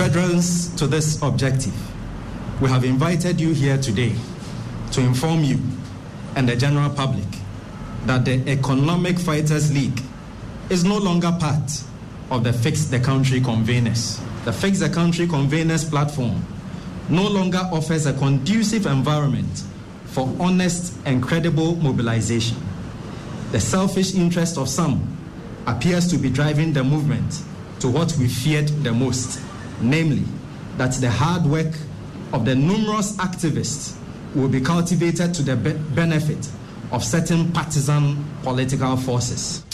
Furtherance 0.00 0.74
to 0.76 0.86
this 0.86 1.20
objective, 1.20 1.74
we 2.62 2.70
have 2.70 2.84
invited 2.84 3.38
you 3.38 3.52
here 3.52 3.76
today 3.76 4.14
to 4.92 5.02
inform 5.02 5.44
you 5.44 5.58
and 6.36 6.48
the 6.48 6.56
general 6.56 6.88
public 6.88 7.26
that 8.06 8.24
the 8.24 8.42
Economic 8.50 9.18
Fighters 9.18 9.70
League 9.74 10.00
is 10.70 10.84
no 10.84 10.96
longer 10.96 11.36
part 11.38 11.70
of 12.30 12.44
the 12.44 12.50
Fix 12.54 12.86
the 12.86 12.98
Country 12.98 13.42
conveners. 13.42 14.18
The 14.46 14.54
Fix 14.54 14.78
the 14.78 14.88
Country 14.88 15.26
conveners 15.26 15.86
platform 15.86 16.46
no 17.10 17.28
longer 17.28 17.68
offers 17.70 18.06
a 18.06 18.14
conducive 18.14 18.86
environment 18.86 19.64
for 20.06 20.34
honest 20.40 20.96
and 21.04 21.22
credible 21.22 21.76
mobilization. 21.76 22.56
The 23.52 23.60
selfish 23.60 24.14
interest 24.14 24.56
of 24.56 24.70
some 24.70 25.18
appears 25.66 26.08
to 26.08 26.16
be 26.16 26.30
driving 26.30 26.72
the 26.72 26.84
movement 26.84 27.42
to 27.80 27.88
what 27.88 28.16
we 28.18 28.28
feared 28.28 28.68
the 28.82 28.92
most, 28.92 29.40
namely, 29.80 30.24
that 30.76 30.92
the 30.94 31.10
hard 31.10 31.44
work 31.44 31.74
of 32.32 32.44
the 32.44 32.54
numerous 32.54 33.16
activists 33.16 33.96
will 34.34 34.48
be 34.48 34.60
cultivated 34.60 35.34
to 35.34 35.42
the 35.42 35.56
be- 35.56 35.72
benefit 35.94 36.48
of 36.92 37.04
certain 37.04 37.52
partisan 37.52 38.24
political 38.42 38.96
forces. 38.96 39.64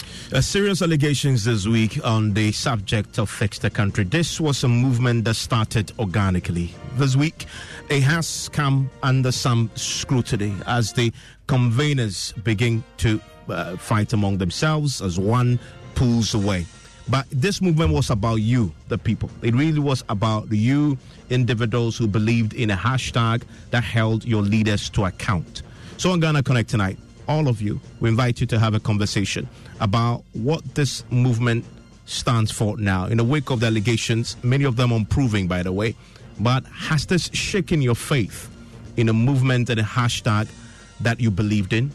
Serious 0.40 0.82
allegations 0.82 1.44
this 1.44 1.66
week 1.66 2.00
on 2.04 2.34
the 2.34 2.50
subject 2.50 3.18
of 3.18 3.30
Fix 3.30 3.60
the 3.60 3.70
Country. 3.70 4.02
This 4.02 4.40
was 4.40 4.64
a 4.64 4.68
movement 4.68 5.24
that 5.24 5.34
started 5.34 5.92
organically. 6.00 6.74
This 6.96 7.14
week, 7.14 7.46
it 7.88 8.02
has 8.02 8.48
come 8.52 8.90
under 9.04 9.30
some 9.30 9.70
scrutiny 9.76 10.52
as 10.66 10.92
the 10.92 11.12
conveners 11.46 12.32
begin 12.42 12.82
to 12.98 13.20
uh, 13.48 13.76
fight 13.76 14.12
among 14.12 14.38
themselves 14.38 15.00
as 15.00 15.16
one 15.18 15.60
pulls 15.94 16.34
away. 16.34 16.66
But 17.08 17.26
this 17.30 17.62
movement 17.62 17.92
was 17.92 18.10
about 18.10 18.36
you, 18.36 18.72
the 18.88 18.98
people. 18.98 19.30
It 19.42 19.54
really 19.54 19.78
was 19.78 20.02
about 20.08 20.50
you, 20.50 20.98
individuals 21.30 21.96
who 21.96 22.08
believed 22.08 22.52
in 22.54 22.70
a 22.70 22.76
hashtag 22.76 23.42
that 23.70 23.84
held 23.84 24.24
your 24.24 24.42
leaders 24.42 24.90
to 24.90 25.04
account. 25.04 25.62
So 25.98 26.10
on 26.10 26.20
Ghana 26.20 26.42
Connect 26.42 26.68
tonight, 26.68 26.98
all 27.28 27.48
of 27.48 27.62
you, 27.62 27.80
we 28.00 28.08
invite 28.08 28.40
you 28.40 28.46
to 28.48 28.58
have 28.58 28.74
a 28.74 28.80
conversation 28.80 29.48
about 29.80 30.24
what 30.32 30.62
this 30.74 31.04
movement 31.10 31.64
stands 32.06 32.50
for 32.50 32.76
now. 32.76 33.06
In 33.06 33.18
the 33.18 33.24
wake 33.24 33.50
of 33.50 33.60
the 33.60 33.66
allegations, 33.66 34.36
many 34.42 34.64
of 34.64 34.76
them 34.76 34.92
unproving, 34.92 35.46
by 35.46 35.62
the 35.62 35.72
way, 35.72 35.94
but 36.40 36.64
has 36.66 37.06
this 37.06 37.30
shaken 37.32 37.82
your 37.82 37.94
faith 37.94 38.50
in 38.96 39.08
a 39.08 39.12
movement 39.12 39.70
and 39.70 39.80
a 39.80 39.82
hashtag 39.82 40.48
that 41.00 41.20
you 41.20 41.30
believed 41.30 41.72
in? 41.72 41.90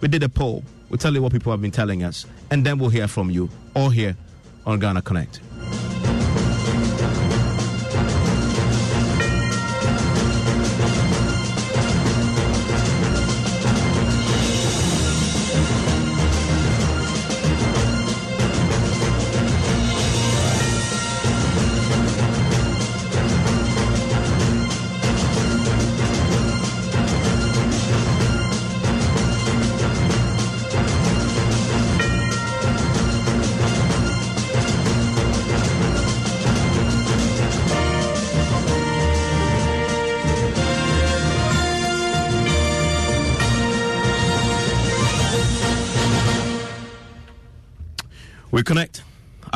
We 0.00 0.08
did 0.08 0.22
a 0.22 0.28
poll. 0.28 0.64
We'll 0.88 0.98
tell 0.98 1.14
you 1.14 1.22
what 1.22 1.32
people 1.32 1.52
have 1.52 1.62
been 1.62 1.70
telling 1.70 2.02
us, 2.02 2.26
and 2.50 2.64
then 2.64 2.78
we'll 2.78 2.90
hear 2.90 3.06
from 3.06 3.30
you 3.30 3.48
all 3.74 3.90
here 3.90 4.16
on 4.66 4.78
Ghana 4.78 5.02
Connect. 5.02 5.49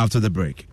After 0.05 0.21
the 0.21 0.29
break. 0.29 0.69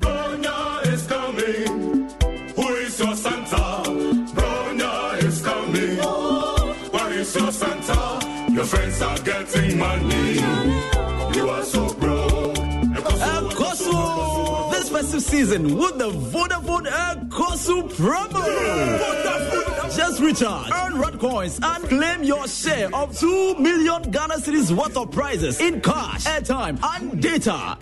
Bronya 0.00 0.86
is 0.92 1.06
coming. 1.06 2.08
Who 2.56 2.66
is 2.84 2.98
your 2.98 3.14
Santa? 3.14 3.66
Bronya 4.36 5.22
is 5.22 5.42
coming. 5.42 5.98
Where 6.94 7.12
is 7.12 7.36
your 7.36 8.64
friends 8.64 9.02
are 9.02 9.18
getting 9.18 9.78
money. 9.78 10.36
You 11.36 11.50
are 11.50 11.64
so 11.64 11.92
broke. 11.94 12.54
Kosu! 13.60 14.70
This 14.72 14.88
festive 14.88 15.22
season 15.22 15.76
with 15.76 15.98
the 15.98 16.10
Vodafone 16.32 16.86
Air 16.86 17.16
Kosu 17.36 17.76
promo. 17.98 18.53
Earn 20.42 20.98
red 20.98 21.20
coins, 21.20 21.60
and 21.62 21.84
claim 21.84 22.24
your 22.24 22.48
share 22.48 22.92
of 22.92 23.16
2 23.16 23.54
million 23.58 24.02
Ghana 24.10 24.34
cedis 24.38 24.76
worth 24.76 24.96
of 24.96 25.12
prizes 25.12 25.60
in 25.60 25.80
cash, 25.80 26.24
airtime, 26.24 26.76
and 26.82 27.22
data. 27.22 27.76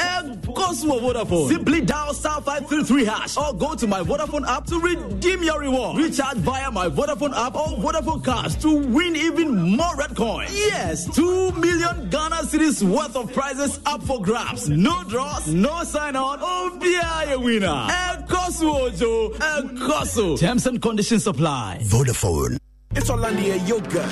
Air 0.53 0.65
Kosu 0.65 1.01
Vodafone. 1.01 1.49
Simply 1.49 1.81
dial 1.81 2.13
star 2.15 2.41
533 2.41 3.05
hash 3.05 3.37
or 3.37 3.53
go 3.55 3.75
to 3.75 3.87
my 3.87 4.01
Vodafone 4.03 4.47
app 4.47 4.67
to 4.67 4.79
redeem 4.79 5.43
your 5.43 5.61
reward. 5.61 5.97
Recharge 5.97 6.39
via 6.39 6.71
my 6.71 6.89
Vodafone 6.89 7.35
app 7.35 7.55
or 7.55 7.69
Vodafone 7.79 8.25
cash 8.25 8.55
to 8.57 8.77
win 8.77 9.17
even 9.17 9.77
more 9.77 9.95
red 9.97 10.15
coins. 10.17 10.55
Yes, 10.55 11.07
2 11.15 11.53
million 11.53 12.11
Ghana 12.11 12.37
cedis 12.45 12.83
worth 12.83 13.17
of 13.17 13.33
prizes 13.33 13.81
up 13.87 14.03
for 14.03 14.21
grabs. 14.21 14.69
No 14.69 15.03
draws, 15.05 15.49
no 15.49 15.85
sign 15.85 16.17
on. 16.17 16.39
Oh, 16.43 16.79
be 16.81 16.99
a 17.33 17.39
winner. 17.39 17.67
Air 17.67 18.25
Kosu 18.29 18.69
Ojo. 18.73 19.31
Air 19.33 19.62
Kosu. 19.89 20.39
Terms 20.39 20.67
and 20.67 20.81
conditions 20.83 21.27
apply. 21.27 21.79
Vodafone. 21.83 22.59
It's 22.95 23.09
Hollandia 23.09 23.57
yogurt. 23.57 24.05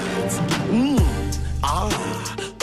Mmm. 0.71 0.99
Ah, 1.63 2.20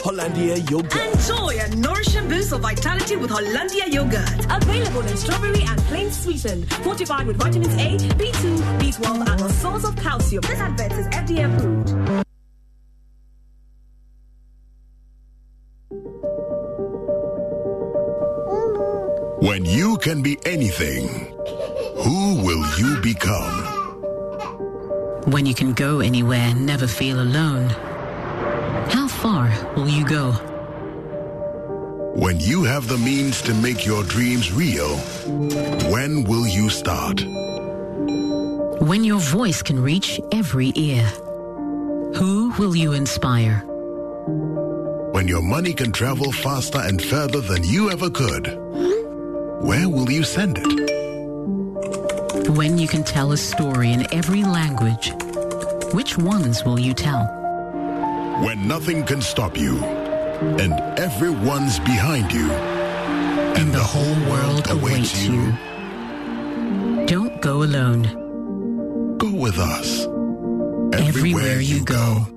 Hollandia 0.07 0.56
yogurt. 0.56 0.95
Enjoy 0.95 1.59
a 1.59 1.68
nourishing 1.75 2.29
boost 2.29 2.53
of 2.53 2.62
vitality 2.62 3.18
with 3.18 3.29
Hollandia 3.29 3.88
yogurt. 3.88 4.45
Available 4.50 5.01
in 5.01 5.18
strawberry 5.18 5.63
and 5.63 5.78
plain 5.81 6.09
sweetened, 6.13 6.72
fortified 6.75 7.28
with 7.28 7.35
vitamins 7.35 7.73
A, 7.73 7.97
B2, 8.16 8.79
B12, 8.79 9.28
and 9.29 9.41
a 9.41 9.50
source 9.50 9.84
of 9.84 9.97
calcium. 9.97 10.41
This 10.44 10.59
advert 10.62 10.94
is 10.94 11.07
FDA 11.07 11.53
approved. 11.53 11.90
When 19.45 19.66
you 19.66 19.97
can 19.97 20.22
be 20.22 20.38
anything, 20.45 21.35
who 21.97 22.41
will 22.45 22.66
you 22.79 23.01
become? 23.01 23.66
When 25.31 25.45
you 25.45 25.53
can 25.53 25.74
go 25.74 26.00
anywhere 26.00 26.39
and 26.39 26.66
never 26.66 26.88
feel 26.88 27.19
alone, 27.19 27.68
how 27.69 27.87
far 29.18 29.50
will 29.76 29.90
you 29.90 30.06
go? 30.06 30.32
When 32.16 32.40
you 32.40 32.64
have 32.64 32.88
the 32.88 32.98
means 32.98 33.42
to 33.44 33.54
make 33.54 33.86
your 33.86 34.04
dreams 34.04 34.52
real, 34.52 34.98
when 35.92 36.24
will 36.24 36.48
you 36.48 36.70
start? 36.70 37.22
When 38.82 39.04
your 39.04 39.20
voice 39.20 39.62
can 39.62 39.82
reach 39.82 40.22
every 40.32 40.72
ear, 40.76 41.04
who 42.16 42.54
will 42.60 42.76
you 42.76 42.94
inspire? 42.94 43.64
When 45.14 45.28
your 45.28 45.42
money 45.42 45.74
can 45.74 45.92
travel 45.92 46.31
faster 46.31 46.80
and 46.80 47.02
further 47.02 47.42
than 47.42 47.63
you 47.63 47.90
ever 47.90 48.10
could, 48.10 48.48
where 49.68 49.90
will 49.90 50.12
you 50.12 50.24
send 50.24 50.60
it? 50.62 52.50
When 52.50 52.78
you 52.78 52.88
can 52.88 53.04
tell 53.04 53.31
a 53.31 53.38
story 53.38 53.94
in 53.94 54.06
every 54.13 54.44
language, 54.44 55.12
which 55.92 56.18
ones 56.18 56.63
will 56.63 56.80
you 56.80 56.94
tell? 56.94 57.37
When 58.44 58.68
nothing 58.68 59.04
can 59.04 59.22
stop 59.22 59.57
you, 59.57 59.84
and 60.63 60.74
everyone's 61.00 61.80
behind 61.80 62.31
you, 62.31 62.51
and 62.51 63.74
the 63.74 63.84
whole 63.84 64.30
world 64.30 64.69
awaits 64.69 65.25
you. 65.25 65.54
Don't 67.07 67.42
go 67.42 67.63
alone. 67.63 69.18
Go 69.18 69.31
with 69.31 69.57
us. 69.57 70.06
Everywhere 70.94 71.60
you 71.60 71.84
go. 71.84 72.37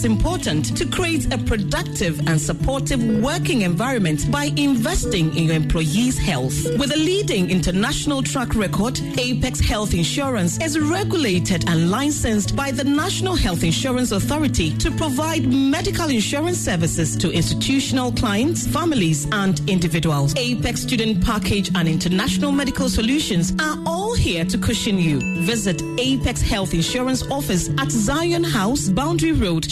it's 0.00 0.06
important 0.06 0.74
to 0.78 0.86
create 0.86 1.30
a 1.30 1.36
productive 1.36 2.26
and 2.26 2.40
supportive 2.40 3.04
working 3.22 3.60
environment 3.60 4.30
by 4.30 4.44
investing 4.56 5.36
in 5.36 5.44
your 5.44 5.54
employees' 5.54 6.16
health. 6.16 6.54
With 6.78 6.94
a 6.94 6.96
leading 6.96 7.50
international 7.50 8.22
track 8.22 8.54
record, 8.54 8.98
Apex 9.18 9.60
Health 9.60 9.92
Insurance 9.92 10.58
is 10.62 10.78
regulated 10.78 11.68
and 11.68 11.90
licensed 11.90 12.56
by 12.56 12.70
the 12.70 12.82
National 12.82 13.34
Health 13.36 13.62
Insurance 13.62 14.10
Authority 14.10 14.74
to 14.78 14.90
provide 14.92 15.46
medical 15.46 16.08
insurance 16.08 16.56
services 16.56 17.14
to 17.18 17.30
institutional 17.30 18.10
clients, 18.10 18.66
families, 18.66 19.28
and 19.32 19.60
individuals. 19.68 20.34
Apex 20.38 20.80
Student 20.80 21.22
Package 21.22 21.70
and 21.74 21.86
International 21.86 22.52
Medical 22.52 22.88
Solutions 22.88 23.52
are 23.60 23.76
all 23.84 24.14
here 24.14 24.46
to 24.46 24.56
cushion 24.56 24.96
you. 24.96 25.20
Visit 25.42 25.82
Apex 25.98 26.40
Health 26.40 26.72
Insurance 26.72 27.22
Office 27.30 27.68
at 27.76 27.90
Zion 27.90 28.44
House, 28.44 28.88
Boundary 28.88 29.32
Road, 29.32 29.70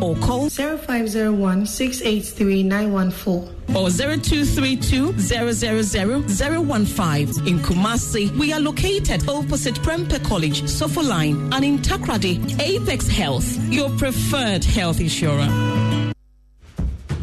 Or 0.00 0.16
call 0.16 0.48
0501 0.50 1.66
683 1.66 2.62
914 2.62 3.56
or 3.74 3.90
0232 3.90 5.18
000 5.18 6.22
015. 6.22 7.46
In 7.46 7.58
Kumasi, 7.60 8.30
we 8.38 8.52
are 8.52 8.60
located 8.60 9.28
opposite 9.28 9.74
Prempeh 9.76 10.24
College, 10.24 10.62
Sofo 10.62 11.02
Line, 11.06 11.52
and 11.52 11.64
in 11.64 11.78
Takoradi, 11.78 12.60
Apex 12.60 13.08
Health, 13.08 13.58
your 13.70 13.90
preferred 13.90 14.64
health 14.64 15.00
insurer. 15.00 16.05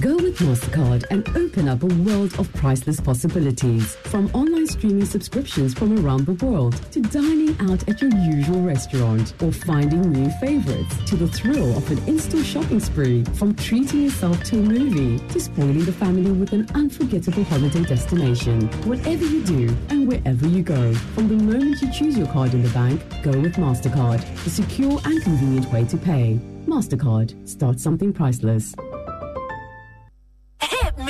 Go 0.04 0.18
with 0.18 0.38
MasterCard 0.40 1.06
and 1.12 1.26
open 1.30 1.70
up 1.70 1.82
a 1.82 1.86
world 1.86 2.38
of 2.38 2.52
priceless 2.56 3.00
possibilities. 3.00 3.96
From 3.96 4.30
online 4.34 4.68
streaming 4.68 5.06
subscriptions 5.06 5.74
from 5.74 6.06
around 6.06 6.26
the 6.26 6.46
world 6.46 6.76
to 6.92 7.00
dining 7.00 7.56
out 7.62 7.88
at 7.88 8.02
your 8.02 8.12
usual 8.12 8.62
restaurant 8.64 9.34
or 9.42 9.54
finding 9.54 10.02
new 10.12 10.30
favorites 10.42 10.94
to 11.06 11.16
the 11.16 11.30
thrill 11.30 11.78
of 11.78 11.90
an 11.90 12.06
in-store 12.06 12.44
shopping 12.44 12.82
spree. 12.82 13.24
From 13.36 13.56
treating 13.56 14.02
yourself 14.02 14.44
to 14.44 14.60
a 14.60 14.62
movie 14.62 15.26
to 15.30 15.40
spoiling 15.40 15.86
the 15.86 15.94
family 15.94 16.32
with 16.34 16.52
an 16.52 16.68
unforgettable 16.74 17.46
holiday 17.46 17.86
destination. 17.86 18.68
Whatever 18.84 19.24
you 19.24 19.42
do 19.46 19.74
and 19.88 20.06
wherever 20.06 20.46
you 20.46 20.64
go, 20.64 20.94
from 21.16 21.30
the 21.30 21.42
moment 21.42 21.82
you 21.82 21.90
choose 21.94 22.18
your 22.18 22.28
card 22.28 22.54
in 22.54 22.62
the 22.62 22.70
bank, 22.72 23.02
go 23.24 23.32
with 23.40 23.56
MasterCard, 23.56 24.20
the 24.44 24.50
secure 24.50 25.00
and 25.06 25.24
convenient 25.24 25.72
way 25.72 25.86
to 25.86 25.96
pay. 25.96 26.42
MasterCard, 26.68 27.48
start 27.48 27.80
something 27.80 28.12
priceless. 28.12 28.76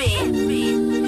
Me. 0.06 1.03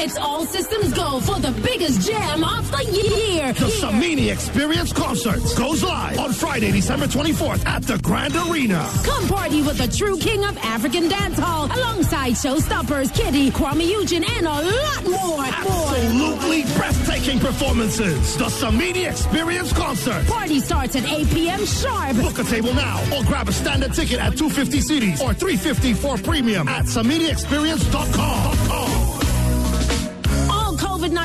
It's 0.00 0.16
all 0.16 0.46
systems 0.46 0.92
go 0.92 1.18
for 1.20 1.40
the 1.40 1.50
biggest 1.60 2.06
jam 2.08 2.44
of 2.44 2.70
the 2.70 2.84
year. 2.84 3.52
The 3.52 3.66
Samini 3.66 4.30
Experience 4.32 4.92
Concert 4.92 5.40
goes 5.56 5.82
live 5.82 6.18
on 6.20 6.32
Friday, 6.32 6.70
December 6.70 7.06
24th 7.06 7.66
at 7.66 7.82
the 7.82 7.98
Grand 7.98 8.36
Arena. 8.36 8.88
Come 9.02 9.26
party 9.26 9.60
with 9.62 9.76
the 9.78 9.88
true 9.88 10.16
king 10.18 10.44
of 10.44 10.56
African 10.58 11.08
dancehall 11.08 11.74
alongside 11.74 12.34
showstoppers 12.34 13.08
KiDi, 13.10 13.50
Kwame 13.50 13.88
Eugene, 13.90 14.22
and 14.24 14.46
a 14.46 14.50
lot 14.50 15.04
more. 15.04 15.44
Absolutely 15.44 16.62
breathtaking 16.76 17.40
performances. 17.40 18.36
The 18.36 18.44
Samini 18.46 19.10
Experience 19.10 19.72
Concert. 19.72 20.24
Party 20.28 20.60
starts 20.60 20.94
at 20.94 21.04
8 21.10 21.28
p.m. 21.30 21.66
sharp. 21.66 22.16
Book 22.18 22.38
a 22.38 22.44
table 22.44 22.72
now 22.72 23.02
or 23.16 23.24
grab 23.24 23.48
a 23.48 23.52
standard 23.52 23.94
ticket 23.94 24.20
at 24.20 24.38
250 24.38 24.78
cedis 24.78 25.20
or 25.20 25.34
350 25.34 25.94
for 25.94 26.16
premium 26.18 26.68
at 26.68 26.84
SaminiExperience.com. 26.84 28.57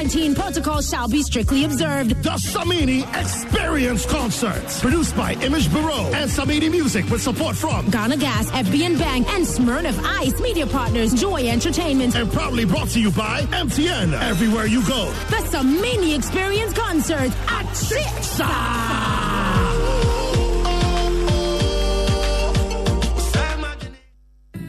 All 0.03 0.09
COVID 0.09 0.15
19 0.15 0.35
protocols 0.35 0.89
shall 0.89 1.07
be 1.07 1.21
strictly 1.23 1.63
observed. 1.65 2.11
The 2.23 2.31
Samini 2.31 3.03
Experience 3.19 4.05
Concert. 4.05 4.63
Produced 4.81 5.15
by 5.15 5.33
Image 5.33 5.71
Bureau 5.71 6.11
and 6.13 6.29
Samini 6.29 6.69
Music 6.69 7.09
with 7.09 7.21
support 7.21 7.55
from 7.55 7.89
Ghana 7.89 8.17
Gas, 8.17 8.51
FBN 8.51 8.99
Bank, 8.99 9.27
and 9.33 9.45
Smirnoff 9.45 9.99
Ice 10.19 10.39
Media 10.41 10.67
Partners, 10.67 11.13
Joy 11.13 11.47
Entertainment. 11.47 12.15
And 12.15 12.31
proudly 12.31 12.65
brought 12.65 12.89
to 12.89 12.99
you 12.99 13.11
by 13.11 13.41
MTN. 13.51 14.13
Everywhere 14.21 14.65
you 14.65 14.85
go. 14.87 15.05
The 15.29 15.37
Samini 15.49 16.15
Experience 16.17 16.73
Concert 16.73 17.31
at 17.47 17.65
Chixa. 17.73 19.22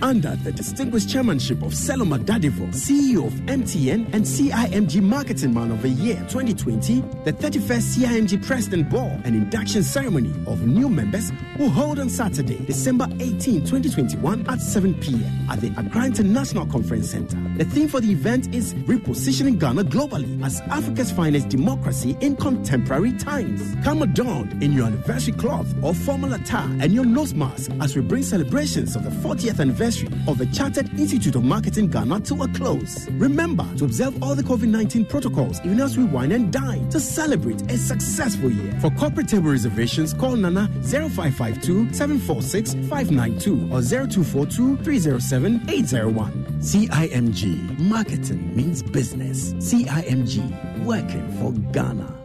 Under 0.05 0.37
the 0.37 0.53
distinguished 0.53 1.09
chairmanship 1.09 1.63
of 1.63 1.73
Selorm 1.73 2.15
Adadevoh, 2.15 2.69
CEO 2.75 3.27
of 3.27 3.33
MTN 3.47 4.13
and 4.13 4.23
CIMG 4.23 5.01
Marketing 5.01 5.55
Man 5.55 5.71
of 5.71 5.81
the 5.81 5.89
Year 5.89 6.17
2020, 6.29 7.01
the 7.25 7.33
31st 7.33 7.97
CIMG 7.97 8.47
President 8.47 8.91
Ball 8.91 9.19
and 9.25 9.35
induction 9.35 9.83
ceremony 9.83 10.29
of 10.47 10.67
new 10.67 10.91
members 10.91 11.33
will 11.59 11.71
hold 11.71 11.99
on 11.99 12.11
Saturday, 12.11 12.59
December 12.67 13.09
18, 13.19 13.65
2021 13.65 14.47
at 14.47 14.61
7 14.61 14.93
p.m. 15.01 15.51
at 15.51 15.63
the 15.63 15.73
Accra 15.79 16.05
International 16.05 16.67
Conference 16.67 17.09
Center. 17.11 17.39
The 17.57 17.65
theme 17.65 17.89
for 17.89 18.03
the 18.03 18.13
event 18.13 18.55
is 18.55 18.75
Repositioning 18.75 19.59
Ghana 19.59 19.85
Globally 19.85 20.45
as 20.45 20.61
Africa's 20.69 21.13
finest 21.13 21.49
democracy 21.49 22.15
in 22.21 22.37
contemporary 22.37 23.15
times. 23.15 23.75
Come 23.83 24.03
adorned 24.03 24.63
in 24.63 24.75
your 24.75 24.85
anniversary 24.85 25.33
cloth 25.33 25.75
or 25.83 25.95
formal 25.95 26.35
attire 26.35 26.69
and 26.81 26.93
your 26.93 27.07
nose 27.07 27.33
mask 27.33 27.71
as 27.81 27.97
we 27.97 28.03
bring 28.03 28.23
celebrations 28.23 28.97
of 28.97 29.05
the 29.05 29.11
40th 29.11 29.61
anniversary 29.61 29.94
of 30.27 30.39
the 30.39 30.47
Chartered 30.47 30.89
Institute 30.99 31.37
of 31.37 31.45
Marketing 31.45 31.89
Ghana 31.89 32.21
to 32.21 32.43
a 32.43 32.49
close. 32.49 33.09
Remember 33.13 33.67
to 33.77 33.85
observe 33.85 34.23
all 34.23 34.35
the 34.35 34.43
COVID 34.43 34.69
19 34.69 35.07
protocols 35.07 35.61
even 35.65 35.81
as 35.81 35.97
we 35.97 36.05
wine 36.05 36.33
and 36.33 36.53
dine 36.53 36.89
to 36.91 36.99
celebrate 36.99 37.63
a 37.71 37.77
successful 37.77 38.51
year. 38.51 38.73
For 38.81 38.91
corporate 38.91 39.29
table 39.29 39.51
reservations, 39.51 40.13
call 40.13 40.37
Nana 40.37 40.69
0552 40.83 41.93
746 41.93 42.75
592 42.89 43.73
or 43.73 43.83
0242 43.83 44.77
307 44.79 45.63
801. 45.69 46.47
CIMG 46.61 47.79
Marketing 47.79 48.57
means 48.57 48.83
business. 48.83 49.53
CIMG 49.55 50.85
working 50.85 51.31
for 51.39 51.53
Ghana. 51.73 52.24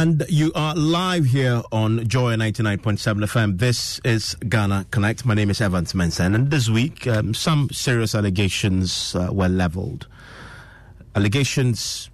And 0.00 0.24
you 0.28 0.52
are 0.54 0.76
live 0.76 1.24
here 1.24 1.60
on 1.72 2.06
Joy 2.06 2.36
99.7 2.36 3.24
FM. 3.24 3.58
This 3.58 4.00
is 4.04 4.36
Ghana 4.36 4.86
Connect. 4.92 5.26
My 5.26 5.34
name 5.34 5.50
is 5.50 5.60
Evans 5.60 5.92
Mensah. 5.92 6.32
And 6.32 6.52
this 6.52 6.68
week, 6.68 7.08
um, 7.08 7.34
some 7.34 7.68
serious 7.70 8.14
allegations 8.14 9.16
uh, 9.16 9.30
were 9.32 9.48
leveled. 9.48 10.06
Allegations 11.16 12.10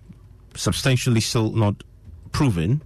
substantially 0.54 1.20
still 1.20 1.50
not 1.52 1.84
proven, 2.32 2.80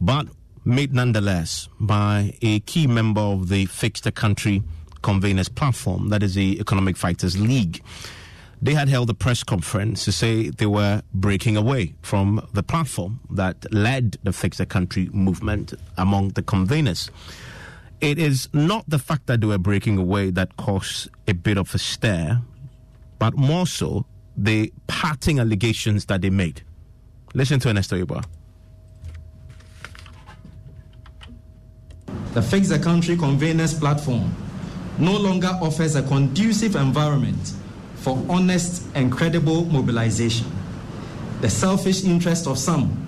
but 0.00 0.28
made 0.64 0.94
nonetheless 0.94 1.68
by 1.80 2.38
a 2.40 2.60
key 2.60 2.86
member 2.86 3.22
of 3.22 3.48
the 3.48 3.66
Fix 3.66 4.02
the 4.02 4.12
Country 4.12 4.62
Conveners 5.02 5.52
platform, 5.52 6.10
that 6.10 6.22
is 6.22 6.36
the 6.36 6.60
Economic 6.60 6.96
Fighters 6.96 7.36
League 7.36 7.82
they 8.64 8.72
had 8.72 8.88
held 8.88 9.10
a 9.10 9.14
press 9.14 9.44
conference 9.44 10.06
to 10.06 10.10
say 10.10 10.48
they 10.48 10.64
were 10.64 11.02
breaking 11.12 11.54
away 11.54 11.94
from 12.00 12.48
the 12.54 12.62
platform 12.62 13.20
that 13.28 13.70
led 13.74 14.16
the 14.22 14.32
Fix 14.32 14.56
the 14.56 14.64
Country 14.64 15.10
movement 15.12 15.74
among 15.98 16.30
the 16.30 16.42
conveners. 16.42 17.10
It 18.00 18.18
is 18.18 18.48
not 18.54 18.88
the 18.88 18.98
fact 18.98 19.26
that 19.26 19.42
they 19.42 19.46
were 19.46 19.58
breaking 19.58 19.98
away 19.98 20.30
that 20.30 20.56
caused 20.56 21.10
a 21.28 21.34
bit 21.34 21.58
of 21.58 21.74
a 21.74 21.78
stir, 21.78 22.40
but 23.18 23.36
more 23.36 23.66
so 23.66 24.06
the 24.34 24.72
parting 24.86 25.38
allegations 25.38 26.06
that 26.06 26.22
they 26.22 26.30
made. 26.30 26.62
Listen 27.34 27.60
to 27.60 27.68
Ernesto 27.68 28.02
Yeboah. 28.02 28.24
The 32.32 32.40
Fix 32.40 32.70
the 32.70 32.78
Country 32.78 33.16
Conveners 33.16 33.78
platform 33.78 34.34
no 34.98 35.18
longer 35.18 35.50
offers 35.60 35.96
a 35.96 36.02
conducive 36.02 36.76
environment 36.76 37.52
for 38.04 38.22
honest 38.28 38.82
and 38.94 39.10
credible 39.10 39.64
mobilization. 39.64 40.46
The 41.40 41.48
selfish 41.48 42.04
interest 42.04 42.46
of 42.46 42.58
some 42.58 43.00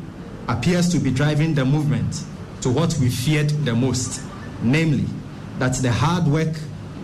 appears 0.48 0.88
to 0.88 0.98
be 0.98 1.10
driving 1.10 1.54
the 1.54 1.66
movement 1.66 2.24
to 2.62 2.70
what 2.70 2.96
we 2.98 3.10
feared 3.10 3.50
the 3.66 3.74
most, 3.74 4.22
namely, 4.62 5.04
that 5.58 5.74
the 5.74 5.92
hard 5.92 6.26
work 6.26 6.56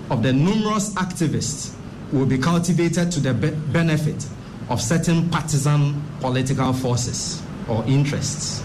of 0.09 0.23
the 0.23 0.33
numerous 0.33 0.95
activists 0.95 1.75
will 2.13 2.25
be 2.25 2.39
cultivated 2.39 3.13
to 3.13 3.21
the 3.21 3.35
be- 3.35 3.51
benefit 3.51 4.27
of 4.71 4.81
certain 4.81 5.29
partisan 5.29 6.03
political 6.21 6.73
forces 6.73 7.43
or 7.69 7.85
interests. 7.85 8.65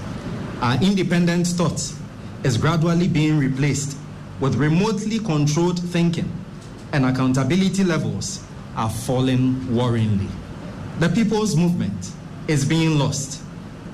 Our 0.61 0.81
independent 0.81 1.47
thought 1.47 1.93
is 2.45 2.57
gradually 2.57 3.09
being 3.09 3.37
replaced 3.37 3.97
with 4.39 4.55
remotely 4.55 5.19
controlled 5.19 5.79
thinking, 5.79 6.31
and 6.93 7.05
accountability 7.05 7.83
levels 7.83 8.46
are 8.77 8.89
falling 8.89 9.55
worryingly. 9.65 10.29
The 10.99 11.09
people's 11.09 11.55
movement 11.55 12.11
is 12.47 12.63
being 12.63 12.97
lost, 12.97 13.41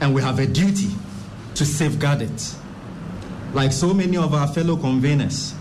and 0.01 0.13
we 0.13 0.21
have 0.21 0.39
a 0.39 0.45
duty 0.45 0.89
to 1.55 1.65
safeguard 1.65 2.21
it. 2.21 2.55
Like 3.53 3.71
so 3.71 3.93
many 3.93 4.17
of 4.17 4.33
our 4.33 4.47
fellow 4.47 4.75
conveners, 4.75 5.53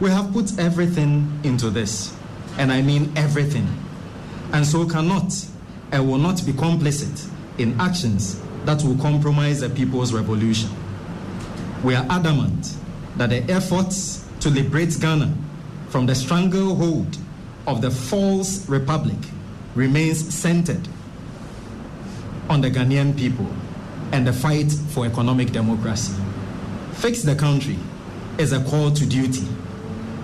we 0.00 0.10
have 0.10 0.32
put 0.32 0.58
everything 0.58 1.40
into 1.44 1.70
this, 1.70 2.16
and 2.58 2.72
I 2.72 2.82
mean 2.82 3.12
everything, 3.16 3.68
and 4.52 4.66
so 4.66 4.86
cannot 4.88 5.32
and 5.92 6.08
will 6.08 6.18
not 6.18 6.44
be 6.44 6.52
complicit 6.52 7.30
in 7.58 7.78
actions 7.80 8.40
that 8.64 8.82
will 8.82 8.96
compromise 8.96 9.60
the 9.60 9.70
people's 9.70 10.12
revolution. 10.12 10.70
We 11.84 11.94
are 11.94 12.06
adamant 12.08 12.74
that 13.16 13.30
the 13.30 13.42
efforts 13.52 14.26
to 14.40 14.48
liberate 14.48 14.96
Ghana 15.00 15.32
from 15.88 16.06
the 16.06 16.14
stranglehold 16.14 17.16
of 17.66 17.80
the 17.80 17.90
false 17.90 18.68
republic 18.68 19.16
remains 19.74 20.34
centered 20.34 20.86
on 22.48 22.60
the 22.60 22.70
Ghanaian 22.70 23.16
people 23.16 23.48
and 24.12 24.26
the 24.26 24.32
fight 24.32 24.70
for 24.70 25.06
economic 25.06 25.50
democracy. 25.50 26.14
Fix 26.94 27.22
the 27.22 27.34
country 27.34 27.78
is 28.38 28.52
a 28.52 28.62
call 28.64 28.90
to 28.90 29.06
duty, 29.06 29.42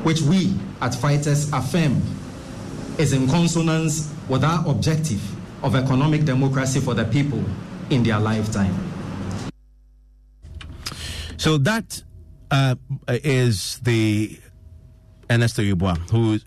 which 0.02 0.20
we 0.23 0.54
at 0.80 0.94
Fighters 0.94 1.52
affirm 1.52 2.02
is 2.99 3.12
in 3.12 3.26
consonance 3.28 4.12
with 4.28 4.44
our 4.44 4.68
objective 4.68 5.23
of 5.64 5.75
economic 5.75 6.25
democracy 6.25 6.80
for 6.80 6.94
the 6.94 7.04
people 7.04 7.42
in 7.90 8.02
their 8.02 8.18
lifetime. 8.18 8.75
So 11.37 11.56
that 11.59 12.02
uh, 12.50 12.75
is 13.09 13.78
the 13.82 14.38
Ernesto 15.30 15.62
Yeboah, 15.62 16.11
who 16.11 16.38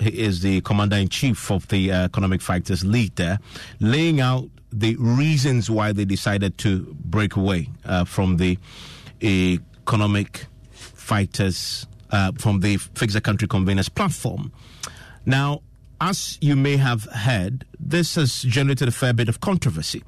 is 0.00 0.40
the 0.40 0.60
commander 0.62 0.96
in 0.96 1.08
chief 1.08 1.50
of 1.50 1.68
the 1.68 1.92
uh, 1.92 2.04
Economic 2.04 2.40
Fighters 2.40 2.84
League 2.84 3.14
there, 3.16 3.38
laying 3.80 4.20
out 4.20 4.48
the 4.72 4.96
reasons 4.96 5.70
why 5.70 5.92
they 5.92 6.04
decided 6.04 6.56
to 6.58 6.94
break 7.04 7.36
away 7.36 7.68
uh, 7.84 8.04
from 8.04 8.38
the 8.38 8.58
Economic 9.22 10.46
Fighters, 10.70 11.86
uh, 12.10 12.32
from 12.38 12.60
the 12.60 12.76
Fix 12.76 13.14
the 13.14 13.20
Country 13.20 13.46
Conveners 13.48 13.92
platform. 13.94 14.52
Now, 15.26 15.60
as 16.00 16.38
you 16.40 16.56
may 16.56 16.76
have 16.78 17.04
heard, 17.04 17.64
this 17.78 18.16
has 18.16 18.42
generated 18.42 18.88
a 18.88 18.92
fair 18.92 19.12
bit 19.12 19.28
of 19.28 19.40
controversy 19.40 20.02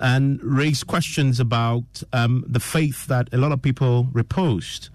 and 0.00 0.42
raised 0.42 0.86
questions 0.86 1.38
about 1.40 2.02
um, 2.12 2.44
the 2.46 2.60
faith 2.60 3.06
that 3.06 3.28
a 3.32 3.36
lot 3.36 3.52
of 3.52 3.62
people 3.62 4.08
reposed 4.12 4.88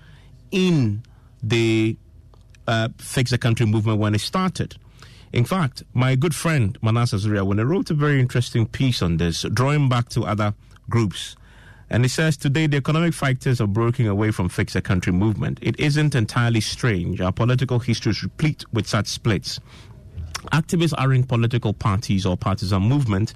in 0.52 1.04
the 1.42 1.98
uh, 2.68 2.90
Fix 2.98 3.32
the 3.32 3.38
Country 3.38 3.66
movement 3.66 4.00
when 4.00 4.16
it 4.16 4.22
started. 4.22 4.78
In 5.34 5.44
fact, 5.44 5.84
my 5.94 6.16
good 6.16 6.34
friend 6.34 6.78
Manasseh 6.82 7.18
he 7.18 7.30
wrote 7.30 7.90
a 7.90 7.94
very 7.94 8.20
interesting 8.20 8.66
piece 8.66 9.02
on 9.02 9.18
this, 9.18 9.42
drawing 9.54 9.90
back 9.90 10.10
to 10.10 10.24
other 10.24 10.54
groups, 10.90 11.36
and 11.90 12.04
he 12.04 12.08
says 12.08 12.38
today 12.38 12.68
the 12.68 12.78
economic 12.78 13.14
factors 13.14 13.62
are 13.62 13.68
breaking 13.68 14.08
away 14.08 14.32
from 14.32 14.50
Fix 14.50 14.74
the 14.74 14.82
Country 14.82 15.14
movement. 15.14 15.60
It 15.62 15.80
isn't 15.80 16.16
entirely 16.16 16.62
strange. 16.62 17.22
Our 17.22 17.32
political 17.32 17.80
history 17.80 18.12
is 18.12 18.24
replete 18.24 18.64
with 18.74 18.88
such 18.88 19.08
splits. 19.08 19.60
Activists 20.52 20.94
aren't 20.98 21.28
political 21.28 21.74
parties 21.74 22.26
or 22.26 22.38
partisan 22.38 22.84
movement. 22.84 23.34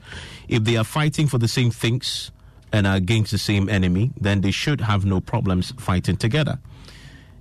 If 0.48 0.64
they 0.64 0.78
are 0.78 0.84
fighting 0.84 1.28
for 1.28 1.38
the 1.38 1.48
same 1.48 1.72
things 1.72 2.32
and 2.72 2.86
are 2.86 2.96
against 2.96 3.32
the 3.32 3.38
same 3.38 3.68
enemy, 3.68 4.12
then 4.20 4.42
they 4.42 4.52
should 4.52 4.82
have 4.82 5.06
no 5.06 5.20
problems 5.20 5.74
fighting 5.78 6.18
together. 6.18 6.60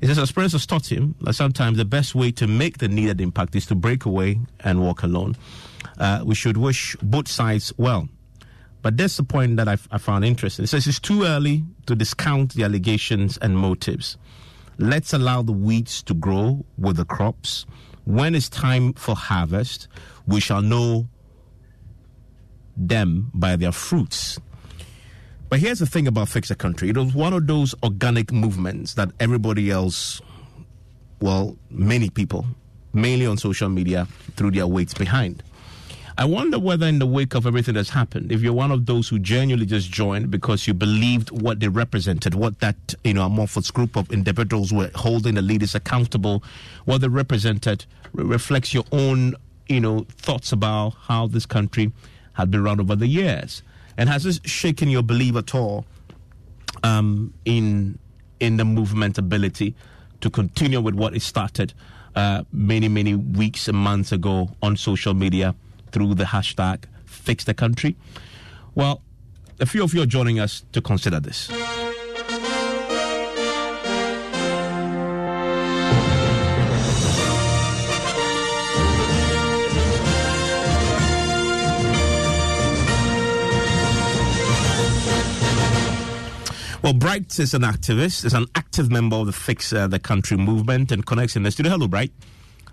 He 0.01 0.07
says, 0.07 0.19
experience 0.19 0.53
has 0.53 0.67
taught 0.67 0.91
him 0.91 1.17
that 1.23 1.35
sometimes 1.35 1.77
the 1.77 1.85
best 1.85 2.15
way 2.15 2.31
to 2.33 2.47
make 2.47 2.79
the 2.79 2.89
needed 2.89 3.21
impact 3.21 3.57
is 3.57 3.67
to 3.67 3.75
break 3.75 4.05
away 4.05 4.39
and 4.61 4.81
walk 4.81 5.03
alone. 5.03 5.37
Uh, 5.99 6.23
we 6.25 6.35
should 6.35 6.57
wish 6.57 6.97
both 7.03 7.27
sides 7.29 7.73
well. 7.77 8.09
But 8.83 8.97
that's 8.97 9.17
the 9.17 9.25
point 9.25 9.57
that 9.57 9.67
I, 9.67 9.77
I 9.91 9.99
found 9.99 10.25
interesting. 10.25 10.65
It 10.65 10.69
says 10.69 10.87
it's 10.87 11.01
too 11.01 11.25
early 11.25 11.65
to 11.87 11.97
discount 11.97 12.55
the 12.55 12.63
allegations 12.63 13.37
and 13.39 13.59
motives. 13.59 14.17
Let's 14.79 15.13
allow 15.13 15.43
the 15.43 15.53
weeds 15.53 16.03
to 16.05 16.15
grow 16.15 16.65
with 16.79 16.97
the 16.97 17.05
crops. 17.05 17.67
When 18.05 18.37
it's 18.37 18.49
time 18.49 18.93
for 18.93 19.17
harvest, 19.17 19.89
we 20.29 20.39
shall 20.39 20.63
know 20.63 21.09
them 22.77 23.33
by 23.35 23.57
their 23.57 23.73
fruits. 23.73 24.39
But 25.49 25.61
here's 25.61 25.79
the 25.79 25.87
thing 25.87 26.07
about 26.07 26.29
Fix 26.29 26.49
the 26.49 26.55
Country. 26.55 26.91
It 26.91 26.97
was 26.97 27.15
one 27.15 27.33
of 27.33 27.47
those 27.47 27.75
organic 27.83 28.33
movements 28.33 28.95
that 28.95 29.11
everybody 29.19 29.71
else, 29.71 30.21
well, 31.21 31.57
many 31.71 32.11
people, 32.11 32.45
mainly 32.93 33.27
on 33.27 33.39
social 33.39 33.71
media, 33.71 34.07
threw 34.37 34.51
their 34.51 34.67
weights 34.67 34.93
behind. 34.93 35.43
I 36.19 36.25
wonder 36.25 36.59
whether, 36.59 36.85
in 36.85 36.99
the 36.99 37.07
wake 37.07 37.35
of 37.35 37.47
everything 37.47 37.77
that's 37.77 37.91
happened, 37.91 38.33
if 38.33 38.43
you're 38.43 38.53
one 38.53 38.73
of 38.73 38.87
those 38.87 39.09
who 39.09 39.21
genuinely 39.21 39.67
just 39.67 39.91
joined 39.91 40.31
because 40.33 40.67
you 40.67 40.75
believed 40.75 41.31
what 41.31 41.61
they 41.61 41.69
represented, 41.69 42.35
what 42.35 42.59
that 42.59 42.95
you 43.05 43.15
know 43.15 43.25
amorphous 43.25 43.71
group 43.71 43.97
of 43.97 44.11
individuals 44.11 44.73
were 44.73 44.91
holding 44.97 45.37
the 45.37 45.43
leaders 45.43 45.77
accountable, 45.77 46.43
what 46.87 47.03
they 47.03 47.09
represented 47.09 47.87
re- 48.13 48.25
reflects 48.25 48.75
your 48.75 48.83
own 48.91 49.37
you 49.69 49.81
know 49.81 50.07
thoughts 50.09 50.51
about 50.51 50.95
how 51.03 51.29
this 51.29 51.47
country 51.47 51.93
had 52.33 52.51
been 52.51 52.65
run 52.65 52.81
over 52.81 52.97
the 52.97 53.07
years, 53.07 53.63
and 53.99 54.09
has 54.09 54.23
this 54.23 54.41
shaken 54.45 54.89
your 54.89 55.03
belief 55.03 55.37
at 55.37 55.55
all 55.55 55.85
um, 56.83 57.35
in 57.45 57.99
in 58.41 58.57
the 58.57 58.65
movement 58.65 59.19
ability 59.19 59.75
to 60.21 60.31
continue 60.31 60.81
with 60.81 60.95
what 60.95 61.15
it 61.15 61.21
started 61.21 61.75
uh, 62.15 62.45
many 62.53 62.89
many 62.89 63.15
weeks 63.15 63.69
and 63.69 63.77
months 63.77 64.13
ago 64.13 64.49
on 64.63 64.77
social 64.77 65.13
media 65.13 65.55
through 65.93 66.15
the 66.15 66.25
hashtag 66.25 66.85
fix 67.05 67.45
the 67.45 67.55
country? 67.55 67.97
Well 68.75 69.03
a 69.61 69.67
few 69.67 69.83
of 69.83 69.93
you 69.93 70.03
are 70.03 70.07
joining 70.07 70.39
us 70.39 70.65
to 70.73 70.81
consider 70.81 71.21
this 71.21 71.51
Well, 86.89 86.95
Bright 86.95 87.39
is 87.39 87.53
an 87.53 87.65
activist, 87.65 88.25
is 88.25 88.33
an 88.33 88.47
active 88.55 88.91
member 88.91 89.17
of 89.17 89.27
the 89.27 89.33
Fix 89.33 89.75
uh, 89.75 89.89
the 89.89 89.99
Country 89.99 90.39
movement 90.39 90.91
and 90.91 91.05
connects 91.05 91.37
in 91.37 91.43
the 91.43 91.51
studio. 91.51 91.73
Hello, 91.73 91.87
Bright. 91.87 92.13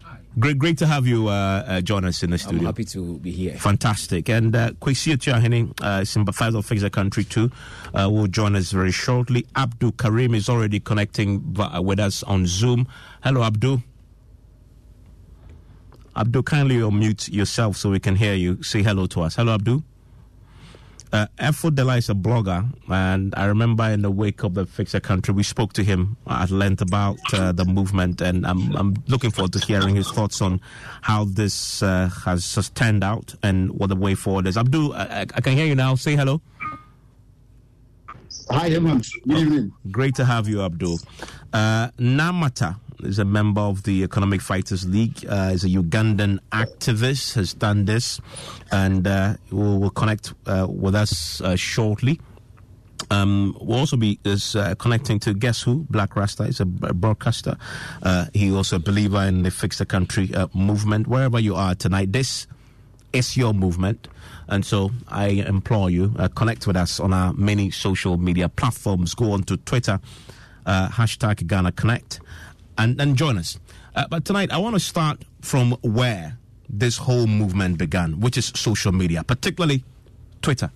Hi. 0.04 0.20
Great, 0.40 0.58
great 0.58 0.78
to 0.78 0.88
have 0.88 1.06
you 1.06 1.28
uh, 1.28 1.32
uh, 1.68 1.82
join 1.82 2.06
us 2.06 2.24
in 2.24 2.30
the 2.30 2.38
studio. 2.38 2.60
I'm 2.60 2.66
happy 2.68 2.86
to 2.86 3.20
be 3.20 3.32
here. 3.32 3.58
Fantastic. 3.58 4.30
And 4.30 4.56
uh, 4.56 4.72
Kwesi 4.80 5.14
Otuahene, 5.18 5.78
uh, 5.82 6.06
sympathizer 6.06 6.60
of 6.60 6.66
Fix 6.66 6.82
the 6.82 6.90
Country 6.90 7.26
too, 7.26 7.52
uh, 7.94 8.10
will 8.10 8.28
join 8.28 8.56
us 8.56 8.72
very 8.72 8.94
shortly. 8.94 9.46
Abdul 9.54 9.92
Karim 9.92 10.34
is 10.34 10.48
already 10.48 10.80
connecting 10.80 11.54
with 11.84 12.00
us 12.00 12.24
on 12.24 12.46
Zoom. 12.46 12.88
Hello, 13.22 13.44
Abdul. 13.44 13.84
Abdul, 16.16 16.44
kindly 16.44 16.76
unmute 16.78 17.34
yourself 17.34 17.76
so 17.76 17.90
we 17.90 18.00
can 18.00 18.16
hear 18.16 18.34
you. 18.34 18.64
Say 18.64 18.82
hello 18.82 19.08
to 19.08 19.24
us. 19.24 19.36
Hello, 19.36 19.56
Abdul. 19.56 19.84
Uh, 21.12 21.28
Dela 21.74 21.98
is 21.98 22.10
a 22.10 22.14
blogger, 22.14 22.66
and 22.90 23.34
I 23.36 23.46
remember 23.46 23.84
in 23.86 24.02
the 24.02 24.12
wake 24.12 24.44
of 24.44 24.54
the 24.54 24.66
Fix 24.66 24.92
the 24.92 25.00
Country, 25.02 25.34
we 25.34 25.44
spoke 25.44 25.74
to 25.74 25.84
him 25.84 26.18
at 26.28 26.52
length 26.52 26.82
about 26.82 27.18
uh, 27.34 27.52
the 27.52 27.66
movement, 27.66 28.22
and 28.22 28.46
I'm, 28.46 28.76
I'm 28.76 28.96
looking 29.08 29.32
forward 29.32 29.54
to 29.54 29.60
hearing 29.60 29.96
his 29.96 30.10
thoughts 30.12 30.42
on 30.42 30.60
how 31.02 31.26
this 31.26 31.82
uh, 31.82 32.10
has 32.26 32.72
turned 32.76 33.04
out 33.04 33.34
and 33.44 33.72
what 33.72 33.88
the 33.88 33.96
way 33.96 34.16
forward 34.16 34.48
is. 34.48 34.58
Abdul, 34.58 34.94
I, 34.94 35.22
I 35.34 35.42
can 35.42 35.54
hear 35.54 35.66
you 35.66 35.76
now. 35.76 35.96
Say 35.96 36.16
hello. 36.16 36.42
Hi, 38.50 38.70
Hemant. 38.70 39.08
Good 39.28 39.38
evening. 39.38 39.74
Great 39.92 40.16
to 40.16 40.26
have 40.26 40.48
you, 40.48 40.62
Abdul. 40.62 41.00
Uh, 41.54 41.90
Namata 41.98 42.78
is 43.04 43.20
a 43.20 43.26
member 43.26 43.62
of 43.62 43.84
the 43.84 44.04
Economic 44.04 44.42
Fighters 44.42 44.88
League. 44.88 45.26
Uh, 45.28 45.52
is 45.54 45.64
a 45.64 45.70
Ugandan 45.70 46.40
activist. 46.52 47.36
Has 47.36 47.54
done 47.54 47.86
this, 47.86 48.20
and 48.72 49.08
uh, 49.08 49.36
will, 49.52 49.80
will 49.80 49.90
connect 49.90 50.34
uh, 50.46 50.68
with 50.70 50.96
us 50.96 51.42
uh, 51.42 51.56
shortly. 51.56 52.20
Um, 53.12 53.56
we'll 53.62 53.80
also 53.80 53.98
be 53.98 54.20
is 54.24 54.56
uh, 54.56 54.76
connecting 54.76 55.20
to 55.20 55.34
guess 55.34 55.62
who 55.62 55.86
Black 55.90 56.16
Rasta 56.16 56.44
is 56.44 56.60
a 56.60 56.66
broadcaster. 56.66 57.58
Uh, 58.02 58.26
he 58.34 58.52
also 58.52 58.78
a 58.78 58.80
believer 58.80 59.22
in 59.24 59.44
the 59.44 59.52
Fix 59.52 59.78
the 59.78 59.86
Country 59.86 60.34
uh, 60.34 60.48
movement. 60.54 61.08
Wherever 61.08 61.40
you 61.40 61.56
are 61.56 61.76
tonight, 61.76 62.12
this 62.12 62.48
is 63.14 63.38
your 63.38 63.54
movement. 63.54 64.08
And 64.48 64.66
so 64.66 64.92
I 65.08 65.28
implore 65.28 65.90
you, 65.90 66.14
uh, 66.18 66.28
connect 66.30 66.68
with 66.68 66.76
us 66.76 67.00
on 67.00 67.14
our 67.14 67.34
many 67.34 67.72
social 67.72 68.18
media 68.18 68.50
platforms. 68.50 69.16
Go 69.16 69.32
on 69.32 69.44
to 69.44 69.58
Twitter, 69.58 70.00
uh, 70.66 70.90
hashtag 70.90 71.48
Ghana 71.48 71.72
Connect, 71.72 72.20
and, 72.78 73.00
and 73.00 73.16
join 73.16 73.38
us. 73.38 73.60
Uh, 73.96 74.06
but 74.10 74.26
tonight, 74.26 74.52
I 74.52 74.58
want 74.58 74.76
to 74.76 74.80
start 74.80 75.24
from 75.42 75.72
where 75.82 76.38
this 76.70 76.98
whole 76.98 77.28
movement 77.28 77.78
began, 77.78 78.20
which 78.20 78.38
is 78.38 78.52
social 78.56 78.92
media, 78.92 79.24
particularly 79.24 79.84
Twitter. 80.42 80.72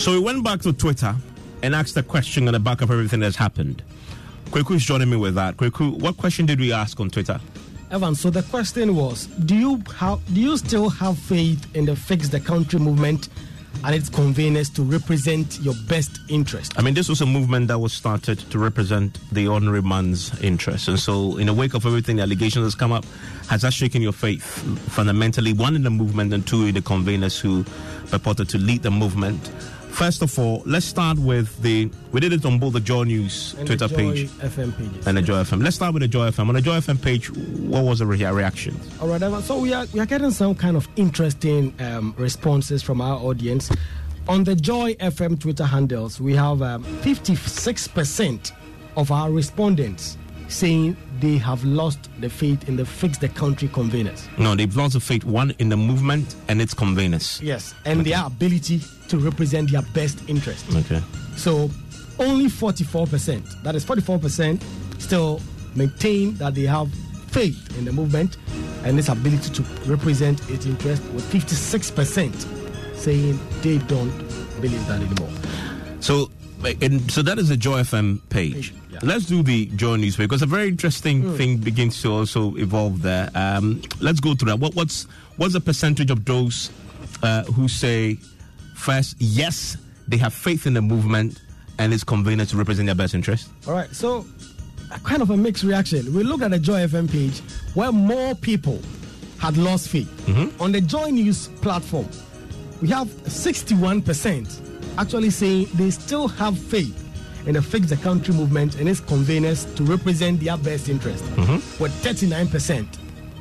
So 0.00 0.12
we 0.12 0.18
went 0.18 0.42
back 0.42 0.62
to 0.62 0.72
Twitter 0.72 1.14
and 1.62 1.74
asked 1.74 1.94
a 1.98 2.02
question 2.02 2.46
on 2.48 2.54
the 2.54 2.58
back 2.58 2.80
of 2.80 2.90
everything 2.90 3.20
that's 3.20 3.36
happened. 3.36 3.82
Kweku 4.46 4.76
is 4.76 4.82
joining 4.82 5.10
me 5.10 5.18
with 5.18 5.34
that. 5.34 5.58
Kweku, 5.58 6.00
what 6.00 6.16
question 6.16 6.46
did 6.46 6.58
we 6.58 6.72
ask 6.72 6.98
on 7.00 7.10
Twitter? 7.10 7.38
Evan, 7.90 8.14
so 8.14 8.30
the 8.30 8.42
question 8.44 8.96
was, 8.96 9.26
do 9.26 9.54
you 9.54 9.82
have 9.96 10.20
do 10.32 10.40
you 10.40 10.56
still 10.56 10.88
have 10.88 11.18
faith 11.18 11.76
in 11.76 11.84
the 11.84 11.94
Fix 11.94 12.28
the 12.30 12.40
Country 12.40 12.78
movement 12.78 13.28
and 13.84 13.94
its 13.94 14.08
conveners 14.08 14.74
to 14.76 14.82
represent 14.82 15.60
your 15.60 15.74
best 15.86 16.18
interest? 16.30 16.72
I 16.78 16.82
mean, 16.82 16.94
this 16.94 17.10
was 17.10 17.20
a 17.20 17.26
movement 17.26 17.68
that 17.68 17.78
was 17.78 17.92
started 17.92 18.38
to 18.38 18.58
represent 18.58 19.18
the 19.30 19.48
ordinary 19.48 19.82
man's 19.82 20.32
interest. 20.42 20.88
And 20.88 20.98
so, 20.98 21.36
in 21.36 21.46
the 21.46 21.52
wake 21.52 21.74
of 21.74 21.84
everything, 21.84 22.16
the 22.16 22.22
allegations 22.22 22.64
has 22.64 22.74
come 22.74 22.90
up, 22.92 23.04
has 23.50 23.60
that 23.62 23.74
shaken 23.74 24.00
your 24.00 24.12
faith 24.12 24.44
fundamentally, 24.92 25.52
one 25.52 25.76
in 25.76 25.82
the 25.82 25.90
movement 25.90 26.32
and 26.32 26.46
two 26.46 26.64
in 26.64 26.74
the 26.74 26.80
conveners 26.80 27.38
who 27.38 27.64
purported 28.08 28.48
to 28.48 28.56
lead 28.56 28.82
the 28.82 28.90
movement? 28.90 29.50
First 29.90 30.22
of 30.22 30.38
all, 30.38 30.62
let's 30.64 30.86
start 30.86 31.18
with 31.18 31.60
the. 31.62 31.90
We 32.12 32.20
did 32.20 32.32
it 32.32 32.44
on 32.46 32.58
both 32.58 32.72
the 32.72 32.80
Joy 32.80 33.04
News 33.04 33.54
And 33.58 33.66
Twitter 33.66 33.86
Joy 33.88 33.96
page 33.96 34.28
FM 34.30 34.76
pages. 34.76 35.06
and 35.06 35.16
the 35.16 35.22
Joy 35.22 35.42
FM. 35.42 35.62
Let's 35.62 35.76
start 35.76 35.92
with 35.92 36.00
the 36.02 36.08
Joy 36.08 36.30
FM. 36.30 36.48
On 36.48 36.54
the 36.54 36.60
Joy 36.62 36.76
FM 36.78 37.02
page, 37.02 37.30
what 37.30 37.84
was 37.84 37.98
the 37.98 38.06
re- 38.06 38.24
reaction? 38.24 38.78
All 39.00 39.08
right, 39.08 39.20
Evan. 39.22 39.42
So 39.42 39.58
we 39.58 39.72
are 39.74 39.86
we 39.92 40.00
are 40.00 40.06
getting 40.06 40.30
some 40.30 40.54
kind 40.54 40.76
of 40.76 40.88
interesting 40.96 41.74
um, 41.80 42.14
responses 42.16 42.82
from 42.82 43.00
our 43.00 43.18
audience. 43.18 43.70
On 44.28 44.44
the 44.44 44.54
Joy 44.54 44.94
FM 44.94 45.38
Twitter 45.40 45.64
handles, 45.64 46.20
we 46.20 46.34
have 46.36 46.62
um, 46.62 46.84
56% 47.02 48.52
of 48.96 49.10
our 49.10 49.30
respondents 49.30 50.16
saying 50.50 50.96
they 51.20 51.38
have 51.38 51.64
lost 51.64 52.10
the 52.20 52.28
faith 52.28 52.68
in 52.68 52.76
the 52.76 52.84
Fix 52.84 53.18
the 53.18 53.28
Country 53.28 53.68
conveners. 53.68 54.26
No, 54.38 54.54
they've 54.54 54.74
lost 54.76 54.94
the 54.94 55.00
faith, 55.00 55.24
one, 55.24 55.52
in 55.58 55.68
the 55.68 55.76
movement 55.76 56.34
and 56.48 56.60
its 56.60 56.74
conveners. 56.74 57.40
Yes, 57.40 57.74
and 57.84 58.04
their 58.04 58.24
ability 58.24 58.80
to 59.08 59.18
represent 59.18 59.70
their 59.70 59.82
best 59.94 60.28
interest. 60.28 60.66
Okay. 60.74 61.00
So 61.36 61.70
only 62.18 62.46
44%, 62.46 63.62
that 63.62 63.74
is 63.74 63.84
44%, 63.84 64.62
still 65.00 65.40
maintain 65.74 66.34
that 66.34 66.54
they 66.54 66.64
have 66.64 66.92
faith 67.28 67.78
in 67.78 67.84
the 67.84 67.92
movement 67.92 68.36
and 68.84 68.98
its 68.98 69.08
ability 69.08 69.50
to 69.50 69.62
represent 69.86 70.48
its 70.50 70.66
interest, 70.66 71.02
with 71.12 71.24
56% 71.32 72.96
saying 72.96 73.38
they 73.62 73.78
don't 73.78 74.10
believe 74.60 74.86
that 74.86 75.00
anymore. 75.00 75.30
So, 76.00 76.30
eh, 76.64 76.74
and 76.82 77.10
so 77.10 77.22
that 77.22 77.38
is 77.38 77.48
the 77.48 77.56
Joy 77.56 77.80
FM 77.80 78.20
page. 78.28 78.74
Let's 79.02 79.24
do 79.24 79.42
the 79.42 79.66
Joy 79.76 79.96
News 79.96 80.16
page 80.16 80.28
because 80.28 80.42
a 80.42 80.46
very 80.46 80.68
interesting 80.68 81.22
Hmm. 81.22 81.36
thing 81.36 81.56
begins 81.56 82.02
to 82.02 82.12
also 82.12 82.54
evolve 82.56 83.00
there. 83.00 83.30
Um, 83.34 83.80
let's 84.00 84.20
go 84.20 84.34
through 84.34 84.50
that. 84.50 84.58
What, 84.58 84.74
what's 84.74 85.04
what's 85.38 85.54
the 85.54 85.60
percentage 85.60 86.10
of 86.10 86.24
those 86.26 86.70
uh, 87.22 87.44
who 87.44 87.66
say 87.66 88.18
first 88.74 89.16
yes 89.18 89.76
they 90.08 90.16
have 90.18 90.34
faith 90.34 90.66
in 90.66 90.74
the 90.74 90.82
movement 90.82 91.40
and 91.78 91.94
its 91.94 92.04
convenient 92.04 92.50
to 92.50 92.56
represent 92.58 92.86
their 92.86 92.94
best 92.94 93.14
interest? 93.14 93.48
All 93.66 93.72
right, 93.72 93.88
so 93.94 94.26
kind 95.04 95.22
of 95.22 95.30
a 95.30 95.36
mixed 95.36 95.64
reaction. 95.64 96.12
We 96.12 96.22
look 96.22 96.42
at 96.42 96.50
the 96.50 96.58
Joy 96.58 96.80
FM 96.86 97.10
page 97.10 97.40
where 97.74 97.92
more 97.92 98.34
people 98.34 98.80
had 99.38 99.56
lost 99.56 99.88
faith. 99.88 100.10
On 100.60 100.72
the 100.72 100.80
Joy 100.82 101.08
News 101.08 101.48
platform, 101.62 102.06
we 102.82 102.88
have 102.88 103.08
61% 103.08 104.98
actually 104.98 105.30
saying 105.30 105.68
they 105.74 105.90
still 105.90 106.28
have 106.28 106.58
faith 106.58 107.06
in 107.46 107.54
the 107.54 107.62
Fix 107.62 107.88
the 107.88 107.96
Country 107.96 108.34
movement 108.34 108.76
and 108.78 108.88
its 108.88 109.00
conveners 109.00 109.74
to 109.76 109.84
represent 109.84 110.40
their 110.40 110.56
best 110.56 110.88
interest, 110.88 111.24
mm-hmm. 111.24 111.82
with 111.82 111.92
39% 112.02 112.86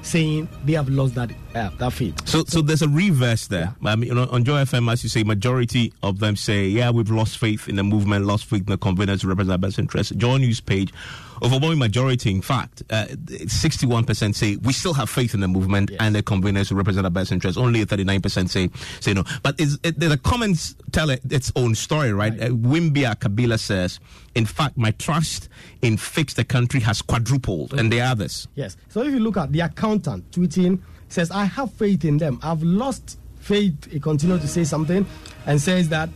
saying 0.01 0.47
they 0.65 0.73
have 0.73 0.89
lost 0.89 1.15
that, 1.15 1.31
uh, 1.55 1.69
that 1.77 1.93
faith. 1.93 2.27
So, 2.27 2.43
so 2.45 2.61
there's 2.61 2.81
a 2.81 2.89
reverse 2.89 3.47
there. 3.47 3.75
I 3.83 3.95
mean, 3.95 4.11
on, 4.17 4.29
on 4.29 4.43
Joy 4.43 4.61
FM, 4.63 4.91
as 4.91 5.03
you 5.03 5.09
say, 5.09 5.23
majority 5.23 5.93
of 6.03 6.19
them 6.19 6.35
say, 6.35 6.67
"Yeah, 6.67 6.91
we've 6.91 7.09
lost 7.09 7.37
faith 7.37 7.67
in 7.67 7.75
the 7.75 7.83
movement, 7.83 8.25
lost 8.25 8.45
faith 8.45 8.61
in 8.61 8.67
the 8.67 8.77
conveners 8.77 9.21
to 9.21 9.27
represent 9.27 9.51
our 9.51 9.57
best 9.57 9.79
interests. 9.79 10.13
Joy 10.15 10.37
News 10.37 10.61
page, 10.61 10.93
overwhelming 11.41 11.79
majority, 11.79 12.31
in 12.31 12.41
fact, 12.41 12.83
uh, 12.89 13.05
61% 13.05 14.35
say 14.35 14.57
we 14.57 14.73
still 14.73 14.93
have 14.93 15.09
faith 15.09 15.33
in 15.33 15.39
the 15.39 15.47
movement 15.47 15.91
and 15.99 16.15
the 16.15 16.23
conveners 16.23 16.67
to 16.69 16.75
represent 16.75 17.05
our 17.05 17.11
best 17.11 17.31
interests. 17.31 17.57
Only 17.57 17.85
39% 17.85 18.49
say 18.49 18.69
say 18.99 19.13
no. 19.13 19.23
But 19.43 19.59
is, 19.59 19.79
it, 19.83 19.99
the 19.99 20.17
comments 20.17 20.75
tell 20.91 21.09
it, 21.09 21.21
its 21.29 21.51
own 21.55 21.75
story, 21.75 22.13
right? 22.13 22.33
Uh, 22.33 22.49
Wimbia 22.49 23.15
Kabila 23.15 23.59
says, 23.59 23.99
"In 24.35 24.45
fact, 24.45 24.77
my 24.77 24.91
trust 24.91 25.49
in 25.81 25.97
Fix 25.97 26.35
the 26.35 26.43
Country 26.43 26.79
has 26.81 27.01
quadrupled," 27.01 27.73
and 27.73 27.91
the 27.91 28.01
others. 28.01 28.47
Yes. 28.55 28.77
So 28.89 29.01
if 29.01 29.11
you 29.13 29.19
look 29.19 29.37
at 29.37 29.51
the 29.51 29.61
accountant 29.61 30.29
tweeting, 30.31 30.79
says, 31.09 31.31
I 31.31 31.45
have 31.45 31.71
faith 31.73 32.05
in 32.05 32.17
them. 32.17 32.39
I've 32.41 32.63
lost 32.63 33.17
faith. 33.39 33.91
He 33.91 33.99
continued 33.99 34.41
to 34.41 34.47
say 34.47 34.63
something 34.63 35.05
and 35.45 35.59
says 35.61 35.89
that 35.89 36.09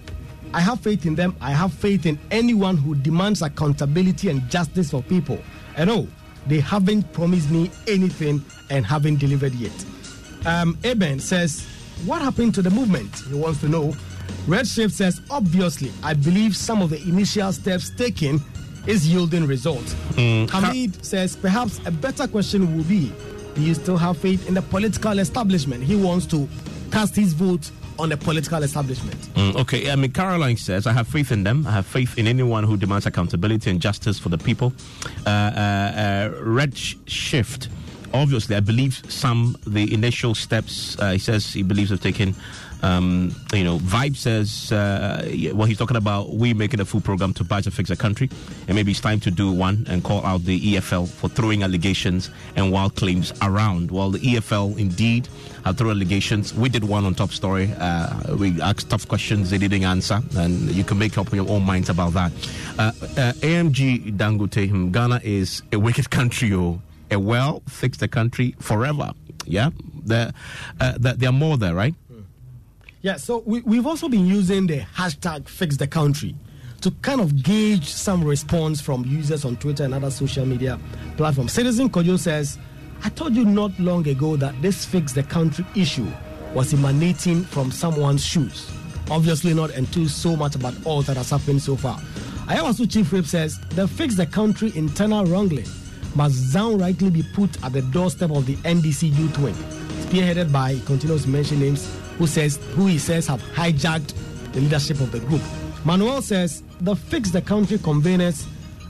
I 0.54 0.60
have 0.62 0.80
faith 0.82 1.06
in 1.06 1.16
them. 1.16 1.36
I 1.42 1.52
have 1.52 1.74
faith 1.74 2.06
in 2.06 2.20
anyone 2.30 2.78
who 2.78 2.96
demands 2.96 3.42
accountability 3.42 4.30
and 4.30 4.48
justice 4.50 4.92
for 4.92 5.02
people. 5.02 5.40
And 5.76 5.90
oh, 5.90 6.08
they 6.48 6.60
haven't 6.60 7.12
promised 7.14 7.50
me 7.50 7.72
anything 7.88 8.44
and 8.70 8.86
haven't 8.86 9.20
delivered 9.20 9.54
yet. 9.56 9.74
Um, 10.46 10.78
Eben 10.84 11.20
says, 11.20 11.66
What 12.06 12.22
happened 12.22 12.54
to 12.56 12.62
the 12.62 12.70
movement? 12.70 13.16
He 13.30 13.34
wants 13.36 13.62
to 13.62 13.70
know. 13.70 13.96
Redshift 14.46 14.92
says, 14.92 15.22
Obviously, 15.32 15.92
I 16.04 16.14
believe 16.14 16.56
some 16.56 16.82
of 16.82 16.90
the 16.90 17.02
initial 17.04 17.52
steps 17.52 17.90
taken 17.90 18.40
is 18.86 19.08
yielding 19.08 19.48
results. 19.48 19.96
Hamid 20.16 21.04
says, 21.04 21.36
Perhaps 21.36 21.80
a 21.86 21.92
better 21.92 22.28
question 22.28 22.76
will 22.78 22.84
be 22.84 23.12
you 23.58 23.74
still 23.74 23.98
have 23.98 24.18
faith 24.18 24.48
in 24.48 24.54
the 24.54 24.62
political 24.62 25.20
establishment? 25.20 25.84
He 25.84 25.96
wants 25.96 26.26
to 26.28 26.48
cast 26.92 27.16
his 27.16 27.34
vote 27.34 27.72
on 28.00 28.10
the 28.10 28.18
political 28.18 28.62
establishment. 28.64 29.20
Mm, 29.36 29.56
okay, 29.62 29.92
I 29.92 29.96
mean, 29.96 30.12
Caroline 30.12 30.58
says, 30.58 30.88
I 30.88 30.94
have 30.94 31.08
faith 31.08 31.32
in 31.32 31.44
them. 31.44 31.66
I 31.68 31.72
have 31.72 31.86
faith 31.86 32.18
in 32.18 32.28
anyone 32.28 32.64
who 32.64 32.78
demands 32.78 33.06
accountability 33.06 33.70
and 33.70 33.80
justice 33.80 34.20
for 34.20 34.30
the 34.30 34.38
people. 34.38 34.74
Uh, 35.26 35.30
uh, 35.30 35.32
uh, 35.32 36.32
Red 36.42 36.76
Shift, 36.78 37.70
obviously, 38.14 38.56
I 38.56 38.62
believe 38.62 39.02
some, 39.10 39.58
the 39.68 39.94
initial 39.94 40.34
steps, 40.34 40.98
uh, 41.00 41.12
he 41.12 41.20
says 41.20 41.54
he 41.54 41.64
believes 41.64 41.92
have 41.92 42.02
taken. 42.02 42.36
Um, 42.84 43.34
you 43.54 43.64
know, 43.64 43.80
Vibe 43.80 44.18
says, 44.18 44.72
uh, 44.72 45.26
well, 45.54 45.66
he's 45.66 45.78
talking 45.78 45.96
about 45.96 46.32
we 46.32 46.54
making 46.54 46.82
a 46.82 46.86
full 46.86 47.00
program 47.02 47.34
to 47.36 47.44
budget 47.44 47.74
fix 47.74 47.90
the 47.90 47.96
country, 47.96 48.30
and 48.68 48.76
maybe 48.76 48.92
it's 48.92 49.00
time 49.00 49.22
to 49.22 49.32
do 49.32 49.52
one 49.52 49.86
and 49.90 50.04
call 50.04 50.24
out 50.26 50.44
the 50.44 50.60
EFL 50.60 51.08
for 51.08 51.30
throwing 51.30 51.64
allegations 51.64 52.30
and 52.58 52.72
wild 52.72 52.96
claims 52.96 53.32
around. 53.42 53.90
Well, 53.90 54.12
the 54.12 54.20
EFL 54.20 54.78
indeed 54.78 55.30
have 55.64 55.78
thrown 55.78 55.92
allegations. 55.92 56.54
We 56.54 56.68
did 56.68 56.84
one 56.84 57.06
on 57.06 57.16
Top 57.16 57.32
Story. 57.32 57.72
Uh, 57.80 58.36
we 58.36 58.62
asked 58.62 58.90
tough 58.90 59.08
questions, 59.08 59.50
they 59.50 59.58
didn't 59.58 59.84
answer, 59.84 60.22
and 60.36 60.70
you 60.72 60.84
can 60.84 60.98
make 60.98 61.18
up 61.18 61.32
your 61.34 61.50
own 61.50 61.64
minds 61.64 61.90
about 61.90 62.14
that. 62.14 62.32
Uh, 62.78 62.82
uh, 62.82 63.34
AMG 63.40 64.18
Dangote, 64.18 64.92
Ghana 64.92 65.22
is 65.24 65.64
a 65.72 65.80
wicked 65.80 66.10
country, 66.10 66.54
oh. 66.54 66.82
A 67.12 67.20
well 67.20 67.62
fix 67.68 67.98
the 67.98 68.08
country 68.08 68.56
forever. 68.60 69.12
Yeah, 69.46 69.70
there, 70.04 70.32
uh, 70.80 70.94
there, 70.98 71.14
there 71.14 71.30
are 71.30 71.34
more 71.34 71.58
there, 71.58 71.76
right? 71.76 71.94
Yeah, 73.04 73.18
so 73.18 73.44
we, 73.46 73.60
we've 73.64 73.86
also 73.86 74.08
been 74.08 74.26
using 74.26 74.66
the 74.66 74.80
hashtag 74.80 75.46
fix 75.50 75.76
the 75.76 75.88
country 75.88 76.36
to 76.80 76.90
kind 77.02 77.20
of 77.20 77.44
gauge 77.44 77.90
some 77.90 78.24
response 78.24 78.80
from 78.80 79.04
users 79.04 79.44
on 79.44 79.58
Twitter 79.58 79.84
and 79.84 79.94
other 79.94 80.10
social 80.10 80.46
media 80.46 80.80
platforms. 81.18 81.52
Citizen 81.52 81.90
Kojo 81.90 82.18
says, 82.18 82.58
I 83.04 83.10
told 83.10 83.36
you 83.36 83.44
not 83.44 83.78
long 83.78 84.08
ago 84.08 84.38
that 84.38 84.62
this 84.62 84.86
fix 84.86 85.12
the 85.12 85.24
country 85.24 85.66
issue 85.76 86.08
was 86.54 86.74
emanating 86.74 87.44
from 87.44 87.74
someone's 87.74 88.26
shoes. 88.26 88.72
Obviously, 89.12 89.54
not 89.54 89.72
enthused 89.72 90.16
so 90.16 90.38
much 90.38 90.56
about 90.56 90.74
all 90.86 91.02
that 91.02 91.18
has 91.18 91.30
happened 91.30 91.62
so 91.62 91.76
far. 91.76 91.98
Ayawasu 92.48 92.90
Chief 92.90 93.12
Whip 93.12 93.26
says, 93.26 93.60
the 93.72 93.86
fix 93.86 94.16
the 94.16 94.26
country 94.26 94.72
internal 94.76 95.26
wrangling 95.26 95.68
must 96.16 96.54
downrightly 96.54 97.10
be 97.10 97.24
put 97.34 97.62
at 97.66 97.74
the 97.74 97.82
doorstep 97.82 98.32
of 98.32 98.46
the 98.46 98.56
NDC 98.58 99.14
youth 99.18 99.38
wing, 99.40 99.56
spearheaded 100.06 100.54
by, 100.54 100.80
continuous 100.86 101.28
mention 101.28 101.60
names, 101.60 101.86
who 102.18 102.28
says 102.28 102.58
who 102.76 102.88
he 102.88 102.98
says 102.98 103.28
have 103.28 103.42
hijacked 103.42 104.14
the 104.54 104.62
leadership 104.62 105.00
of 105.00 105.12
the 105.12 105.20
group. 105.20 105.42
Manuel 105.86 106.22
says 106.22 106.64
the 106.82 106.96
Fix 106.96 107.32
the 107.32 107.42
Country 107.42 107.78
conveners 107.78 108.46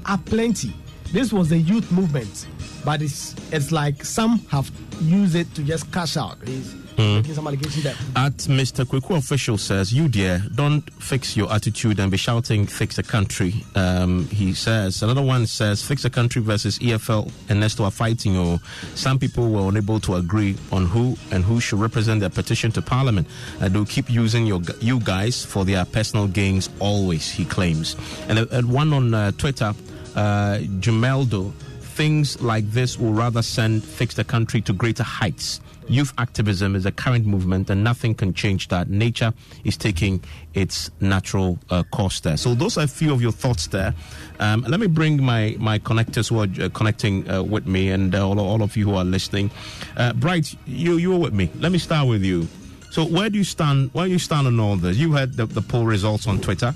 are 0.05 0.17
plenty. 0.17 0.73
This 1.12 1.31
was 1.31 1.49
the 1.49 1.57
youth 1.57 1.91
movement, 1.91 2.47
but 2.86 3.02
it's 3.02 3.36
it's 3.52 3.72
like 3.72 4.04
some 4.04 4.39
have 4.50 4.72
used 5.02 5.36
it 5.36 5.54
to 5.56 5.63
just 5.63 5.91
cash 5.91 6.17
out. 6.17 6.38
He's 6.46 6.76
making 6.98 7.34
some 7.34 7.48
allegation 7.48 7.84
there. 7.84 7.96
At 8.15 8.34
Mr. 8.34 8.86
Kweku 8.86 9.17
official 9.17 9.58
says, 9.58 9.91
you 9.93 10.08
dear, 10.08 10.43
don't 10.56 10.82
fix 11.02 11.36
your 11.36 11.52
attitude 11.52 12.00
and 12.00 12.12
be 12.12 12.17
shouting, 12.17 12.67
fix 12.67 12.96
the 12.96 13.04
country. 13.04 13.54
Um, 13.76 14.28
he 14.28 14.54
says, 14.54 15.02
another 15.04 15.22
one 15.22 15.48
says, 15.48 15.84
fix 15.84 16.04
the 16.04 16.10
country 16.10 16.41
versus 16.41 16.80
EFL 16.80 17.32
and 17.50 17.62
Nesto 17.62 17.86
are 17.86 17.91
fighting. 17.91 18.38
Or 18.38 18.60
some 18.96 19.19
people 19.19 19.50
were 19.50 19.67
unable 19.69 20.00
to 20.02 20.15
agree 20.15 20.56
on 20.72 20.86
who 20.86 21.17
and 21.32 21.43
who 21.43 21.60
should 21.60 21.80
represent 21.80 22.19
their 22.19 22.30
petition 22.30 22.72
to 22.74 22.82
parliament. 22.82 23.28
And 23.60 23.74
they'll 23.74 23.86
keep 23.86 24.10
using 24.10 24.46
your 24.46 24.62
you 24.80 25.00
guys 25.00 25.43
for 25.43 25.65
their 25.65 25.86
personal 25.86 26.28
gains 26.28 26.69
always, 26.80 27.30
he 27.30 27.46
claims. 27.46 27.96
And 28.28 28.39
uh, 28.39 28.62
one 28.62 28.93
on 28.93 29.13
uh, 29.13 29.32
Twitter, 29.32 29.74
uh, 30.15 30.60
Jumeldo, 30.80 31.54
things 31.93 32.41
like 32.41 32.65
this 32.71 32.97
will 32.97 33.13
rather 33.13 33.41
send 33.41 33.84
fix 33.84 34.15
the 34.15 34.23
country 34.23 34.62
to 34.62 34.73
greater 34.73 35.03
heights. 35.03 35.62
Youth 35.88 36.13
activism 36.17 36.75
is 36.75 36.86
a 36.86 36.91
current 36.91 37.25
movement, 37.25 37.69
and 37.69 37.84
nothing 37.84 38.15
can 38.15 38.34
change 38.34 38.69
that. 38.69 38.89
Nature 38.89 39.34
is 39.63 39.77
taking 39.77 40.23
its 40.53 40.89
natural 41.01 41.60
uh, 41.69 41.84
course 41.84 42.21
there. 42.21 42.38
So 42.38 42.56
those 42.56 42.77
are 42.77 42.86
a 42.86 42.88
few 42.88 43.13
of 43.13 43.21
your 43.21 43.34
thoughts 43.34 43.67
there. 43.67 43.93
Um, 44.39 44.65
let 44.67 44.79
me 44.79 44.88
bring 44.88 45.21
my 45.21 45.56
my 45.60 45.79
connectors 45.79 46.29
who 46.29 46.39
are 46.39 46.65
uh, 46.65 46.69
connecting 46.69 47.29
uh, 47.29 47.43
with 47.43 47.67
me, 47.67 47.91
and 47.91 48.15
uh, 48.15 48.27
all, 48.27 48.39
all 48.39 48.63
of 48.63 48.77
you 48.77 48.86
who 48.86 48.95
are 48.95 49.06
listening. 49.06 49.51
Uh, 49.97 50.13
Bright, 50.13 50.56
you 50.65 50.97
you 50.97 51.13
are 51.13 51.19
with 51.19 51.34
me. 51.34 51.49
Let 51.60 51.71
me 51.71 51.79
start 51.79 52.08
with 52.08 52.23
you. 52.23 52.47
So 52.89 53.03
where 53.06 53.29
do 53.29 53.38
you 53.38 53.43
stand? 53.43 53.89
Where 53.93 54.06
do 54.06 54.12
you 54.12 54.19
stand 54.19 54.47
on 54.47 54.60
all 54.60 54.77
this? 54.77 54.97
You 54.97 55.13
had 55.13 55.34
the, 55.34 55.45
the 55.45 55.62
poll 55.62 55.86
results 55.86 56.27
on 56.27 56.39
Twitter. 56.39 56.73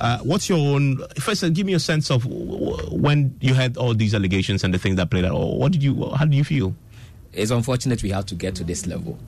Uh, 0.00 0.18
what's 0.18 0.48
your 0.48 0.58
own? 0.58 0.98
First, 1.20 1.52
give 1.54 1.66
me 1.66 1.74
a 1.74 1.80
sense 1.80 2.10
of 2.10 2.26
when 2.26 3.36
you 3.40 3.54
had 3.54 3.76
all 3.76 3.94
these 3.94 4.14
allegations 4.14 4.64
and 4.64 4.74
the 4.74 4.78
things 4.78 4.96
that 4.96 5.10
played 5.10 5.24
out. 5.24 5.34
What 5.34 5.72
did 5.72 5.82
you? 5.82 6.10
How 6.10 6.24
did 6.24 6.34
you 6.34 6.44
feel? 6.44 6.74
It's 7.32 7.50
unfortunate 7.50 8.02
we 8.02 8.10
have 8.10 8.26
to 8.26 8.34
get 8.34 8.54
to 8.56 8.64
this 8.64 8.86
level. 8.86 9.18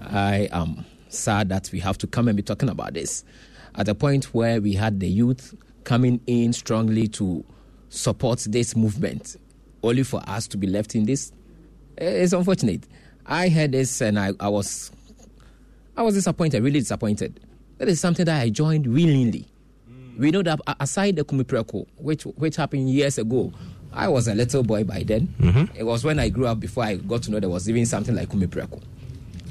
I 0.00 0.48
am 0.52 0.84
sad 1.08 1.48
that 1.50 1.70
we 1.72 1.80
have 1.80 1.98
to 1.98 2.06
come 2.06 2.28
and 2.28 2.36
be 2.36 2.42
talking 2.42 2.68
about 2.68 2.94
this 2.94 3.24
at 3.74 3.88
a 3.88 3.94
point 3.94 4.34
where 4.34 4.60
we 4.60 4.74
had 4.74 5.00
the 5.00 5.08
youth 5.08 5.54
coming 5.84 6.20
in 6.26 6.52
strongly 6.52 7.08
to 7.08 7.44
support 7.88 8.40
this 8.48 8.74
movement, 8.76 9.36
only 9.82 10.02
for 10.02 10.20
us 10.26 10.46
to 10.48 10.56
be 10.56 10.66
left 10.66 10.94
in 10.94 11.04
this. 11.04 11.32
It's 11.96 12.32
unfortunate. 12.32 12.84
I 13.24 13.48
heard 13.48 13.72
this 13.72 14.00
and 14.00 14.18
I, 14.18 14.32
I 14.40 14.48
was, 14.48 14.90
I 15.96 16.02
was 16.02 16.14
disappointed, 16.14 16.62
really 16.62 16.80
disappointed. 16.80 17.40
That 17.78 17.88
is 17.88 18.00
something 18.00 18.24
that 18.24 18.40
I 18.40 18.48
joined 18.50 18.86
willingly. 18.86 19.46
We 20.18 20.30
know 20.30 20.42
that 20.42 20.60
aside 20.80 21.16
the 21.16 21.24
Kume 21.24 21.44
Preko, 21.44 21.86
which 21.96 22.24
which 22.24 22.56
happened 22.56 22.90
years 22.90 23.18
ago, 23.18 23.52
I 23.92 24.08
was 24.08 24.28
a 24.28 24.34
little 24.34 24.62
boy 24.62 24.84
by 24.84 25.02
then. 25.02 25.28
Mm-hmm. 25.40 25.76
It 25.76 25.84
was 25.84 26.04
when 26.04 26.18
I 26.18 26.28
grew 26.28 26.46
up 26.46 26.60
before 26.60 26.84
I 26.84 26.96
got 26.96 27.22
to 27.24 27.30
know 27.30 27.40
there 27.40 27.48
was 27.50 27.68
even 27.68 27.86
something 27.86 28.14
like 28.14 28.28
Kume 28.28 28.46
Preko. 28.46 28.82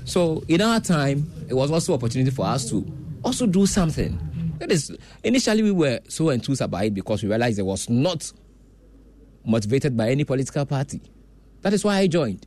So 0.05 0.43
in 0.47 0.61
our 0.61 0.79
time, 0.79 1.29
it 1.49 1.53
was 1.53 1.71
also 1.71 1.93
opportunity 1.93 2.31
for 2.31 2.45
us 2.45 2.69
to 2.69 2.85
also 3.23 3.47
do 3.47 3.65
something. 3.65 4.19
That 4.59 4.71
is, 4.71 4.95
initially 5.23 5.63
we 5.63 5.71
were 5.71 5.99
so 6.07 6.29
enthused 6.29 6.61
about 6.61 6.85
it 6.85 6.93
because 6.93 7.23
we 7.23 7.29
realized 7.29 7.59
it 7.59 7.63
was 7.63 7.89
not 7.89 8.31
motivated 9.43 9.97
by 9.97 10.09
any 10.09 10.23
political 10.23 10.65
party. 10.65 11.01
That 11.61 11.73
is 11.73 11.83
why 11.83 11.97
I 11.97 12.07
joined. 12.07 12.45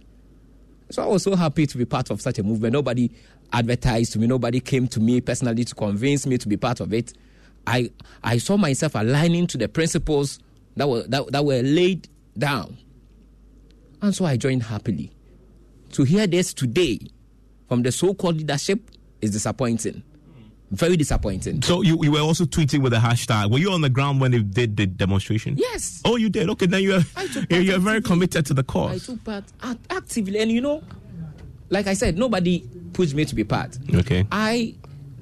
So 0.90 1.02
I 1.02 1.06
was 1.06 1.22
so 1.22 1.34
happy 1.36 1.66
to 1.66 1.76
be 1.76 1.84
part 1.84 2.10
of 2.10 2.20
such 2.20 2.38
a 2.38 2.42
movement. 2.42 2.72
Nobody 2.72 3.10
advertised 3.52 4.12
to 4.14 4.18
me. 4.18 4.26
Nobody 4.26 4.60
came 4.60 4.88
to 4.88 5.00
me 5.00 5.20
personally 5.20 5.64
to 5.64 5.74
convince 5.74 6.26
me 6.26 6.38
to 6.38 6.48
be 6.48 6.56
part 6.56 6.80
of 6.80 6.94
it. 6.94 7.12
I 7.68 7.90
I 8.24 8.38
saw 8.38 8.56
myself 8.56 8.94
aligning 8.94 9.46
to 9.48 9.58
the 9.58 9.68
principles 9.68 10.38
that 10.76 10.88
were 10.88 11.02
that, 11.02 11.30
that 11.32 11.44
were 11.44 11.62
laid 11.62 12.08
down, 12.36 12.76
and 14.00 14.14
so 14.14 14.24
I 14.24 14.36
joined 14.36 14.62
happily. 14.62 15.12
To 15.92 16.04
hear 16.04 16.26
this 16.26 16.52
today 16.54 16.98
from 17.68 17.82
the 17.82 17.92
so-called 17.92 18.36
leadership 18.38 18.90
is 19.20 19.30
disappointing. 19.30 20.02
Very 20.70 20.98
disappointing. 20.98 21.62
So 21.62 21.80
you, 21.80 21.98
you 22.02 22.12
were 22.12 22.20
also 22.20 22.44
tweeting 22.44 22.82
with 22.82 22.92
a 22.92 22.98
hashtag. 22.98 23.50
Were 23.50 23.58
you 23.58 23.72
on 23.72 23.80
the 23.80 23.88
ground 23.88 24.20
when 24.20 24.32
they 24.32 24.40
did 24.42 24.76
the 24.76 24.86
demonstration? 24.86 25.56
Yes. 25.56 26.02
Oh, 26.04 26.16
you 26.16 26.28
did. 26.28 26.50
Okay, 26.50 26.66
then 26.66 26.82
you're 26.82 27.00
you're, 27.48 27.60
you're 27.62 27.78
very 27.78 28.02
committed 28.02 28.44
to 28.46 28.54
the 28.54 28.62
cause. 28.62 29.08
I 29.08 29.12
took 29.12 29.24
part 29.24 29.44
act- 29.62 29.86
actively, 29.90 30.38
and 30.40 30.50
you 30.52 30.60
know, 30.60 30.82
like 31.70 31.86
I 31.86 31.94
said, 31.94 32.18
nobody 32.18 32.68
pushed 32.92 33.14
me 33.14 33.24
to 33.24 33.34
be 33.34 33.44
part. 33.44 33.78
Okay. 33.94 34.26
I 34.30 34.74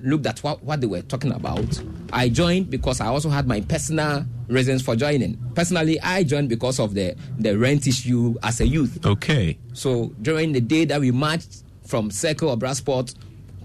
looked 0.03 0.27
at 0.27 0.43
what, 0.43 0.63
what 0.65 0.81
they 0.81 0.87
were 0.89 1.03
talking 1.03 1.33
about. 1.33 1.81
I 2.13 2.29
joined 2.29 2.71
because 2.71 3.01
I 3.01 3.07
also 3.07 3.29
had 3.29 3.47
my 3.47 3.61
personal 3.61 4.25
reasons 4.49 4.83
for 4.83 4.97
joining. 4.97 5.37
Personally, 5.55 6.01
I 6.01 6.23
joined 6.23 6.49
because 6.49 6.79
of 6.79 6.95
the, 6.95 7.17
the 7.39 7.57
rent 7.59 7.87
issue 7.87 8.37
as 8.43 8.61
a 8.61 8.67
youth. 8.67 9.05
Okay. 9.05 9.59
So 9.73 10.13
during 10.23 10.53
the 10.53 10.61
day 10.61 10.85
that 10.87 11.01
we 11.01 11.11
marched 11.11 11.63
from 11.87 12.11
Circle 12.11 12.57
Obra 12.57 12.75
Spot 12.75 13.13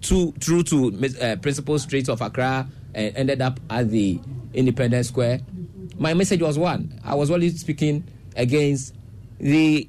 to 0.01 0.31
through 0.33 0.63
to 0.63 1.13
uh, 1.21 1.35
Principal 1.37 1.77
Street 1.79 2.09
of 2.09 2.21
Accra 2.21 2.67
and 2.93 3.15
ended 3.15 3.41
up 3.41 3.59
at 3.69 3.89
the 3.89 4.19
Independence 4.53 5.07
Square, 5.09 5.41
my 5.97 6.13
message 6.13 6.41
was 6.41 6.57
one. 6.57 6.99
I 7.03 7.15
was 7.15 7.29
only 7.31 7.49
speaking 7.49 8.03
against 8.35 8.95
the 9.39 9.87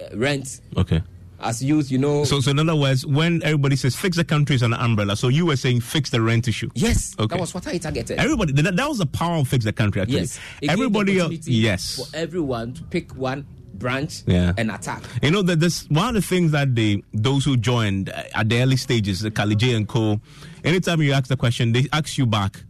uh, 0.00 0.16
rent 0.16 0.60
Okay. 0.76 1.02
As 1.44 1.62
youth, 1.62 1.90
you 1.90 1.98
know. 1.98 2.24
So, 2.24 2.40
so 2.40 2.50
in 2.50 2.58
other 2.58 2.74
words, 2.74 3.06
when 3.06 3.42
everybody 3.42 3.76
says 3.76 3.94
fix 3.94 4.16
the 4.16 4.24
country 4.24 4.56
is 4.56 4.62
an 4.62 4.72
umbrella, 4.74 5.16
so 5.16 5.28
you 5.28 5.46
were 5.46 5.56
saying 5.56 5.80
fix 5.82 6.10
the 6.10 6.20
rent 6.20 6.48
issue. 6.48 6.70
Yes, 6.74 7.14
Okay. 7.18 7.34
that 7.36 7.40
was 7.40 7.54
what 7.54 7.66
I 7.66 7.78
targeted. 7.78 8.18
Everybody, 8.18 8.52
that, 8.54 8.76
that 8.76 8.88
was 8.88 8.98
the 8.98 9.06
power 9.06 9.36
of 9.36 9.48
fix 9.48 9.64
the 9.64 9.72
country. 9.72 10.02
Actually, 10.02 10.20
Yes. 10.20 10.38
It 10.60 10.66
the 10.66 10.72
everybody. 10.72 11.18
else, 11.20 11.46
yes. 11.46 11.96
For 11.96 12.16
everyone 12.16 12.74
to 12.74 12.82
pick 12.84 13.14
one 13.16 13.46
branch 13.74 14.22
Yeah. 14.26 14.52
and 14.56 14.70
attack. 14.70 15.02
You 15.22 15.30
know 15.32 15.42
that 15.42 15.60
this 15.60 15.88
one 15.90 16.08
of 16.08 16.14
the 16.14 16.22
things 16.22 16.52
that 16.52 16.74
they 16.74 17.02
those 17.12 17.44
who 17.44 17.56
joined 17.56 18.08
uh, 18.08 18.22
at 18.34 18.48
the 18.48 18.60
early 18.62 18.76
stages, 18.76 19.20
the 19.20 19.30
Kali 19.30 19.56
J 19.56 19.74
and 19.74 19.86
Co. 19.88 20.20
Anytime 20.64 21.02
you 21.02 21.12
ask 21.12 21.26
the 21.28 21.36
question, 21.36 21.72
they 21.72 21.86
ask 21.92 22.16
you 22.16 22.24
back. 22.26 22.62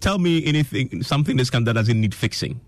Tell 0.00 0.18
me 0.18 0.44
anything, 0.46 1.02
something 1.02 1.36
this 1.36 1.50
can 1.50 1.64
that 1.64 1.72
doesn't 1.74 2.00
need 2.00 2.14
fixing, 2.14 2.60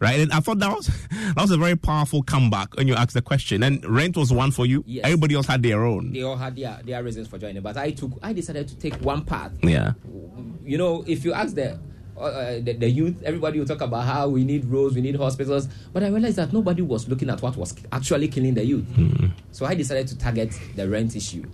right? 0.00 0.20
And 0.20 0.32
I 0.32 0.40
thought 0.40 0.58
that 0.58 0.74
was 0.74 0.86
that 1.10 1.36
was 1.36 1.50
a 1.50 1.56
very 1.56 1.76
powerful 1.76 2.22
comeback 2.22 2.76
when 2.76 2.88
you 2.88 2.94
asked 2.94 3.14
the 3.14 3.22
question. 3.22 3.62
And 3.62 3.84
rent 3.84 4.16
was 4.16 4.32
one 4.32 4.50
for 4.50 4.66
you. 4.66 4.84
Yes. 4.86 5.04
Everybody 5.04 5.34
else 5.34 5.46
had 5.46 5.62
their 5.62 5.84
own. 5.84 6.12
They 6.12 6.22
all 6.22 6.36
had 6.36 6.56
their, 6.56 6.80
their 6.84 7.02
reasons 7.02 7.28
for 7.28 7.38
joining, 7.38 7.62
but 7.62 7.76
I 7.76 7.90
took 7.92 8.12
I 8.22 8.32
decided 8.32 8.68
to 8.68 8.76
take 8.76 8.94
one 8.96 9.24
path. 9.24 9.52
Yeah. 9.62 9.92
You 10.64 10.78
know, 10.78 11.04
if 11.06 11.24
you 11.24 11.32
ask 11.32 11.54
the 11.54 11.78
uh, 12.18 12.20
uh, 12.20 12.60
the, 12.60 12.72
the 12.72 12.90
youth, 12.90 13.22
everybody 13.22 13.60
will 13.60 13.66
talk 13.66 13.80
about 13.80 14.04
how 14.04 14.28
we 14.28 14.42
need 14.42 14.64
roads, 14.64 14.94
we 14.96 15.00
need 15.00 15.14
hospitals, 15.14 15.68
but 15.92 16.02
I 16.02 16.08
realized 16.08 16.34
that 16.36 16.52
nobody 16.52 16.82
was 16.82 17.08
looking 17.08 17.30
at 17.30 17.40
what 17.42 17.56
was 17.56 17.74
actually 17.92 18.26
killing 18.26 18.54
the 18.54 18.64
youth. 18.64 18.86
So 19.52 19.66
I 19.66 19.74
decided 19.74 20.08
to 20.08 20.18
target 20.18 20.52
the 20.74 20.88
rent 20.88 21.14
issue, 21.14 21.44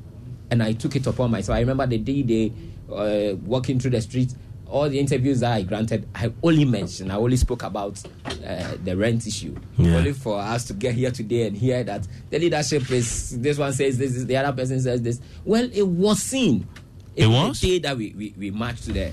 and 0.50 0.62
I 0.62 0.72
took 0.72 0.96
it 0.96 1.06
upon 1.06 1.30
myself. 1.30 1.56
I 1.56 1.60
remember 1.60 1.86
the 1.86 1.98
day 1.98 2.22
they 2.22 2.52
uh, 2.90 3.36
walking 3.44 3.78
through 3.78 3.90
the 3.90 4.00
street. 4.00 4.32
All 4.74 4.88
the 4.90 4.98
interviews 4.98 5.38
that 5.38 5.52
I 5.52 5.62
granted, 5.62 6.08
I 6.16 6.32
only 6.42 6.64
mentioned, 6.64 7.12
I 7.12 7.14
only 7.14 7.36
spoke 7.36 7.62
about 7.62 8.02
uh, 8.44 8.74
the 8.82 8.96
rent 8.96 9.24
issue. 9.24 9.54
Yeah. 9.78 9.98
Only 9.98 10.12
for 10.12 10.40
us 10.40 10.64
to 10.64 10.72
get 10.74 10.96
here 10.96 11.12
today 11.12 11.46
and 11.46 11.56
hear 11.56 11.84
that 11.84 12.08
the 12.28 12.40
leadership 12.40 12.90
is 12.90 13.40
this 13.40 13.56
one 13.56 13.72
says 13.72 13.98
this, 13.98 14.24
the 14.24 14.36
other 14.36 14.52
person 14.52 14.80
says 14.80 15.00
this. 15.00 15.20
Well, 15.44 15.70
it 15.72 15.86
was 15.86 16.20
seen. 16.20 16.66
It 17.14 17.22
Even 17.28 17.32
was? 17.50 17.60
the 17.60 17.68
day 17.68 17.78
that 17.86 17.96
we, 17.96 18.14
we, 18.16 18.34
we 18.36 18.50
marched 18.50 18.82
to 18.86 18.92
the 18.92 19.12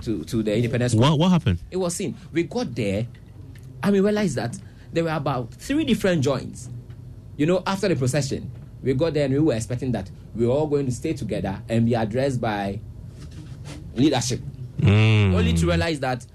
to, 0.00 0.24
to 0.24 0.42
the 0.42 0.56
Independence. 0.56 0.94
What 0.94 1.18
what 1.18 1.28
happened? 1.30 1.58
It 1.70 1.76
was 1.76 1.94
seen. 1.94 2.16
We 2.32 2.44
got 2.44 2.74
there 2.74 3.06
and 3.82 3.92
we 3.92 4.00
realized 4.00 4.36
that 4.36 4.58
there 4.94 5.04
were 5.04 5.10
about 5.10 5.52
three 5.52 5.84
different 5.84 6.22
joints. 6.22 6.70
You 7.36 7.44
know, 7.44 7.62
after 7.66 7.86
the 7.88 7.96
procession, 7.96 8.50
we 8.82 8.94
got 8.94 9.12
there 9.12 9.26
and 9.26 9.34
we 9.34 9.40
were 9.40 9.52
expecting 9.52 9.92
that 9.92 10.10
we 10.34 10.46
were 10.46 10.54
all 10.54 10.66
going 10.66 10.86
to 10.86 10.92
stay 10.92 11.12
together 11.12 11.60
and 11.68 11.84
be 11.84 11.92
addressed 11.92 12.40
by 12.40 12.80
leadership. 13.94 14.40
Mm. 14.78 15.34
Only 15.34 15.52
to 15.54 15.66
realize 15.66 16.00
that 16.00 16.26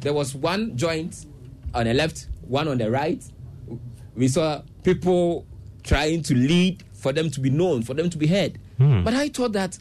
there 0.00 0.12
was 0.12 0.34
one 0.34 0.76
joint 0.76 1.26
on 1.74 1.86
the 1.86 1.94
left, 1.94 2.28
one 2.42 2.68
on 2.68 2.78
the 2.78 2.90
right. 2.90 3.22
We 4.14 4.28
saw 4.28 4.62
people 4.82 5.46
trying 5.82 6.22
to 6.22 6.34
lead 6.34 6.84
for 6.92 7.12
them 7.12 7.30
to 7.30 7.40
be 7.40 7.50
known, 7.50 7.82
for 7.82 7.94
them 7.94 8.10
to 8.10 8.18
be 8.18 8.26
heard. 8.26 8.58
Hmm. 8.78 9.02
But 9.02 9.14
I 9.14 9.28
thought 9.28 9.52
that 9.52 9.78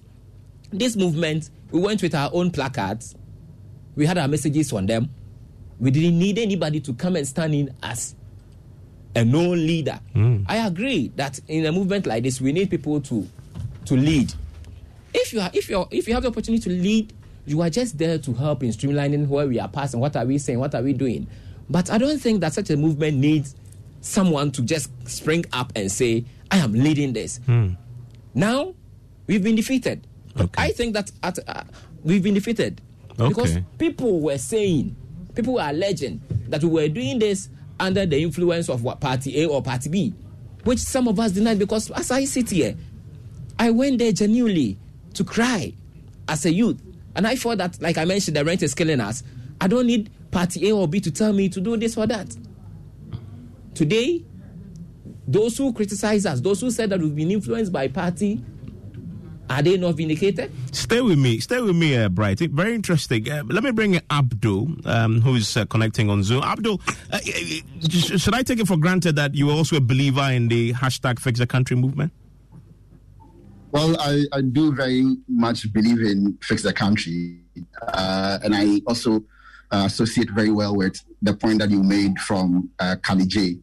this 0.71 0.95
movement, 0.95 1.49
we 1.71 1.80
went 1.80 2.01
with 2.01 2.15
our 2.15 2.30
own 2.34 2.51
placards, 2.51 3.15
we 3.95 4.06
had 4.06 4.17
our 4.17 4.27
messages 4.27 4.71
on 4.73 4.86
them. 4.86 5.10
We 5.80 5.91
didn't 5.91 6.17
need 6.17 6.39
anybody 6.39 6.80
to 6.82 6.93
come 6.93 7.15
and 7.15 7.27
stand 7.27 7.54
in 7.54 7.75
as 7.84 8.15
a 9.15 9.25
known 9.25 9.58
leader. 9.67 9.99
Hmm. 10.13 10.43
I 10.47 10.65
agree 10.65 11.12
that 11.15 11.39
in 11.47 11.65
a 11.65 11.71
movement 11.71 12.06
like 12.06 12.23
this, 12.23 12.39
we 12.39 12.51
need 12.54 12.69
people 12.69 13.01
to 13.01 13.27
to 13.86 13.95
lead. 13.95 14.34
If 15.13 15.34
you 15.34 15.41
are, 15.41 15.49
if 15.54 15.69
you 15.69 15.86
if 15.91 16.08
you 16.08 16.13
have 16.13 16.23
the 16.23 16.30
opportunity 16.30 16.63
to 16.63 16.69
lead, 16.69 17.13
you 17.45 17.62
are 17.62 17.69
just 17.69 17.97
there 17.97 18.17
to 18.19 18.34
help 18.34 18.63
in 18.63 18.69
streamlining 18.69 19.27
where 19.27 19.47
we 19.47 19.60
are 19.60 19.67
passing. 19.67 19.99
What 19.99 20.15
are 20.15 20.25
we 20.25 20.38
saying? 20.38 20.60
What 20.60 20.75
are 20.75 20.82
we 20.82 20.93
doing? 20.93 21.27
But 21.69 21.89
I 21.89 21.97
don't 21.97 22.19
think 22.19 22.41
that 22.41 22.54
such 22.54 22.69
a 22.69 22.77
movement 22.77 23.17
needs 23.17 23.56
someone 24.01 24.51
to 24.51 24.62
just 24.62 24.89
spring 25.08 25.45
up 25.54 25.71
and 25.75 25.91
say, 25.91 26.25
"I 26.49 26.58
am 26.58 26.73
leading 26.73 27.13
this." 27.13 27.38
Hmm. 27.45 27.69
Now 28.34 28.73
we've 29.27 29.43
been 29.43 29.56
defeated. 29.56 30.06
I 30.58 30.71
think 30.71 30.93
that 30.93 31.12
at, 31.23 31.39
uh, 31.47 31.63
we've 32.04 32.23
been 32.23 32.34
defeated. 32.34 32.82
Because 33.17 33.58
people 33.77 34.21
were 34.21 34.38
saying, 34.38 34.95
people 35.36 35.56
were 35.56 35.62
alleging 35.67 36.21
that 36.47 36.63
we 36.63 36.69
were 36.69 36.88
doing 36.88 37.19
this 37.19 37.49
under 37.80 38.06
the 38.06 38.21
influence 38.21 38.69
of 38.69 38.84
what 38.84 38.99
party 38.99 39.41
A 39.41 39.47
or 39.47 39.62
party 39.62 39.89
B, 39.89 40.13
which 40.63 40.80
some 40.80 41.08
of 41.08 41.19
us 41.19 41.32
denied 41.32 41.60
because 41.60 41.91
as 41.91 42.10
I 42.12 42.25
sit 42.25 42.49
here, 42.49 42.75
I 43.60 43.69
went 43.71 43.99
there 43.99 44.12
genuinely 44.12 44.77
to 45.15 45.23
cry 45.23 45.73
as 46.27 46.45
a 46.45 46.51
youth. 46.54 46.80
And 47.15 47.28
I 47.28 47.36
thought 47.36 47.58
that, 47.58 47.82
like 47.82 47.97
I 47.97 48.06
mentioned, 48.06 48.38
the 48.38 48.45
rent 48.45 48.63
is 48.63 48.74
killing 48.74 49.00
us. 49.00 49.24
I 49.60 49.67
don't 49.67 49.88
need 49.88 50.10
party 50.32 50.69
A 50.69 50.74
or 50.74 50.88
B 50.88 51.00
to 51.02 51.12
tell 51.12 51.34
me 51.34 51.50
to 51.50 51.60
do 51.60 51.78
this 51.78 51.97
or 51.97 52.08
that. 52.08 52.36
Today, 53.74 54.24
those 55.28 55.58
who 55.58 55.74
criticize 55.74 56.26
us, 56.26 56.41
those 56.41 56.62
who 56.62 56.71
said 56.71 56.89
that 56.89 57.00
we've 57.00 57.15
been 57.15 57.32
influenced 57.32 57.71
by 57.71 57.88
party, 57.88 58.43
are 59.50 59.62
they 59.62 59.78
not 59.78 59.95
vindicated? 59.95 60.52
Stay 60.71 61.02
with 61.02 61.19
me. 61.19 61.39
Stay 61.39 61.60
with 61.60 61.76
me, 61.76 61.97
uh, 61.97 62.08
Bright. 62.08 62.39
Very 62.39 62.74
interesting. 62.74 63.30
Uh, 63.30 63.43
let 63.47 63.63
me 63.63 63.71
bring 63.71 63.95
in 63.95 64.02
Abdul, 64.10 64.69
um, 64.86 65.21
who 65.21 65.36
is 65.36 65.58
uh, 65.58 65.65
connecting 65.65 66.10
on 66.10 66.24
Zoom. 66.24 66.41
Abdul, 66.41 66.80
uh, 67.12 67.19
should 67.89 68.34
I 68.34 68.43
take 68.43 68.60
it 68.60 68.67
for 68.67 68.78
granted 68.78 69.17
that 69.17 69.36
you 69.36 69.50
are 69.50 69.54
also 69.54 69.76
a 69.76 69.82
believer 69.82 70.24
in 70.32 70.47
the 70.47 70.74
hashtag 70.74 71.19
Fix 71.19 71.39
the 71.39 71.47
Country 71.47 71.76
movement? 71.76 72.13
Well, 73.71 73.95
I, 73.99 74.25
I 74.34 74.41
do 74.41 74.73
very 74.73 75.15
much 75.27 75.71
believe 75.71 76.01
in 76.01 76.38
Fix 76.41 76.63
the 76.63 76.73
Country. 76.73 77.39
Uh, 77.81 78.39
and 78.43 78.53
I 78.55 78.81
also 78.86 79.23
uh, 79.71 79.84
associate 79.86 80.29
very 80.31 80.51
well 80.51 80.75
with 80.75 81.01
the 81.21 81.34
point 81.34 81.60
that 81.60 81.69
you 81.69 81.81
made 81.81 82.19
from 82.19 82.69
uh, 82.79 82.97
Kali 83.01 83.25
J. 83.25 83.60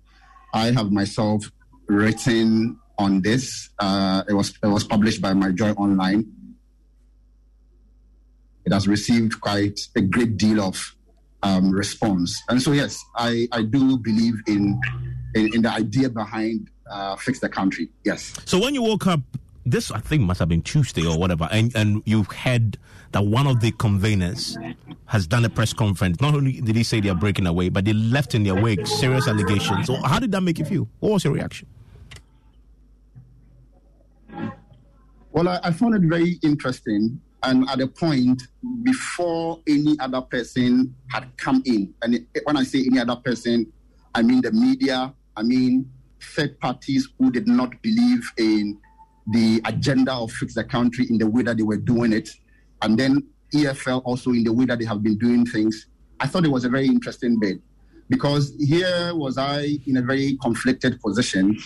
I 0.54 0.70
have 0.72 0.90
myself 0.92 1.50
written 1.86 2.78
on 2.98 3.20
this. 3.20 3.68
Uh, 3.78 4.22
it 4.28 4.32
was 4.32 4.54
it 4.62 4.66
was 4.66 4.84
published 4.84 5.20
by 5.20 5.34
My 5.34 5.50
Joy 5.50 5.72
Online. 5.72 6.26
It 8.64 8.72
has 8.72 8.88
received 8.88 9.40
quite 9.40 9.80
a 9.96 10.00
great 10.00 10.36
deal 10.36 10.60
of 10.60 10.94
um, 11.42 11.70
response, 11.70 12.42
and 12.48 12.60
so 12.60 12.72
yes, 12.72 13.02
I, 13.16 13.48
I 13.52 13.62
do 13.62 13.98
believe 13.98 14.34
in 14.46 14.80
in, 15.34 15.54
in 15.54 15.62
the 15.62 15.70
idea 15.70 16.08
behind 16.08 16.70
uh, 16.90 17.16
fix 17.16 17.40
the 17.40 17.48
country. 17.48 17.90
Yes. 18.04 18.34
So 18.46 18.58
when 18.58 18.74
you 18.74 18.82
woke 18.82 19.06
up, 19.06 19.20
this 19.70 19.90
I 19.90 20.00
think 20.00 20.22
must 20.22 20.40
have 20.40 20.48
been 20.48 20.62
Tuesday 20.62 21.06
or 21.06 21.18
whatever, 21.18 21.48
and 21.50 21.74
and 21.76 22.02
you've 22.06 22.28
heard 22.28 22.78
that 23.12 23.24
one 23.24 23.46
of 23.46 23.60
the 23.60 23.72
conveners 23.72 24.56
has 25.06 25.26
done 25.26 25.44
a 25.44 25.48
press 25.48 25.72
conference. 25.72 26.20
Not 26.20 26.34
only 26.34 26.60
did 26.60 26.76
he 26.76 26.82
say 26.82 27.00
they 27.00 27.08
are 27.08 27.14
breaking 27.14 27.46
away, 27.46 27.68
but 27.68 27.84
they 27.84 27.92
left 27.92 28.34
in 28.34 28.44
their 28.44 28.54
wake 28.54 28.86
serious 28.86 29.28
allegations. 29.28 29.86
So 29.86 29.96
how 29.96 30.18
did 30.18 30.32
that 30.32 30.42
make 30.42 30.58
you 30.58 30.64
feel? 30.64 30.88
What 31.00 31.12
was 31.12 31.24
your 31.24 31.32
reaction? 31.32 31.66
Well, 35.32 35.48
I, 35.48 35.60
I 35.62 35.72
found 35.72 35.94
it 35.94 36.02
very 36.02 36.38
interesting. 36.42 37.20
And 37.44 37.68
at 37.70 37.80
a 37.80 37.86
point 37.86 38.42
before 38.82 39.60
any 39.68 39.96
other 40.00 40.20
person 40.20 40.94
had 41.08 41.30
come 41.36 41.62
in, 41.64 41.94
and 42.02 42.26
when 42.42 42.56
I 42.56 42.64
say 42.64 42.80
any 42.80 42.98
other 42.98 43.14
person, 43.16 43.72
I 44.14 44.22
mean 44.22 44.40
the 44.40 44.50
media, 44.50 45.14
I 45.36 45.42
mean 45.44 45.88
third 46.20 46.58
parties 46.58 47.08
who 47.18 47.30
did 47.30 47.46
not 47.46 47.80
believe 47.80 48.28
in 48.38 48.78
the 49.28 49.60
agenda 49.64 50.12
of 50.12 50.32
fix 50.32 50.54
the 50.54 50.64
country 50.64 51.06
in 51.10 51.18
the 51.18 51.26
way 51.26 51.42
that 51.42 51.56
they 51.56 51.62
were 51.62 51.76
doing 51.76 52.12
it, 52.12 52.30
and 52.82 52.98
then 52.98 53.26
EFL 53.54 54.02
also 54.04 54.30
in 54.30 54.44
the 54.44 54.52
way 54.52 54.64
that 54.64 54.78
they 54.78 54.84
have 54.84 55.02
been 55.02 55.18
doing 55.18 55.44
things. 55.46 55.86
I 56.20 56.26
thought 56.26 56.44
it 56.44 56.50
was 56.50 56.64
a 56.64 56.68
very 56.68 56.86
interesting 56.86 57.38
bit 57.38 57.60
because 58.08 58.54
here 58.58 59.14
was 59.14 59.38
I 59.38 59.78
in 59.86 59.98
a 59.98 60.02
very 60.02 60.36
conflicted 60.42 61.00
position 61.00 61.58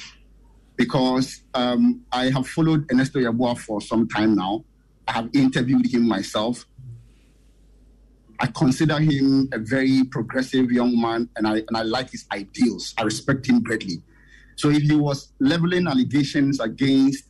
because 0.77 1.43
um, 1.55 2.03
I 2.13 2.31
have 2.31 2.47
followed 2.49 2.91
Ernesto 2.91 3.19
Yeboah 3.19 3.59
for 3.59 3.81
some 3.81 4.09
time 4.09 4.35
now. 4.35 4.65
I 5.07 5.13
have 5.13 5.31
interviewed 5.33 5.87
him 5.87 6.07
myself. 6.07 6.67
I 8.41 8.47
consider 8.47 8.99
him 8.99 9.49
a 9.53 9.59
very 9.59 10.05
progressive 10.05 10.73
young 10.73 11.01
man, 11.01 11.29
and 11.37 11.47
I 11.47 11.59
and 11.69 11.77
I 11.77 11.83
like 11.83 12.11
his 12.11 12.27
ideals. 12.33 12.95
I 12.99 13.03
respect 13.03 13.47
him 13.47 13.63
greatly. 13.63 14.03
So 14.57 14.69
if 14.71 14.83
he 14.83 14.97
was 14.97 15.33
leveling 15.39 15.87
allegations 15.87 16.61
against 16.61 17.25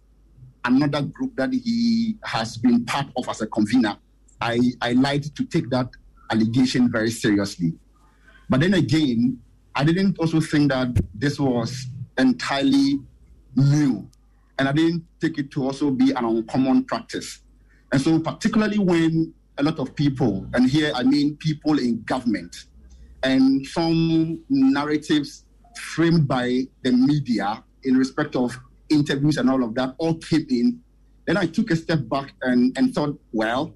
another 0.64 1.02
group 1.02 1.36
that 1.36 1.52
he 1.52 2.16
has 2.24 2.56
been 2.56 2.84
part 2.84 3.06
of 3.16 3.28
as 3.28 3.40
a 3.40 3.46
convener, 3.46 3.96
I 4.40 4.58
I 4.80 4.92
like 4.92 5.34
to 5.34 5.44
take 5.44 5.70
that 5.70 5.88
allegation 6.30 6.90
very 6.90 7.10
seriously. 7.10 7.74
But 8.48 8.60
then 8.60 8.74
again, 8.74 9.38
I 9.74 9.84
didn't 9.84 10.18
also 10.18 10.40
think 10.40 10.70
that 10.70 10.96
this 11.14 11.38
was 11.38 11.86
entirely 12.18 13.00
new. 13.56 14.08
And 14.58 14.68
I 14.68 14.72
didn't 14.72 15.04
take 15.20 15.38
it 15.38 15.50
to 15.52 15.64
also 15.64 15.90
be 15.90 16.12
an 16.12 16.24
uncommon 16.24 16.84
practice. 16.84 17.40
And 17.90 18.00
so, 18.00 18.18
particularly 18.18 18.78
when 18.78 19.32
a 19.58 19.62
lot 19.62 19.78
of 19.78 19.94
people, 19.94 20.46
and 20.54 20.68
here 20.68 20.92
I 20.94 21.02
mean 21.02 21.36
people 21.36 21.78
in 21.78 22.02
government, 22.02 22.66
and 23.22 23.66
some 23.66 24.40
narratives 24.48 25.44
framed 25.76 26.28
by 26.28 26.66
the 26.82 26.92
media 26.92 27.62
in 27.84 27.96
respect 27.96 28.36
of 28.36 28.58
interviews 28.92 29.36
and 29.36 29.50
all 29.50 29.62
of 29.62 29.74
that 29.74 29.94
all 29.98 30.14
came 30.14 30.46
in, 30.48 30.80
then 31.26 31.36
I 31.36 31.46
took 31.46 31.70
a 31.70 31.76
step 31.76 32.08
back 32.08 32.32
and, 32.42 32.76
and 32.76 32.94
thought, 32.94 33.18
well, 33.32 33.74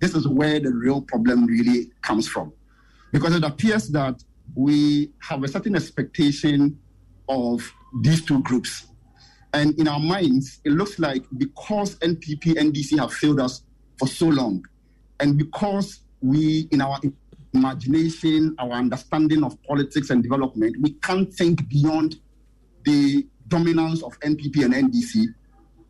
this 0.00 0.14
is 0.14 0.26
where 0.26 0.60
the 0.60 0.72
real 0.72 1.02
problem 1.02 1.46
really 1.46 1.90
comes 2.02 2.28
from. 2.28 2.52
Because 3.12 3.34
it 3.34 3.44
appears 3.44 3.88
that 3.88 4.22
we 4.54 5.10
have 5.20 5.42
a 5.42 5.48
certain 5.48 5.76
expectation 5.76 6.78
of 7.28 7.70
these 8.02 8.24
two 8.24 8.42
groups 8.42 8.88
and 9.54 9.78
in 9.78 9.88
our 9.88 9.98
minds, 9.98 10.60
it 10.64 10.72
looks 10.72 10.98
like 10.98 11.24
because 11.36 11.96
NPP, 11.96 12.54
NDC 12.54 12.98
have 12.98 13.12
failed 13.12 13.40
us 13.40 13.62
for 13.98 14.06
so 14.06 14.26
long, 14.26 14.64
and 15.20 15.38
because 15.38 16.00
we, 16.20 16.68
in 16.70 16.80
our 16.80 17.00
imagination, 17.54 18.54
our 18.58 18.72
understanding 18.72 19.42
of 19.42 19.60
politics 19.64 20.10
and 20.10 20.22
development, 20.22 20.76
we 20.80 20.92
can't 20.92 21.32
think 21.32 21.66
beyond 21.68 22.20
the 22.84 23.26
dominance 23.48 24.02
of 24.02 24.18
NPP 24.20 24.64
and 24.64 24.74
NDC. 24.74 25.26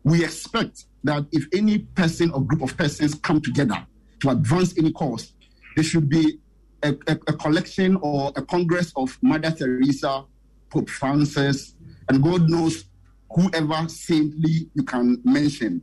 We 0.03 0.23
expect 0.23 0.85
that 1.03 1.25
if 1.31 1.45
any 1.53 1.79
person 1.79 2.31
or 2.31 2.41
group 2.41 2.61
of 2.61 2.75
persons 2.77 3.15
come 3.15 3.41
together 3.41 3.85
to 4.21 4.29
advance 4.29 4.77
any 4.77 4.91
cause, 4.91 5.33
there 5.75 5.83
should 5.83 6.09
be 6.09 6.39
a, 6.83 6.89
a, 7.07 7.13
a 7.27 7.33
collection 7.33 7.97
or 8.01 8.31
a 8.35 8.41
congress 8.41 8.91
of 8.95 9.17
Mother 9.21 9.51
Teresa, 9.51 10.23
Pope 10.69 10.89
Francis, 10.89 11.75
and 12.07 12.23
God 12.23 12.49
knows 12.49 12.85
whoever 13.31 13.87
saintly 13.87 14.69
you 14.73 14.83
can 14.83 15.21
mention. 15.23 15.81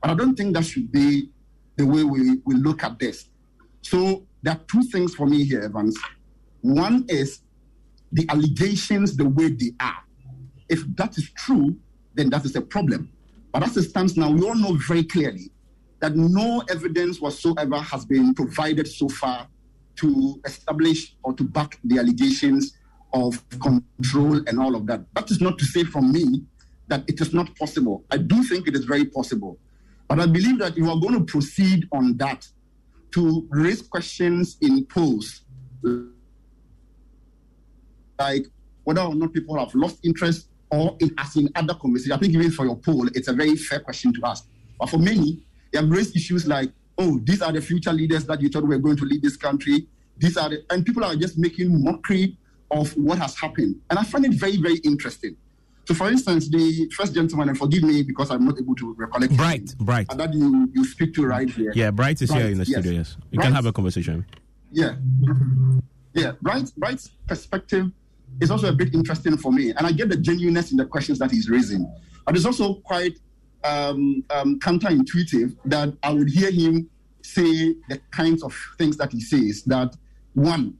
But 0.00 0.10
I 0.10 0.14
don't 0.14 0.34
think 0.36 0.54
that 0.54 0.64
should 0.64 0.90
be 0.90 1.30
the 1.76 1.86
way 1.86 2.04
we, 2.04 2.38
we 2.44 2.54
look 2.54 2.82
at 2.84 2.98
this. 2.98 3.28
So 3.82 4.26
there 4.42 4.54
are 4.54 4.60
two 4.70 4.82
things 4.84 5.14
for 5.14 5.26
me 5.26 5.44
here, 5.44 5.62
Evans. 5.62 5.96
One 6.62 7.04
is 7.08 7.40
the 8.12 8.26
allegations 8.28 9.16
the 9.16 9.28
way 9.28 9.48
they 9.48 9.72
are. 9.80 10.05
If 10.68 10.84
that 10.96 11.16
is 11.18 11.30
true, 11.30 11.76
then 12.14 12.30
that 12.30 12.44
is 12.44 12.56
a 12.56 12.60
problem. 12.60 13.10
But 13.52 13.62
as 13.62 13.76
it 13.76 13.84
stands 13.84 14.16
now, 14.16 14.30
we 14.30 14.46
all 14.46 14.54
know 14.54 14.74
very 14.88 15.04
clearly 15.04 15.50
that 16.00 16.14
no 16.16 16.62
evidence 16.68 17.20
whatsoever 17.20 17.78
has 17.78 18.04
been 18.04 18.34
provided 18.34 18.86
so 18.86 19.08
far 19.08 19.48
to 19.96 20.40
establish 20.44 21.16
or 21.22 21.32
to 21.34 21.44
back 21.44 21.78
the 21.84 21.98
allegations 21.98 22.76
of 23.12 23.42
control 23.60 24.42
and 24.46 24.60
all 24.60 24.74
of 24.74 24.86
that. 24.86 25.04
That 25.14 25.30
is 25.30 25.40
not 25.40 25.58
to 25.58 25.64
say 25.64 25.84
from 25.84 26.12
me 26.12 26.42
that 26.88 27.04
it 27.08 27.20
is 27.20 27.32
not 27.32 27.54
possible. 27.56 28.04
I 28.10 28.18
do 28.18 28.42
think 28.44 28.68
it 28.68 28.74
is 28.74 28.84
very 28.84 29.06
possible. 29.06 29.58
But 30.08 30.20
I 30.20 30.26
believe 30.26 30.58
that 30.58 30.76
you 30.76 30.90
are 30.90 30.98
going 31.00 31.14
to 31.14 31.24
proceed 31.24 31.88
on 31.92 32.16
that 32.18 32.46
to 33.12 33.46
raise 33.50 33.82
questions 33.82 34.58
in 34.60 34.84
polls, 34.86 35.42
like 38.18 38.46
whether 38.84 39.00
or 39.00 39.14
not 39.14 39.32
people 39.32 39.58
have 39.58 39.74
lost 39.74 39.98
interest 40.04 40.48
or 40.70 40.96
in 41.00 41.14
as 41.18 41.36
in 41.36 41.48
other 41.54 41.74
conversations, 41.74 42.12
I 42.12 42.18
think 42.18 42.34
even 42.34 42.50
for 42.50 42.64
your 42.64 42.76
poll, 42.76 43.06
it's 43.08 43.28
a 43.28 43.32
very 43.32 43.56
fair 43.56 43.80
question 43.80 44.12
to 44.14 44.20
ask. 44.24 44.46
But 44.78 44.90
for 44.90 44.98
many, 44.98 45.44
they 45.72 45.78
have 45.78 45.88
raised 45.88 46.16
issues 46.16 46.46
like, 46.46 46.70
oh, 46.98 47.18
these 47.22 47.42
are 47.42 47.52
the 47.52 47.60
future 47.60 47.92
leaders 47.92 48.24
that 48.26 48.40
you 48.40 48.48
thought 48.48 48.66
were 48.66 48.78
going 48.78 48.96
to 48.96 49.04
lead 49.04 49.22
this 49.22 49.36
country. 49.36 49.86
These 50.18 50.36
are 50.36 50.48
the, 50.48 50.64
and 50.70 50.84
people 50.84 51.04
are 51.04 51.14
just 51.14 51.38
making 51.38 51.82
mockery 51.84 52.36
of 52.70 52.90
what 52.96 53.18
has 53.18 53.36
happened. 53.36 53.80
And 53.90 53.98
I 53.98 54.04
find 54.04 54.24
it 54.24 54.32
very, 54.32 54.56
very 54.56 54.76
interesting. 54.78 55.36
So, 55.86 55.94
for 55.94 56.08
instance, 56.08 56.48
the 56.48 56.90
first 56.96 57.14
gentleman, 57.14 57.50
and 57.50 57.56
forgive 57.56 57.84
me 57.84 58.02
because 58.02 58.32
I'm 58.32 58.44
not 58.44 58.58
able 58.58 58.74
to 58.74 58.94
recollect. 58.94 59.36
Bright, 59.36 59.72
him, 59.72 59.84
Bright. 59.84 60.08
That 60.08 60.34
you, 60.34 60.68
you 60.74 60.84
speak 60.84 61.14
to 61.14 61.26
right 61.26 61.48
here. 61.48 61.72
Yeah, 61.76 61.92
Bright 61.92 62.20
is 62.20 62.28
Bright, 62.28 62.42
here 62.42 62.50
in 62.50 62.58
the 62.58 62.64
yes. 62.64 62.80
studio, 62.80 62.92
yes. 62.98 63.16
You 63.30 63.36
Bright, 63.36 63.44
can 63.44 63.54
have 63.54 63.66
a 63.66 63.72
conversation. 63.72 64.26
Yeah. 64.72 64.96
Yeah, 66.12 66.32
Bright, 66.42 66.72
Bright's 66.76 67.10
perspective 67.28 67.92
is 68.40 68.50
also 68.50 68.68
a 68.68 68.72
bit 68.72 68.94
interesting 68.94 69.36
for 69.36 69.52
me. 69.52 69.70
And 69.70 69.86
I 69.86 69.92
get 69.92 70.08
the 70.08 70.16
genuineness 70.16 70.70
in 70.70 70.76
the 70.76 70.84
questions 70.84 71.18
that 71.18 71.30
he's 71.30 71.48
raising. 71.48 71.90
But 72.24 72.36
it's 72.36 72.44
also 72.44 72.74
quite 72.74 73.18
um, 73.64 74.24
um, 74.30 74.58
counterintuitive 74.60 75.56
that 75.66 75.94
I 76.02 76.12
would 76.12 76.28
hear 76.28 76.50
him 76.50 76.88
say 77.22 77.74
the 77.88 78.00
kinds 78.10 78.42
of 78.42 78.56
things 78.78 78.96
that 78.98 79.12
he 79.12 79.20
says. 79.20 79.62
That 79.64 79.96
one, 80.34 80.76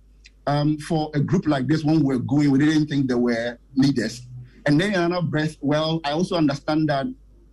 um, 0.47 0.79
for 0.79 1.11
a 1.15 1.21
group 1.21 1.47
like 1.47 1.67
this, 1.67 1.83
when 1.85 2.03
we're 2.03 2.19
going, 2.19 2.51
we 2.51 2.59
didn't 2.59 2.87
think 2.87 3.09
there 3.09 3.19
were 3.19 3.59
leaders. 3.75 4.23
And 4.67 4.81
then 4.81 4.95
in 4.95 5.01
another 5.01 5.27
breath, 5.27 5.57
well, 5.61 6.01
I 6.05 6.13
also 6.13 6.37
understand 6.37 6.89
that 6.89 7.07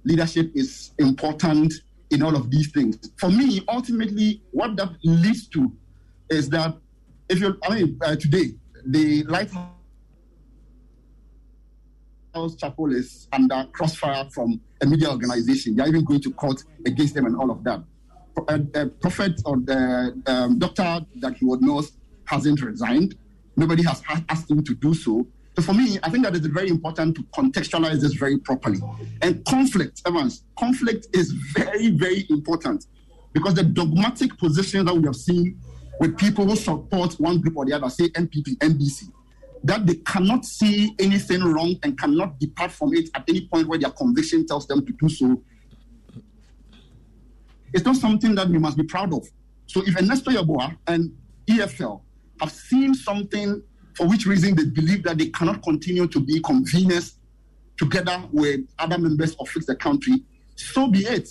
leadership 0.04 0.52
is 0.56 0.92
important 0.98 1.74
in 2.10 2.22
all 2.22 2.36
of 2.36 2.52
these 2.52 2.72
things. 2.72 2.98
For 3.18 3.30
me, 3.30 3.64
ultimately, 3.68 4.42
what 4.52 4.76
that 4.78 4.90
leads 5.04 5.48
to 5.50 5.72
is 6.30 6.50
that 6.50 6.76
if 7.30 7.40
you, 7.40 7.58
I 7.64 7.76
mean, 7.76 8.00
uh, 8.04 8.16
today 8.16 8.54
the 8.86 9.24
lighthouse 9.24 9.70
chapel 12.58 12.94
is 12.94 13.28
under 13.32 13.68
crossfire 13.72 14.28
from 14.32 14.60
a 14.82 14.86
media 14.86 15.10
organization. 15.10 15.76
They 15.76 15.84
are 15.84 15.88
even 15.88 16.04
going 16.04 16.22
to 16.22 16.32
court 16.32 16.64
against 16.86 17.14
them 17.14 17.26
and 17.26 17.36
all 17.36 17.52
of 17.52 17.64
that. 17.64 17.84
A, 18.50 18.82
a 18.82 18.88
prophet 18.88 19.40
or 19.46 19.58
the 19.58 20.22
um, 20.26 20.58
doctor 20.58 21.06
that 21.18 21.38
he 21.38 21.46
would 21.46 21.62
know 21.62 21.84
hasn't 22.26 22.62
resigned. 22.62 23.16
Nobody 23.56 23.84
has 23.84 24.02
asked 24.30 24.50
him 24.50 24.64
to 24.64 24.74
do 24.74 24.94
so. 24.94 25.28
So 25.56 25.62
for 25.62 25.74
me, 25.74 26.00
I 26.02 26.10
think 26.10 26.24
that 26.24 26.36
it's 26.36 26.48
very 26.48 26.70
important 26.70 27.16
to 27.18 27.24
contextualize 27.26 28.02
this 28.02 28.14
very 28.14 28.40
properly. 28.40 28.80
And 29.22 29.46
conflict, 29.46 30.02
Evans, 30.08 30.46
conflict 30.58 31.08
is 31.14 31.32
very, 31.32 31.92
very 31.92 32.26
important 32.32 32.88
because 33.34 33.54
the 33.54 33.64
dogmatic 33.64 34.36
position 34.40 34.86
that 34.88 34.96
we 34.96 35.04
have 35.04 35.16
seen 35.16 35.60
with 36.00 36.18
people 36.18 36.46
who 36.46 36.56
support 36.56 37.14
one 37.20 37.40
group 37.40 37.56
or 37.56 37.66
the 37.66 37.74
other, 37.74 37.90
say 37.90 38.10
NPP, 38.10 38.58
NDC, 38.58 39.12
that 39.64 39.86
they 39.86 39.96
cannot 39.96 40.46
see 40.46 40.94
anything 41.00 41.42
wrong 41.42 41.76
and 41.84 41.98
cannot 41.98 42.40
depart 42.40 42.72
from 42.72 42.94
it 42.94 43.10
at 43.16 43.24
any 43.30 43.48
point 43.48 43.68
where 43.68 43.80
their 43.80 43.92
conviction 43.92 44.46
tells 44.46 44.68
them 44.68 44.86
to 44.86 44.94
do 44.94 45.08
so. 45.08 45.42
It's 47.74 47.86
not 47.86 47.96
something 47.96 48.36
that 48.36 48.50
we 48.50 48.60
must 48.60 48.78
be 48.78 48.84
proud 48.84 49.14
of. 49.14 49.26
So 49.68 49.82
if 49.86 49.98
Ernesto 50.00 50.32
Yeboah 50.32 50.78
and 50.88 51.16
EFL 51.48 52.02
have 52.42 52.52
seen 52.52 52.94
something 52.94 53.64
for 53.96 54.08
which 54.08 54.26
reason 54.26 54.56
they 54.56 54.66
believe 54.66 55.04
that 55.04 55.18
they 55.18 55.30
cannot 55.30 55.64
continue 55.64 56.08
to 56.08 56.20
be 56.20 56.42
conveners 56.42 57.16
together 57.78 58.22
with 58.32 58.62
other 58.80 58.98
members 58.98 59.36
of 59.36 59.48
Fix 59.50 59.66
the 59.66 59.76
Country, 59.76 60.24
so 60.56 60.88
be 60.88 61.00
it. 61.00 61.30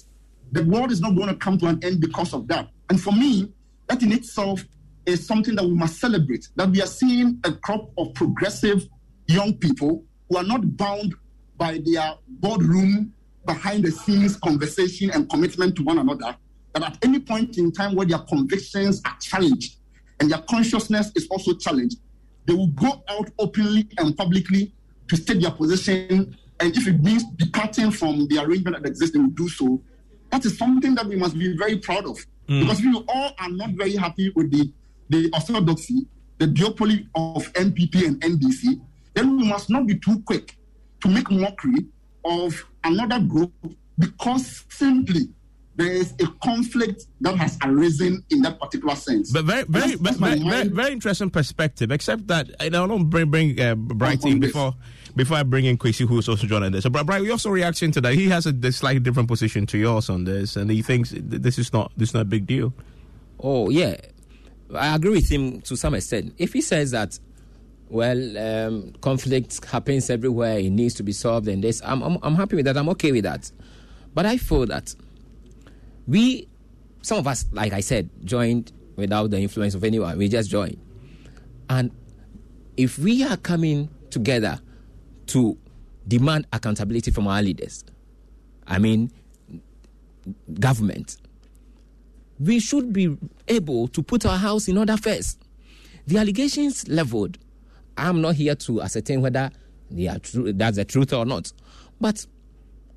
The 0.53 0.65
world 0.65 0.91
is 0.91 1.01
not 1.01 1.15
going 1.15 1.29
to 1.29 1.37
come 1.37 1.59
to 1.59 1.67
an 1.67 1.81
end 1.83 2.01
because 2.01 2.33
of 2.33 2.49
that. 2.49 2.69
And 2.89 3.01
for 3.01 3.13
me, 3.13 3.53
that 3.89 4.03
in 4.03 4.13
itself 4.13 4.65
is 5.07 5.27
something 5.27 5.55
that 5.57 5.65
we 5.65 5.75
must 5.75 5.99
celebrate. 5.99 6.49
That 6.57 6.71
we 6.71 6.83
are 6.83 6.87
seeing 6.87 7.41
a 7.45 7.53
crop 7.53 7.91
of 7.99 8.15
progressive 8.15 8.87
young 9.27 9.55
people 9.55 10.05
who 10.29 10.37
are 10.37 10.45
not 10.45 10.77
bound 10.77 11.15
by 11.57 11.81
their 11.85 12.15
boardroom, 12.29 13.13
behind 13.47 13.85
the 13.85 13.91
scenes 13.91 14.37
conversation 14.37 15.11
and 15.11 15.29
commitment 15.29 15.77
to 15.77 15.83
one 15.83 15.99
another. 15.99 16.37
That 16.75 16.83
at 16.85 16.99
any 17.03 17.19
point 17.19 17.59
in 17.59 17.73
time 17.73 17.95
where 17.95 18.07
their 18.07 18.21
convictions 18.21 19.03
are 19.05 19.17
challenged 19.21 19.77
and 20.21 20.31
their 20.31 20.41
consciousness 20.49 21.13
is 21.15 21.27
also 21.29 21.55
challenged, 21.55 21.99
they 22.47 22.55
will 22.55 22.69
go 22.69 23.03
out 23.09 23.31
openly 23.39 23.89
and 23.99 24.17
publicly 24.17 24.73
to 25.09 25.17
state 25.17 25.41
their 25.41 25.51
position. 25.51 26.37
And 26.61 26.77
if 26.77 26.87
it 26.87 27.03
means 27.03 27.25
departing 27.37 27.91
from 27.91 28.27
the 28.29 28.39
arrangement 28.39 28.83
that 28.83 28.89
exists, 28.89 29.15
they 29.15 29.21
will 29.21 29.29
do 29.31 29.49
so. 29.49 29.83
That 30.31 30.45
is 30.45 30.57
something 30.57 30.95
that 30.95 31.07
we 31.07 31.17
must 31.17 31.39
be 31.39 31.57
very 31.57 31.79
proud 31.79 32.07
of. 32.07 32.19
Mm. 32.49 32.61
Because 32.61 32.81
we 32.81 33.05
all 33.09 33.35
are 33.39 33.51
not 33.51 33.71
very 33.71 33.97
happy 33.97 34.33
with 34.35 34.51
the, 34.51 34.73
the 35.13 35.31
orthodoxy, 35.35 36.07
the 36.39 36.47
duopoly 36.47 37.07
of 37.15 37.53
NPP 37.53 38.07
and 38.07 38.21
NDC, 38.21 38.81
then 39.15 39.37
we 39.37 39.47
must 39.47 39.69
not 39.71 39.87
be 39.87 39.99
too 39.99 40.21
quick 40.25 40.57
to 41.03 41.09
make 41.09 41.31
mockery 41.31 41.87
of 42.25 42.65
another 42.83 43.21
group 43.21 43.53
because 43.99 44.65
simply 44.71 45.29
there 45.77 45.93
is 45.93 46.15
a 46.21 46.27
conflict 46.43 47.07
that 47.21 47.37
has 47.37 47.59
arisen 47.65 48.25
in 48.31 48.43
that 48.43 48.59
particular 48.59 48.95
sense. 48.95 49.31
But 49.33 49.45
very, 49.45 49.65
very, 49.65 49.97
that's, 49.97 50.01
that's 50.01 50.17
very, 50.17 50.39
very, 50.41 50.69
very, 50.69 50.93
interesting 50.93 51.31
perspective. 51.31 51.91
Except 51.91 52.27
that 52.29 52.51
I 52.61 52.69
don't 52.69 53.09
bring 53.09 53.31
bring 53.31 53.61
uh, 53.61 53.75
Bright 53.75 54.25
in 54.25 54.41
before 54.41 54.75
before 55.15 55.39
I 55.39 55.43
bring 55.43 55.65
in 55.65 55.77
Kwesi, 55.79 56.07
who 56.07 56.19
is 56.19 56.29
also 56.29 56.47
joining 56.47 56.73
this. 56.73 56.85
So, 56.85 56.91
Bright, 56.91 57.23
we 57.23 57.31
also 57.31 57.51
reaction 57.51 57.91
to 57.93 58.01
that. 58.03 58.15
He 58.15 58.29
has 58.29 58.47
a, 58.47 58.55
a 58.63 58.73
slightly 58.73 59.01
different 59.01 59.29
position 59.29 59.67
to 59.67 59.79
yours 59.79 60.09
on 60.09 60.25
this, 60.25 60.57
and 60.57 60.71
he 60.71 60.83
thinks 60.83 61.15
this 61.17 61.59
is 61.59 61.73
not 61.73 61.93
this 61.97 62.11
is 62.11 62.15
not 62.15 62.23
a 62.23 62.27
big 62.27 62.47
deal. 62.47 62.73
Oh 63.41 63.71
yeah, 63.71 63.97
I 64.75 64.95
agree 64.95 65.11
with 65.11 65.29
him 65.31 65.61
to 65.63 65.77
some 65.77 65.95
extent. 65.95 66.35
If 66.39 66.53
he 66.53 66.61
says 66.61 66.91
that 66.93 67.19
well, 67.93 68.39
um, 68.39 68.95
conflict 69.03 69.63
happens 69.67 70.09
everywhere. 70.09 70.59
It 70.59 70.71
needs 70.71 70.95
to 70.95 71.03
be 71.03 71.13
solved, 71.13 71.47
and 71.47 71.63
this, 71.63 71.83
I'm, 71.85 72.01
I'm, 72.01 72.19
I'm 72.23 72.35
happy 72.35 72.57
with 72.57 72.65
that. 72.65 72.79
I'm 72.79 72.89
okay 72.91 73.13
with 73.13 73.25
that. 73.25 73.53
But 74.15 74.25
I 74.25 74.39
feel 74.39 74.65
that 74.67 74.95
we, 76.07 76.49
some 77.03 77.19
of 77.19 77.27
us, 77.27 77.45
like 77.53 77.75
I 77.75 77.81
said, 77.81 78.09
joined 78.25 78.73
without 78.97 79.31
the 79.31 79.39
influence 79.39 79.75
of 79.75 79.85
anyone. 79.85 80.17
We 80.17 80.29
just 80.29 80.49
joined. 80.49 80.81
And 81.69 81.91
if 82.79 82.99
we 82.99 83.25
are 83.25 83.37
coming 83.37 83.91
together 84.09 84.59
to 85.27 85.59
demand 86.09 86.47
accountability 86.51 87.11
from 87.11 87.27
our 87.27 87.43
leaders, 87.43 87.85
I 88.67 88.79
mean, 88.79 89.11
government, 90.59 91.19
we 92.43 92.59
should 92.59 92.93
be 92.93 93.17
able 93.49 93.89
to 93.89 94.03
put 94.03 94.27
our 94.27 94.37
house 94.39 94.69
in 94.69 94.77
order 94.79 94.97
first. 94.97 95.39
The 96.07 96.19
allegations 96.19 96.89
leveled, 96.89 97.39
I'm 97.97 98.21
not 98.21 98.35
here 98.35 98.55
to 98.55 98.83
ascertain 98.83 99.21
whether 99.21 99.51
they 99.91 100.09
are 100.09 100.19
true, 100.19 100.53
that's 100.53 100.77
the 100.77 100.85
truth 100.85 101.13
or 101.13 101.25
not. 101.25 101.53
But 102.01 102.27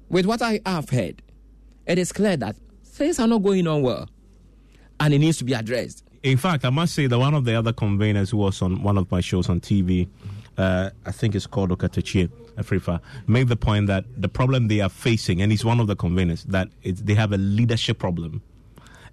with 0.09 0.25
what 0.25 0.41
I 0.41 0.61
have 0.65 0.89
heard, 0.89 1.21
it 1.85 1.99
is 1.99 2.11
clear 2.11 2.37
that 2.37 2.55
things 2.83 3.19
are 3.19 3.27
not 3.27 3.43
going 3.43 3.67
on 3.67 3.83
well 3.83 4.09
and 4.99 5.13
it 5.13 5.19
needs 5.19 5.37
to 5.39 5.43
be 5.43 5.53
addressed. 5.53 6.03
In 6.23 6.37
fact, 6.37 6.65
I 6.65 6.71
must 6.71 6.95
say 6.95 7.05
that 7.05 7.19
one 7.19 7.35
of 7.35 7.45
the 7.45 7.53
other 7.53 7.71
conveners 7.73 8.31
who 8.31 8.37
was 8.37 8.61
on 8.63 8.81
one 8.81 8.97
of 8.97 9.11
my 9.11 9.21
shows 9.21 9.47
on 9.47 9.61
TV, 9.61 10.07
uh, 10.57 10.89
I 11.05 11.11
think 11.11 11.35
it's 11.35 11.45
called 11.45 11.69
Okatakyie 11.69 12.29
Afrifa, 12.57 12.99
made 13.27 13.47
the 13.47 13.55
point 13.55 13.85
that 13.87 14.05
the 14.17 14.29
problem 14.29 14.67
they 14.67 14.81
are 14.81 14.89
facing, 14.89 15.41
and 15.43 15.51
he's 15.51 15.63
one 15.63 15.79
of 15.79 15.85
the 15.85 15.95
conveners, 15.95 16.43
that 16.45 16.69
they 16.83 17.13
have 17.13 17.31
a 17.31 17.37
leadership 17.37 17.99
problem. 17.99 18.41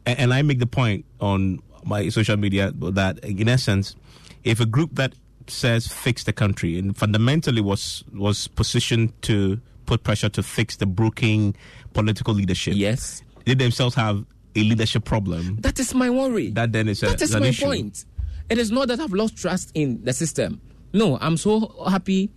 And, 0.07 0.19
and 0.19 0.35
I 0.35 0.43
make 0.43 0.59
the 0.59 0.67
point 0.67 1.05
on 1.21 1.61
my 1.85 2.09
social 2.09 2.37
media 2.37 2.73
that, 2.73 3.19
in 3.21 3.49
essence, 3.49 3.97
if 4.45 4.61
a 4.61 4.67
group 4.67 4.95
that 4.95 5.15
says 5.49 5.89
fix 5.89 6.23
the 6.23 6.33
country 6.33 6.79
and 6.79 6.97
fundamentally 6.97 7.61
was 7.61 8.05
was 8.15 8.47
positioned 8.47 9.13
to 9.23 9.61
put 9.87 10.05
pressure 10.05 10.29
to 10.29 10.41
fix 10.41 10.77
the 10.77 10.87
broken 10.87 11.57
political 11.93 12.33
leadership. 12.33 12.75
Yes 12.77 13.23
they 13.45 13.55
themselves 13.55 13.95
have 13.95 14.25
a 14.55 14.63
leadership 14.63 15.05
problem. 15.05 15.57
That 15.61 15.79
is 15.79 15.95
my 15.95 16.11
worry. 16.11 16.51
That 16.51 16.73
then 16.73 16.89
is 16.89 17.03
a, 17.03 17.07
that 17.07 17.23
is 17.23 17.35
my 17.35 17.47
issue. 17.47 17.65
point. 17.65 18.05
It 18.51 18.59
is 18.59 18.71
not 18.71 18.89
that 18.89 19.01
I've 19.01 19.13
lost 19.13 19.37
trust 19.37 19.71
in 19.75 20.05
the 20.05 20.13
system. 20.13 20.61
No, 20.93 21.19
I'm 21.21 21.37
so 21.37 21.75
happy. 21.89 22.31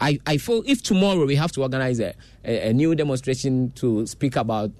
I, 0.00 0.18
I 0.26 0.38
feel 0.38 0.64
if 0.66 0.82
tomorrow 0.82 1.24
we 1.24 1.36
have 1.36 1.52
to 1.52 1.62
organize 1.62 2.00
a, 2.00 2.14
a, 2.44 2.70
a 2.70 2.72
new 2.72 2.94
demonstration 2.94 3.70
to 3.76 4.06
speak 4.06 4.34
about 4.34 4.72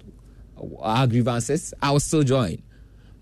our 0.79 1.07
grievances, 1.07 1.73
I 1.81 1.91
will 1.91 1.99
still 1.99 2.23
join. 2.23 2.61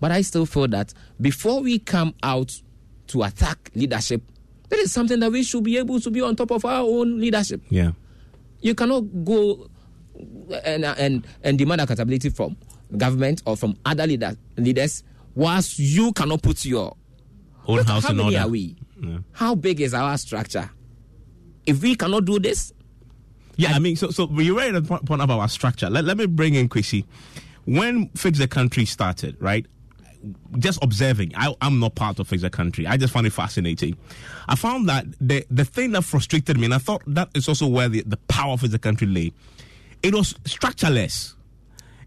But 0.00 0.10
I 0.10 0.22
still 0.22 0.46
feel 0.46 0.68
that 0.68 0.92
before 1.20 1.60
we 1.62 1.78
come 1.78 2.14
out 2.22 2.60
to 3.08 3.22
attack 3.22 3.70
leadership, 3.74 4.22
that 4.68 4.78
is 4.78 4.92
something 4.92 5.20
that 5.20 5.30
we 5.30 5.42
should 5.42 5.62
be 5.64 5.76
able 5.78 6.00
to 6.00 6.10
be 6.10 6.20
on 6.20 6.34
top 6.34 6.50
of 6.50 6.64
our 6.64 6.80
own 6.82 7.20
leadership. 7.20 7.60
Yeah. 7.68 7.92
You 8.60 8.74
cannot 8.74 9.00
go 9.24 9.68
and, 10.64 10.84
and, 10.84 11.26
and 11.42 11.58
demand 11.58 11.80
accountability 11.82 12.30
from 12.30 12.56
government 12.96 13.42
or 13.46 13.56
from 13.56 13.76
other 13.84 14.06
leader, 14.06 14.36
leaders 14.56 15.02
whilst 15.34 15.78
you 15.78 16.12
cannot 16.12 16.42
put 16.42 16.64
your 16.64 16.96
own 17.66 17.84
house 17.84 18.04
how 18.04 18.10
in 18.10 18.16
many 18.16 18.34
order. 18.36 18.46
are 18.46 18.48
we? 18.48 18.76
Yeah. 19.00 19.18
How 19.32 19.54
big 19.54 19.80
is 19.80 19.94
our 19.94 20.16
structure? 20.18 20.70
If 21.66 21.82
we 21.82 21.94
cannot 21.94 22.24
do 22.24 22.38
this, 22.38 22.72
yeah, 23.62 23.72
I, 23.72 23.76
I 23.76 23.78
mean, 23.78 23.96
so 23.96 24.10
so 24.10 24.28
you 24.30 24.58
raised 24.58 24.74
the 24.74 24.82
point 24.82 25.22
about 25.22 25.40
our 25.40 25.48
structure. 25.48 25.88
Let, 25.90 26.04
let 26.04 26.16
me 26.16 26.26
bring 26.26 26.54
in 26.54 26.68
Kwesi. 26.68 27.04
When 27.64 28.08
Fix 28.10 28.38
the 28.38 28.48
Country 28.48 28.84
started, 28.84 29.36
right? 29.40 29.66
Just 30.58 30.78
observing, 30.82 31.32
I, 31.36 31.52
am 31.60 31.80
not 31.80 31.96
part 31.96 32.20
of 32.20 32.28
Fix 32.28 32.42
the 32.42 32.50
Country. 32.50 32.86
I 32.86 32.96
just 32.96 33.12
found 33.12 33.26
it 33.26 33.32
fascinating. 33.32 33.96
I 34.48 34.54
found 34.54 34.88
that 34.88 35.06
the 35.20 35.44
the 35.50 35.64
thing 35.64 35.92
that 35.92 36.02
frustrated 36.02 36.58
me, 36.58 36.66
and 36.66 36.74
I 36.74 36.78
thought 36.78 37.02
that 37.06 37.28
is 37.34 37.48
also 37.48 37.66
where 37.66 37.88
the, 37.88 38.02
the 38.06 38.16
power 38.28 38.52
of 38.52 38.60
Fix 38.60 38.72
the 38.72 38.78
Country 38.78 39.06
lay 39.06 39.32
it 40.02 40.14
was 40.14 40.34
structureless. 40.44 41.34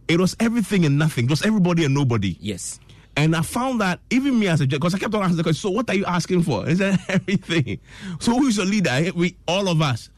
It 0.07 0.19
was 0.19 0.35
everything 0.39 0.85
and 0.85 0.99
nothing. 0.99 1.25
It 1.25 1.29
was 1.29 1.43
everybody 1.43 1.85
and 1.85 1.93
nobody. 1.93 2.37
Yes. 2.39 2.79
And 3.17 3.35
I 3.35 3.41
found 3.41 3.79
that 3.81 4.01
even 4.09 4.37
me 4.37 4.47
as 4.47 4.59
a 4.59 4.67
judge, 4.67 4.81
because 4.81 4.93
I 4.93 4.99
kept 4.99 5.13
on 5.15 5.23
asking 5.23 5.37
the 5.37 5.43
question, 5.43 5.61
so 5.61 5.71
what 5.71 5.89
are 5.89 5.95
you 5.95 6.05
asking 6.05 6.43
for? 6.43 6.67
Is 6.69 6.79
that 6.79 6.99
everything? 7.07 7.79
So 8.19 8.33
who's 8.33 8.57
your 8.57 8.65
leader? 8.65 9.11
We 9.15 9.37
all 9.47 9.69
of 9.69 9.81
us. 9.81 10.09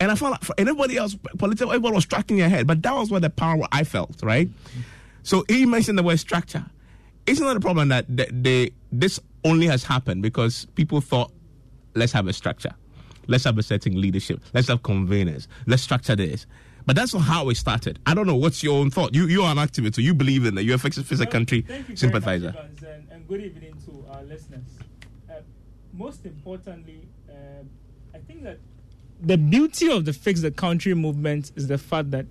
And 0.00 0.10
I 0.10 0.14
found 0.16 0.32
like 0.32 0.44
for 0.44 0.54
anybody 0.58 0.96
else, 0.96 1.16
political, 1.38 1.70
everybody 1.70 1.94
was 1.94 2.04
striking 2.04 2.36
their 2.36 2.48
head. 2.48 2.66
But 2.66 2.82
that 2.82 2.94
was 2.94 3.10
where 3.10 3.20
the 3.20 3.30
power 3.30 3.66
I 3.72 3.84
felt, 3.84 4.22
right? 4.22 4.48
So 5.22 5.44
he 5.48 5.66
mentioned 5.66 5.98
the 5.98 6.02
word 6.02 6.18
structure. 6.18 6.64
It's 7.26 7.40
not 7.40 7.48
that 7.48 7.54
the 7.54 7.60
problem 7.60 7.88
that 7.88 8.04
they, 8.08 8.72
this 8.92 9.18
only 9.44 9.66
has 9.66 9.84
happened 9.84 10.22
because 10.22 10.66
people 10.74 11.00
thought, 11.00 11.32
let's 11.94 12.12
have 12.12 12.26
a 12.26 12.32
structure. 12.32 12.74
Let's 13.26 13.44
have 13.44 13.56
a 13.56 13.62
certain 13.62 13.98
leadership. 13.98 14.42
Let's 14.52 14.68
have 14.68 14.82
conveners. 14.82 15.46
Let's 15.66 15.82
structure 15.82 16.16
this. 16.16 16.46
But 16.86 16.96
that's 16.96 17.14
not 17.14 17.22
how 17.22 17.48
it 17.48 17.56
started. 17.56 17.98
I 18.04 18.12
don't 18.12 18.26
know. 18.26 18.36
What's 18.36 18.62
your 18.62 18.78
own 18.78 18.90
thought? 18.90 19.14
You 19.14 19.26
you're 19.26 19.46
an 19.46 19.56
activist, 19.56 19.94
so 19.94 20.02
you 20.02 20.12
believe 20.12 20.44
in 20.44 20.58
it. 20.58 20.62
You're 20.62 20.74
a 20.74 20.78
Fix 20.78 20.96
the 20.96 21.26
Country 21.26 21.64
sympathizer. 21.94 22.52
Much, 22.52 22.82
and, 22.86 23.08
and, 23.10 23.26
good 23.26 23.40
evening 23.40 23.74
to 23.86 24.04
our 24.12 24.22
listeners. 24.24 24.66
Uh, 25.30 25.36
most 25.94 26.26
importantly, 26.26 27.08
uh, 27.30 27.64
I 28.14 28.18
think 28.18 28.42
that 28.42 28.58
the 29.24 29.38
beauty 29.38 29.90
of 29.90 30.04
the 30.04 30.12
Fix 30.12 30.42
the 30.42 30.50
Country 30.50 30.94
movement 30.94 31.50
is 31.56 31.66
the 31.66 31.78
fact 31.78 32.10
that 32.10 32.26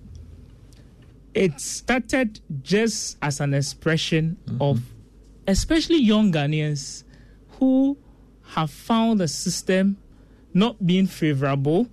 it 1.34 1.60
started 1.60 2.40
just 2.62 3.18
as 3.20 3.40
an 3.40 3.52
expression 3.52 4.36
mm-hmm. 4.46 4.62
of 4.62 4.80
especially 5.48 5.98
young 5.98 6.32
Ghanaians 6.32 7.02
who 7.58 7.98
have 8.42 8.70
found 8.70 9.20
the 9.20 9.28
system 9.28 9.96
not 10.52 10.86
being 10.86 11.06
favorable. 11.06 11.88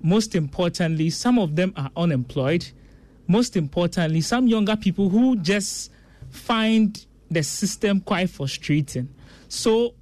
Most 0.00 0.36
importantly, 0.36 1.10
some 1.10 1.38
of 1.38 1.56
them 1.56 1.72
are 1.76 1.90
unemployed. 1.96 2.64
Most 3.26 3.56
importantly, 3.56 4.20
some 4.20 4.46
younger 4.46 4.76
people 4.76 5.08
who 5.08 5.36
just 5.36 5.90
find 6.30 7.04
the 7.30 7.42
system 7.42 8.00
quite 8.00 8.30
frustrating. 8.30 9.08
So, 9.48 9.94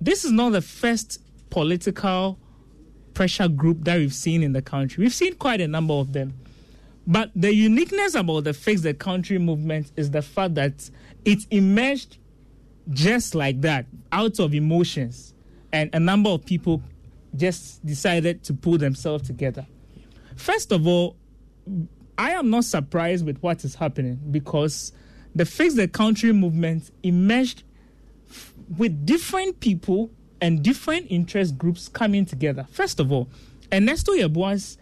this 0.00 0.24
is 0.24 0.32
not 0.32 0.50
the 0.50 0.60
first 0.60 1.20
political 1.48 2.38
pressure 3.14 3.48
group 3.48 3.84
that 3.84 3.98
we've 3.98 4.14
seen 4.14 4.42
in 4.42 4.52
the 4.52 4.62
country. 4.62 5.02
We've 5.02 5.14
seen 5.14 5.34
quite 5.34 5.60
a 5.60 5.68
number 5.68 5.94
of 5.94 6.12
them. 6.12 6.34
But 7.06 7.30
the 7.36 7.54
uniqueness 7.54 8.14
about 8.14 8.44
the 8.44 8.54
Fix 8.54 8.80
the 8.80 8.94
Country 8.94 9.38
movement 9.38 9.92
is 9.96 10.10
the 10.10 10.22
fact 10.22 10.54
that 10.54 10.90
it 11.24 11.46
emerged 11.50 12.18
just 12.90 13.34
like 13.34 13.60
that, 13.62 13.86
out 14.12 14.38
of 14.38 14.54
emotions. 14.54 15.34
And 15.72 15.90
a 15.94 16.00
number 16.00 16.30
of 16.30 16.44
people 16.44 16.82
just 17.36 17.84
decided 17.84 18.42
to 18.44 18.54
pull 18.54 18.78
themselves 18.78 19.26
together. 19.26 19.66
First 20.36 20.72
of 20.72 20.86
all, 20.86 21.16
I 22.16 22.32
am 22.32 22.50
not 22.50 22.64
surprised 22.64 23.26
with 23.26 23.38
what 23.38 23.64
is 23.64 23.74
happening 23.74 24.20
because 24.30 24.92
the 25.34 25.44
Fix 25.44 25.74
the 25.74 25.88
Country 25.88 26.32
movement 26.32 26.90
emerged 27.02 27.64
with 28.76 29.04
different 29.04 29.60
people 29.60 30.10
and 30.44 30.62
different 30.62 31.06
interest 31.08 31.56
groups 31.56 31.88
coming 31.88 32.26
together. 32.26 32.66
First 32.70 33.00
of 33.00 33.10
all, 33.10 33.30
Ernesto 33.72 34.12
Yeboah's 34.12 34.76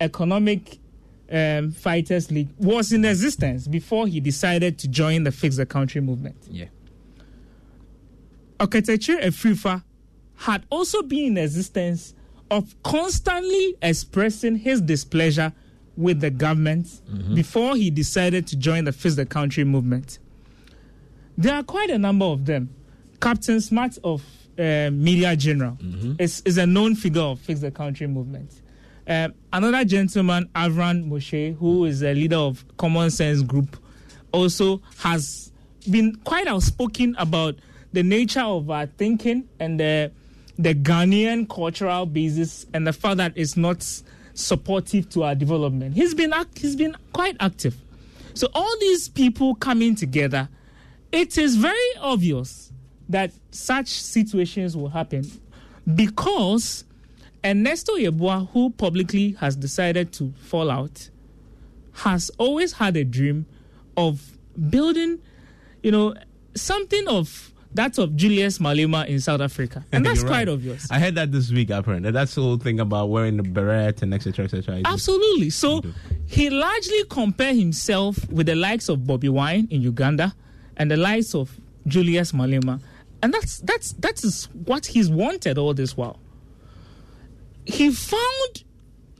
economic 0.00 0.78
um, 1.30 1.72
fighters 1.72 2.30
league 2.30 2.48
was 2.56 2.90
in 2.90 3.04
existence 3.04 3.68
before 3.68 4.06
he 4.06 4.18
decided 4.18 4.78
to 4.78 4.88
join 4.88 5.24
the 5.24 5.30
Fix 5.30 5.58
the 5.58 5.66
Country 5.66 6.00
movement. 6.00 6.36
Yeah. 6.50 6.68
Okatakyie 8.58 9.22
Afrifa 9.22 9.82
had 10.36 10.64
also 10.70 11.02
been 11.02 11.32
in 11.32 11.36
existence 11.36 12.14
of 12.50 12.74
constantly 12.82 13.76
expressing 13.82 14.56
his 14.56 14.80
displeasure 14.80 15.52
with 15.98 16.20
the 16.20 16.30
government 16.30 16.88
before 17.34 17.76
he 17.76 17.90
decided 17.90 18.46
to 18.46 18.56
join 18.56 18.84
the 18.84 18.92
Fix 18.92 19.16
the 19.16 19.26
Country 19.26 19.64
movement. 19.64 20.18
There 21.36 21.54
are 21.54 21.62
quite 21.62 21.90
a 21.90 21.98
number 21.98 22.24
of 22.24 22.46
them. 22.46 22.70
Captain 23.20 23.60
Smart 23.60 23.98
of 24.02 24.22
uh, 24.58 24.90
Media 24.90 25.36
General 25.36 25.76
is, 26.18 26.42
is 26.44 26.58
a 26.58 26.66
known 26.66 26.94
figure 26.94 27.22
of 27.22 27.40
Fix 27.40 27.60
the 27.60 27.70
Country 27.70 28.06
movement. 28.06 28.62
Um, 29.06 29.34
another 29.52 29.84
gentleman, 29.84 30.48
Avran 30.54 31.08
Moshe, 31.08 31.56
who 31.56 31.84
is 31.84 32.02
a 32.02 32.14
leader 32.14 32.36
of 32.36 32.64
Common 32.76 33.10
Sense 33.10 33.42
Group, 33.42 33.76
also 34.32 34.80
has 34.98 35.52
been 35.90 36.16
quite 36.24 36.46
outspoken 36.46 37.14
about 37.18 37.56
the 37.92 38.02
nature 38.02 38.40
of 38.40 38.70
our 38.70 38.86
thinking 38.86 39.48
and 39.60 39.78
the 39.78 40.10
the 40.58 40.74
Ghanaian 40.74 41.48
cultural 41.48 42.06
basis 42.06 42.64
and 42.72 42.86
the 42.86 42.92
fact 42.92 43.16
that 43.16 43.32
it's 43.34 43.56
not 43.56 43.84
supportive 44.34 45.08
to 45.10 45.24
our 45.24 45.34
development. 45.34 45.94
He's 45.94 46.14
been 46.14 46.32
he's 46.56 46.76
been 46.76 46.96
quite 47.12 47.36
active. 47.40 47.76
So 48.34 48.48
all 48.54 48.76
these 48.80 49.08
people 49.08 49.54
coming 49.54 49.94
together, 49.94 50.48
it 51.12 51.38
is 51.38 51.56
very 51.56 51.78
obvious 52.00 52.63
that 53.08 53.32
such 53.50 53.88
situations 53.88 54.76
will 54.76 54.88
happen 54.88 55.24
because 55.94 56.84
Ernesto 57.44 57.96
Yeboah, 57.96 58.48
who 58.50 58.70
publicly 58.70 59.32
has 59.32 59.56
decided 59.56 60.12
to 60.14 60.32
fall 60.40 60.70
out, 60.70 61.10
has 61.92 62.30
always 62.38 62.72
had 62.72 62.96
a 62.96 63.04
dream 63.04 63.46
of 63.96 64.38
building, 64.70 65.20
you 65.82 65.90
know, 65.90 66.14
something 66.54 67.06
of 67.08 67.52
that 67.74 67.98
of 67.98 68.14
Julius 68.14 68.58
Malema 68.58 69.06
in 69.06 69.20
South 69.20 69.40
Africa. 69.40 69.84
And 69.92 70.06
that's 70.06 70.22
quite 70.22 70.46
right. 70.46 70.48
obvious. 70.48 70.90
I 70.90 71.00
heard 71.00 71.16
that 71.16 71.32
this 71.32 71.50
week, 71.50 71.70
apparently. 71.70 72.12
That's 72.12 72.34
the 72.34 72.42
whole 72.42 72.56
thing 72.56 72.80
about 72.80 73.10
wearing 73.10 73.36
the 73.36 73.42
beret 73.42 74.02
and 74.02 74.14
etc. 74.14 74.44
etc. 74.44 74.80
Absolutely. 74.84 75.50
So 75.50 75.82
he 76.26 76.50
largely 76.50 77.04
compared 77.10 77.56
himself 77.56 78.28
with 78.30 78.46
the 78.46 78.54
likes 78.54 78.88
of 78.88 79.06
Bobby 79.06 79.28
Wine 79.28 79.68
in 79.70 79.82
Uganda 79.82 80.34
and 80.76 80.90
the 80.90 80.96
likes 80.96 81.34
of 81.34 81.58
Julius 81.86 82.32
Malema. 82.32 82.80
And 83.24 83.32
that's 83.32 83.60
that's 83.60 83.92
that 83.94 84.22
is 84.22 84.50
what 84.66 84.84
he's 84.84 85.08
wanted 85.08 85.56
all 85.56 85.72
this 85.72 85.96
while. 85.96 86.18
He 87.64 87.90
found 87.90 88.64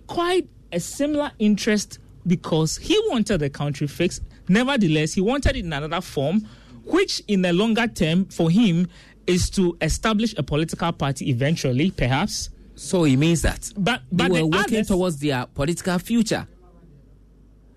quite 0.07 0.47
a 0.73 0.79
similar 0.79 1.33
interest 1.39 1.99
because 2.27 2.77
he 2.77 3.01
wanted 3.09 3.39
the 3.39 3.49
country 3.49 3.87
fixed. 3.87 4.23
Nevertheless, 4.47 5.15
he 5.15 5.23
wanted 5.23 5.57
it 5.57 5.65
in 5.65 5.73
another 5.73 6.03
form, 6.03 6.47
which 6.85 7.23
in 7.29 7.41
the 7.41 7.55
longer 7.55 7.87
term 7.87 8.27
for 8.27 8.51
him 8.51 8.89
is 9.27 9.49
to 9.49 9.75
establish 9.81 10.35
a 10.37 10.43
political 10.43 10.93
party 10.93 11.31
eventually, 11.31 11.91
perhaps. 11.91 12.51
So 12.75 13.05
it 13.05 13.17
means 13.17 13.41
that 13.41 13.73
but 13.75 14.03
they 14.13 14.29
were 14.29 14.37
the 14.41 14.47
working 14.49 14.75
others- 14.81 14.89
towards 14.89 15.17
their 15.19 15.47
political 15.47 15.99
future. 15.99 16.47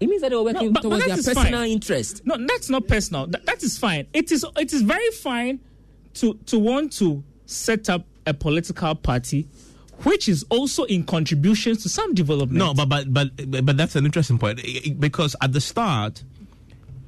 It 0.01 0.09
means 0.09 0.21
that 0.23 0.31
they 0.31 0.35
were 0.35 0.43
working 0.43 0.65
No, 0.65 0.71
but- 0.73 0.83
but 0.83 0.89
towards 0.89 1.05
that 1.05 1.23
their 1.23 1.35
personal 1.35 1.59
fine. 1.61 1.71
interest. 1.71 2.21
No, 2.25 2.35
that's 2.45 2.69
not 2.69 2.85
personal. 2.85 3.27
That, 3.27 3.45
that 3.45 3.63
is 3.63 3.77
fine. 3.77 4.07
It 4.13 4.29
is 4.33 4.45
it 4.57 4.73
is 4.73 4.81
very 4.81 5.09
fine 5.11 5.61
to 6.21 6.33
to 6.45 6.59
want 6.59 6.91
to 6.93 7.23
set 7.45 7.89
up 7.89 8.05
a 8.25 8.33
political 8.33 8.93
party 8.95 9.47
which 10.03 10.29
is 10.29 10.45
also 10.49 10.83
in 10.83 11.03
contributions 11.03 11.81
to 11.81 11.89
some 11.89 12.13
development. 12.13 12.53
No, 12.59 12.73
but 12.73 12.87
but 12.89 13.11
but 13.13 13.31
but 13.65 13.77
that's 13.77 13.95
an 13.95 14.05
interesting 14.05 14.37
point 14.37 14.59
I- 14.63 14.81
I- 14.85 14.89
because 14.93 15.35
at 15.41 15.53
the 15.53 15.61
start, 15.61 16.23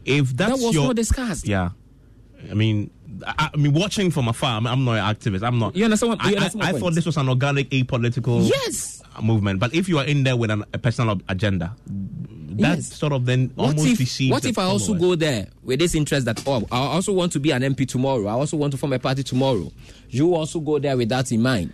if 0.05 0.35
that's 0.35 0.51
that 0.59 0.65
was 0.65 0.73
your 0.73 0.87
not 0.87 0.95
discussed. 0.95 1.47
yeah, 1.47 1.69
I 2.49 2.53
mean. 2.55 2.89
I, 3.27 3.49
I 3.53 3.57
mean, 3.57 3.73
watching 3.73 4.11
from 4.11 4.27
afar, 4.29 4.55
I'm, 4.57 4.65
I'm 4.65 4.85
not 4.85 4.93
an 4.93 5.03
activist. 5.15 5.43
I'm 5.45 5.59
not. 5.59 5.75
You 5.75 5.83
understand 5.83 6.11
what- 6.11 6.21
I, 6.23 6.29
you 6.29 6.35
understand 6.37 6.63
I, 6.63 6.71
my 6.71 6.77
I 6.77 6.79
thought 6.79 6.93
this 6.95 7.05
was 7.05 7.17
an 7.17 7.27
organic, 7.27 7.69
apolitical 7.71 8.47
Yes. 8.47 9.01
movement. 9.21 9.59
But 9.59 9.73
if 9.73 9.89
you 9.89 9.97
are 9.97 10.05
in 10.05 10.23
there 10.23 10.37
with 10.37 10.49
an, 10.51 10.63
a 10.73 10.77
personal 10.77 11.09
ob- 11.11 11.23
agenda, 11.27 11.75
that 12.59 12.77
Yes. 12.77 12.93
sort 12.93 13.13
of 13.13 13.25
then 13.25 13.51
What 13.55 13.69
almost 13.69 13.87
if, 13.87 13.97
deceives. 13.97 14.31
what 14.31 14.45
if 14.45 14.57
I 14.57 14.63
also 14.63 14.93
go 14.93 15.15
there 15.15 15.47
with 15.63 15.79
this 15.79 15.95
interest 15.95 16.25
that 16.25 16.41
oh 16.47 16.65
I 16.71 16.77
also 16.77 17.13
want 17.13 17.31
to 17.33 17.39
be 17.39 17.51
an 17.51 17.61
MP 17.61 17.87
tomorrow. 17.87 18.27
I 18.27 18.33
also 18.33 18.57
want 18.57 18.71
to 18.71 18.77
form 18.77 18.93
a 18.93 18.99
party 18.99 19.23
tomorrow. 19.23 19.71
You 20.09 20.35
also 20.35 20.59
go 20.59 20.79
there 20.79 20.95
with 20.97 21.09
that 21.09 21.31
in 21.31 21.41
mind. 21.41 21.73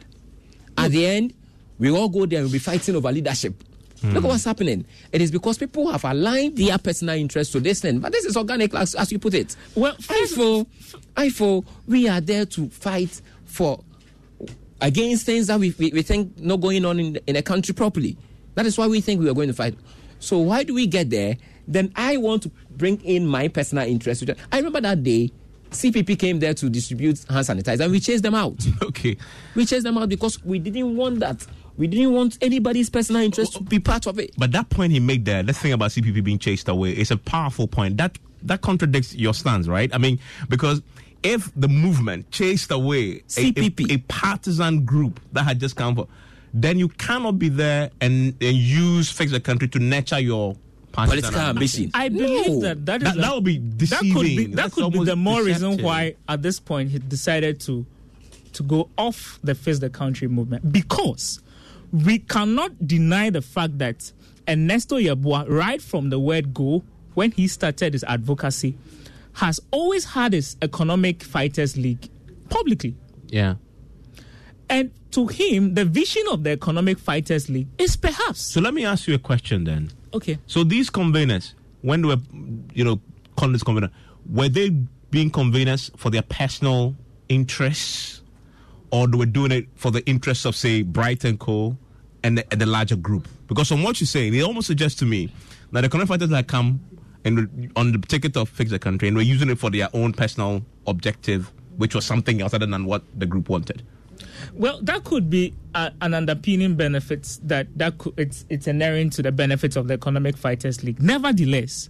At 0.78 0.92
the 0.92 1.06
end, 1.06 1.34
we 1.80 1.90
all 1.92 2.10
go 2.10 2.26
there 2.26 2.40
and 2.40 2.46
we'll 2.46 2.54
be 2.54 2.60
fighting 2.60 2.96
over 2.96 3.12
leadership. 3.12 3.54
Look 4.04 4.16
at 4.18 4.22
hmm. 4.22 4.28
what's 4.28 4.44
happening. 4.44 4.86
It 5.12 5.22
is 5.22 5.32
because 5.32 5.58
people 5.58 5.90
have 5.90 6.04
aligned 6.04 6.58
their 6.58 6.78
personal 6.78 7.16
interests 7.16 7.52
to 7.54 7.60
this 7.60 7.80
thing. 7.82 8.00
But 8.00 8.12
this 8.12 8.26
is 8.26 8.38
organic, 8.38 8.74
as, 8.76 8.94
as 8.94 9.12
you 9.12 9.18
put 9.20 9.34
it. 9.34 9.56
Well, 9.74 9.96
I 10.10 10.26
feel, 10.28 10.68
I 11.16 11.30
feel 11.30 11.66
we 11.88 12.08
are 12.08 12.22
there 12.22 12.46
to 12.46 12.70
fight 12.70 13.22
for 13.46 13.80
against 14.82 15.26
things 15.26 15.48
that 15.48 15.60
we, 15.60 15.74
we, 15.80 15.92
we 15.92 16.02
think 16.02 16.38
not 16.40 16.58
going 16.62 16.86
on 16.86 17.00
in 17.00 17.14
the, 17.14 17.24
in 17.30 17.36
a 17.36 17.42
country 17.42 17.74
properly. 17.74 18.18
That 18.56 18.66
is 18.66 18.78
why 18.78 18.88
we 18.88 19.02
think 19.02 19.22
we 19.22 19.30
are 19.30 19.34
going 19.34 19.48
to 19.48 19.54
fight. 19.54 19.76
So 20.20 20.40
why 20.40 20.64
do 20.64 20.74
we 20.74 20.88
get 20.88 21.10
there? 21.10 21.38
Then 21.68 21.92
I 21.96 22.18
want 22.18 22.44
to 22.44 22.52
bring 22.72 23.02
in 23.02 23.28
my 23.28 23.48
personal 23.48 23.88
interest. 23.88 24.30
I 24.52 24.58
remember 24.58 24.82
that 24.82 25.04
day, 25.04 25.32
CPP 25.72 26.18
came 26.20 26.40
there 26.40 26.54
to 26.54 26.70
distribute 26.70 27.24
hand 27.30 27.46
sanitizer, 27.46 27.82
and 27.82 27.92
we 27.92 28.00
chased 28.00 28.24
them 28.24 28.36
out. 28.36 28.56
Okay. 28.84 29.18
We 29.56 29.66
chased 29.66 29.84
them 29.84 29.98
out 29.98 30.10
because 30.10 30.44
we 30.44 30.60
didn't 30.60 30.96
want 30.96 31.20
that. 31.20 31.46
We 31.78 31.88
didn't 31.88 32.14
want 32.14 32.38
anybody's 32.42 32.90
personal 32.90 33.22
interest 33.22 33.54
to 33.56 33.64
be 33.64 33.80
part 33.80 34.08
of 34.08 34.20
it. 34.20 34.32
But 34.38 34.52
that 34.54 34.70
point 34.70 34.94
he 34.94 35.00
made 35.00 35.26
there, 35.26 35.44
let's 35.44 35.60
think 35.60 35.74
about 35.74 35.92
CPP 35.92 36.24
being 36.24 36.40
chased 36.40 36.70
away. 36.70 36.92
It's 36.92 37.12
a 37.12 37.18
powerful 37.18 37.68
point. 37.68 37.98
That 37.98 38.18
that 38.44 38.62
contradicts 38.62 39.16
your 39.16 39.34
stance, 39.34 39.68
right? 39.68 39.94
I 39.94 39.98
mean, 39.98 40.20
because 40.48 40.82
if 41.24 41.52
the 41.56 41.68
movement 41.68 42.30
chased 42.32 42.72
away 42.72 43.24
a, 43.38 43.54
a, 43.58 43.72
a 43.90 43.98
partisan 44.08 44.86
group 44.86 45.20
that 45.34 45.44
had 45.44 45.60
just 45.60 45.76
come 45.76 45.96
for, 45.96 46.08
then 46.58 46.80
you 46.80 46.88
cannot 46.88 47.38
be 47.38 47.50
there 47.50 47.90
and, 48.00 48.34
and 48.42 48.56
use 48.58 49.12
fix 49.12 49.32
the 49.32 49.40
country 49.42 49.68
to 49.68 49.80
nurture 49.80 50.20
your 50.20 50.56
partisan 50.94 51.22
Political 51.22 51.42
ambition. 51.50 51.92
I 51.94 52.08
believe 52.10 52.62
that 52.62 52.86
that 52.86 53.02
is 53.02 53.08
That- 53.10 53.18
a- 53.18 53.22
that 53.22 53.36
would 53.36 53.44
be 53.44 53.58
That 53.58 54.00
could 54.00 54.02
be 54.02 54.14
deceiving. 54.14 54.52
that 54.52 54.56
That's 54.56 54.74
could 54.76 54.94
be 54.94 55.00
the 55.04 55.12
almost 55.12 55.18
more 55.18 55.44
reason 55.44 55.78
why 55.84 56.16
at 56.30 56.42
this 56.42 56.60
point 56.62 56.92
he 56.92 57.00
decided 57.00 57.60
to 57.62 57.86
to 58.54 58.64
go 58.64 58.90
off 58.98 59.38
the 59.44 59.54
fix 59.54 59.80
the 59.80 59.90
country 59.90 60.30
movement 60.30 60.72
because 60.72 61.42
we 61.92 62.20
cannot 62.20 62.88
deny 62.88 63.30
the 63.30 63.42
fact 63.42 63.78
that 63.80 64.12
Ernesto 64.48 64.98
Yeboah, 64.98 65.50
right 65.50 65.82
from 65.82 66.10
the 66.10 66.20
word 66.20 66.54
go, 66.54 66.82
when 67.16 67.32
he 67.32 67.48
started 67.50 67.92
his 67.94 68.06
advocacy, 68.06 68.78
has 69.34 69.60
always 69.72 70.06
had 70.06 70.32
his 70.32 70.56
economic 70.62 71.22
fighters 71.22 71.76
league 71.76 72.08
publicly. 72.50 72.96
Yeah. 73.28 73.56
And 74.70 74.92
to 75.12 75.28
him, 75.28 75.76
the 75.76 75.86
vision 75.86 76.24
of 76.32 76.44
the 76.44 76.52
economic 76.52 76.98
fighters 77.00 77.50
league 77.50 77.68
is 77.78 77.96
perhaps 77.96 78.42
So 78.42 78.62
let 78.62 78.74
me 78.74 78.86
ask 78.86 79.08
you 79.08 79.14
a 79.16 79.20
question 79.20 79.64
then. 79.64 79.92
okay. 80.14 80.38
So 80.48 80.64
these 80.64 80.90
conveners, 80.90 81.54
when 81.82 82.02
they 82.02 82.08
were, 82.08 82.18
you 82.74 82.84
know, 82.84 83.00
calling 83.38 83.54
this 83.54 83.64
convener, 83.64 83.92
were 84.30 84.50
they 84.50 84.70
being 85.12 85.30
conveners 85.32 85.96
for 85.98 86.10
their 86.10 86.24
personal 86.24 86.96
interests, 87.30 88.22
or 88.92 89.08
they 89.08 89.18
were 89.18 89.26
doing 89.26 89.52
it 89.52 89.68
for 89.76 89.92
the 89.92 90.04
interests 90.06 90.46
of, 90.46 90.56
say, 90.56 90.82
Brighton 90.82 91.38
Co. 91.38 91.78
and 92.24 92.38
the, 92.40 92.52
and 92.52 92.60
the 92.60 92.66
larger 92.66 92.96
group? 92.96 93.28
Because 93.48 93.68
from 93.68 93.84
what 93.84 94.00
you're 94.02 94.08
saying, 94.08 94.34
it 94.34 94.42
almost 94.42 94.68
suggests 94.68 94.98
to 95.00 95.06
me 95.06 95.32
that 95.72 95.82
the 95.82 95.86
economic 95.86 96.08
fighters 96.08 96.30
that 96.30 96.48
come 96.48 96.80
and 97.24 97.72
on 97.76 97.92
the 97.92 97.98
ticket 98.00 98.36
of 98.38 98.50
fix 98.50 98.72
the 98.72 98.80
country 98.80 99.08
and 99.08 99.18
we're 99.18 99.24
using 99.24 99.50
it 99.50 99.58
for 99.60 99.70
their 99.70 99.90
own 99.94 100.14
personal 100.14 100.64
objective, 100.88 101.52
which 101.78 101.94
was 101.96 102.06
something 102.06 102.42
else 102.42 102.54
other 102.54 102.66
than 102.66 102.86
what 102.86 103.04
the 103.18 103.26
group 103.26 103.50
wanted. 103.50 103.84
Well, 104.54 104.80
that 104.84 105.04
could 105.04 105.30
be 105.30 105.54
a, 105.74 105.92
an 106.02 106.14
underpinning 106.14 106.76
benefit 106.76 107.40
that 107.44 107.68
that 107.78 107.98
could, 107.98 108.14
it's 108.18 108.46
it's 108.50 108.68
inherent 108.68 109.14
to 109.14 109.22
the 109.22 109.32
benefits 109.32 109.76
of 109.76 109.88
the 109.88 109.96
Economic 109.96 110.38
Fighters 110.38 110.84
League. 110.84 111.02
Nevertheless, 111.02 111.90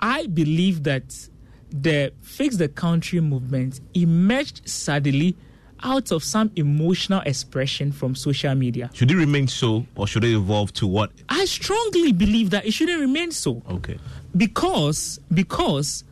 I 0.00 0.26
believe 0.26 0.84
that 0.84 1.28
the 1.70 2.12
Fix 2.22 2.56
the 2.56 2.68
Country 2.68 3.20
movement 3.20 3.80
emerged 3.94 4.68
suddenly 4.68 5.36
out 5.82 6.10
of 6.10 6.24
some 6.24 6.50
emotional 6.56 7.20
expression 7.20 7.92
from 7.92 8.14
social 8.14 8.54
media. 8.54 8.90
Should 8.94 9.10
it 9.10 9.16
remain 9.16 9.46
so, 9.46 9.86
or 9.96 10.06
should 10.06 10.24
it 10.24 10.34
evolve 10.34 10.72
to 10.74 10.86
what? 10.86 11.12
I 11.28 11.44
strongly 11.44 12.12
believe 12.12 12.50
that 12.50 12.66
it 12.66 12.72
shouldn't 12.72 13.00
remain 13.00 13.30
so. 13.30 13.62
Okay. 13.70 13.98
Because 14.36 15.20
because 15.32 16.04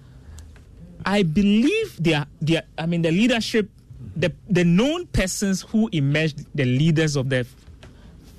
I 1.05 1.23
believe 1.23 1.97
they 2.03 2.14
are, 2.14 2.27
they 2.41 2.57
are 2.59 2.62
I 2.79 2.87
mean 2.87 3.03
the 3.03 3.11
leadership 3.11 3.71
the 4.17 4.33
the 4.49 4.64
known 4.64 5.07
persons 5.07 5.62
who 5.62 5.89
emerged 5.93 6.47
the 6.55 6.64
leaders 6.64 7.17
of 7.17 7.29
the 7.29 7.47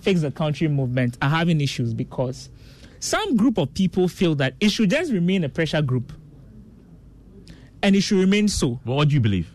fix 0.01 0.21
the 0.21 0.31
country 0.31 0.67
movement 0.67 1.17
are 1.21 1.29
having 1.29 1.61
issues 1.61 1.93
because 1.93 2.49
some 2.99 3.37
group 3.37 3.57
of 3.57 3.73
people 3.73 4.07
feel 4.07 4.35
that 4.35 4.55
it 4.59 4.69
should 4.69 4.89
just 4.89 5.11
remain 5.11 5.43
a 5.43 5.49
pressure 5.49 5.81
group 5.81 6.11
and 7.83 7.95
it 7.95 8.01
should 8.01 8.17
remain 8.17 8.47
so. 8.47 8.79
Well, 8.85 8.97
what 8.97 9.09
do 9.09 9.13
you 9.13 9.21
believe? 9.21 9.53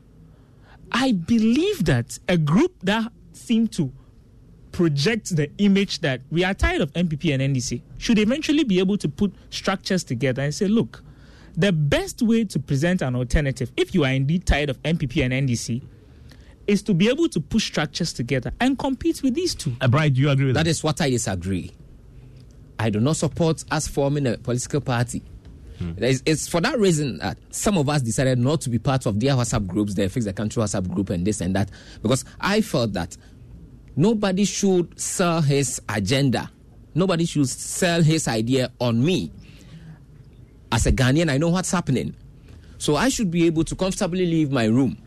I 0.93 1.13
believe 1.13 1.85
that 1.87 2.19
a 2.29 2.37
group 2.37 2.73
that 2.83 3.11
seemed 3.33 3.73
to 3.73 3.93
project 4.71 5.35
the 5.37 5.51
image 5.59 6.01
that 6.01 6.21
we 6.31 6.45
are 6.45 6.55
tired 6.55 6.81
of 6.81 6.93
NPP 6.93 7.35
and 7.35 7.55
NDC 7.55 7.83
should 7.99 8.19
eventually 8.19 8.65
be 8.65 8.79
able 8.79 8.97
to 8.99 9.09
put 9.09 9.35
structures 9.51 10.05
together 10.05 10.43
and 10.43 10.55
say, 10.55 10.67
look, 10.67 11.03
the 11.57 11.73
best 11.73 12.23
way 12.23 12.45
to 12.45 12.59
present 12.59 13.03
an 13.03 13.15
alternative, 13.15 13.73
if 13.77 13.95
you 13.95 14.05
are 14.05 14.13
indeed 14.13 14.47
tired 14.47 14.71
of 14.71 14.83
NPP 14.83 15.25
and 15.25 15.49
NDC, 15.49 15.83
is 16.67 16.83
to 16.83 16.95
be 16.95 17.09
able 17.09 17.29
to 17.29 17.41
push 17.41 17.67
structures 17.67 18.13
together 18.13 18.53
and 18.61 18.79
compete 18.79 19.23
with 19.23 19.35
these 19.35 19.55
two. 19.55 19.75
Uh, 19.81 19.89
Bright, 19.89 20.15
do 20.15 20.21
you 20.21 20.31
agree 20.31 20.47
with 20.47 20.55
that? 20.55 20.61
that? 20.61 20.65
That 20.65 20.71
is 20.71 20.85
what 20.85 21.01
I 21.01 21.11
disagree. 21.11 21.73
I 22.79 22.91
do 22.91 23.01
not 23.01 23.17
support 23.17 23.65
us 23.71 23.87
forming 23.87 24.27
a 24.27 24.39
political 24.39 24.81
party. 24.81 25.23
Hmm. 25.79 25.93
It's, 25.99 26.23
it's, 26.27 26.49
for 26.49 26.61
that 26.61 26.79
reason 26.79 27.19
that 27.19 27.39
some 27.51 27.79
of 27.79 27.89
us 27.89 28.03
decided 28.03 28.39
not 28.39 28.61
to 28.63 28.71
be 28.71 28.79
part 28.79 29.07
of 29.07 29.21
their 29.21 29.33
WhatsApp 29.35 29.67
groups, 29.67 29.95
their 29.95 30.09
Fix 30.09 30.25
the 30.27 30.33
Country 30.33 30.63
WhatsApp 30.63 30.89
group, 30.93 31.11
and 31.11 31.27
this 31.27 31.41
and 31.41 31.55
that, 31.57 31.71
because 32.03 32.25
I 32.41 32.61
felt 32.61 32.93
that 32.95 33.17
nobody 33.97 34.45
should 34.45 34.99
sell 34.99 35.41
his 35.43 35.81
agenda. 35.89 36.51
Nobody 36.95 37.25
should 37.25 37.49
sell 37.49 38.03
his 38.03 38.29
idea 38.29 38.71
on 38.81 39.05
me. 39.05 39.33
As 40.71 40.87
a 40.87 40.93
Ghanaian, 40.93 41.31
I 41.31 41.39
know 41.39 41.49
what's 41.49 41.71
happening. 41.71 42.15
So 42.79 42.97
I 42.97 43.09
should 43.09 43.31
be 43.31 43.47
able 43.47 43.65
to 43.65 43.77
comfortably 43.77 44.27
leave 44.27 44.51
my 44.51 44.65
room 44.65 45.02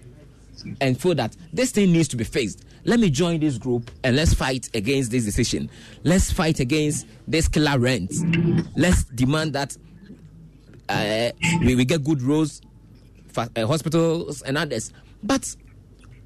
and 0.82 0.99
feel 0.99 1.16
that 1.16 1.36
this 1.53 1.72
thing 1.72 1.91
needs 1.91 2.08
to 2.10 2.16
be 2.18 2.24
fixed. 2.24 2.64
Let 2.84 2.99
me 2.99 3.10
join 3.10 3.39
this 3.39 3.58
group 3.58 3.89
and 4.03 4.16
let's 4.16 4.34
fight 4.34 4.70
against 4.76 5.12
this 5.12 5.26
decision. 5.26 5.70
Let's 6.03 6.32
fight 6.32 6.60
against 6.60 7.08
this 7.28 7.47
killer 7.47 7.80
rent. 7.80 8.14
Let's 8.76 9.03
demand 9.06 9.53
that 9.53 9.76
uh, 10.89 11.32
we, 11.62 11.76
we 11.76 11.86
get 11.86 12.03
good 12.03 12.22
roads, 12.22 12.62
fa- 13.30 13.49
uh, 13.56 13.66
hospitals, 13.66 14.41
and 14.43 14.58
others. 14.58 14.93
But 15.24 15.56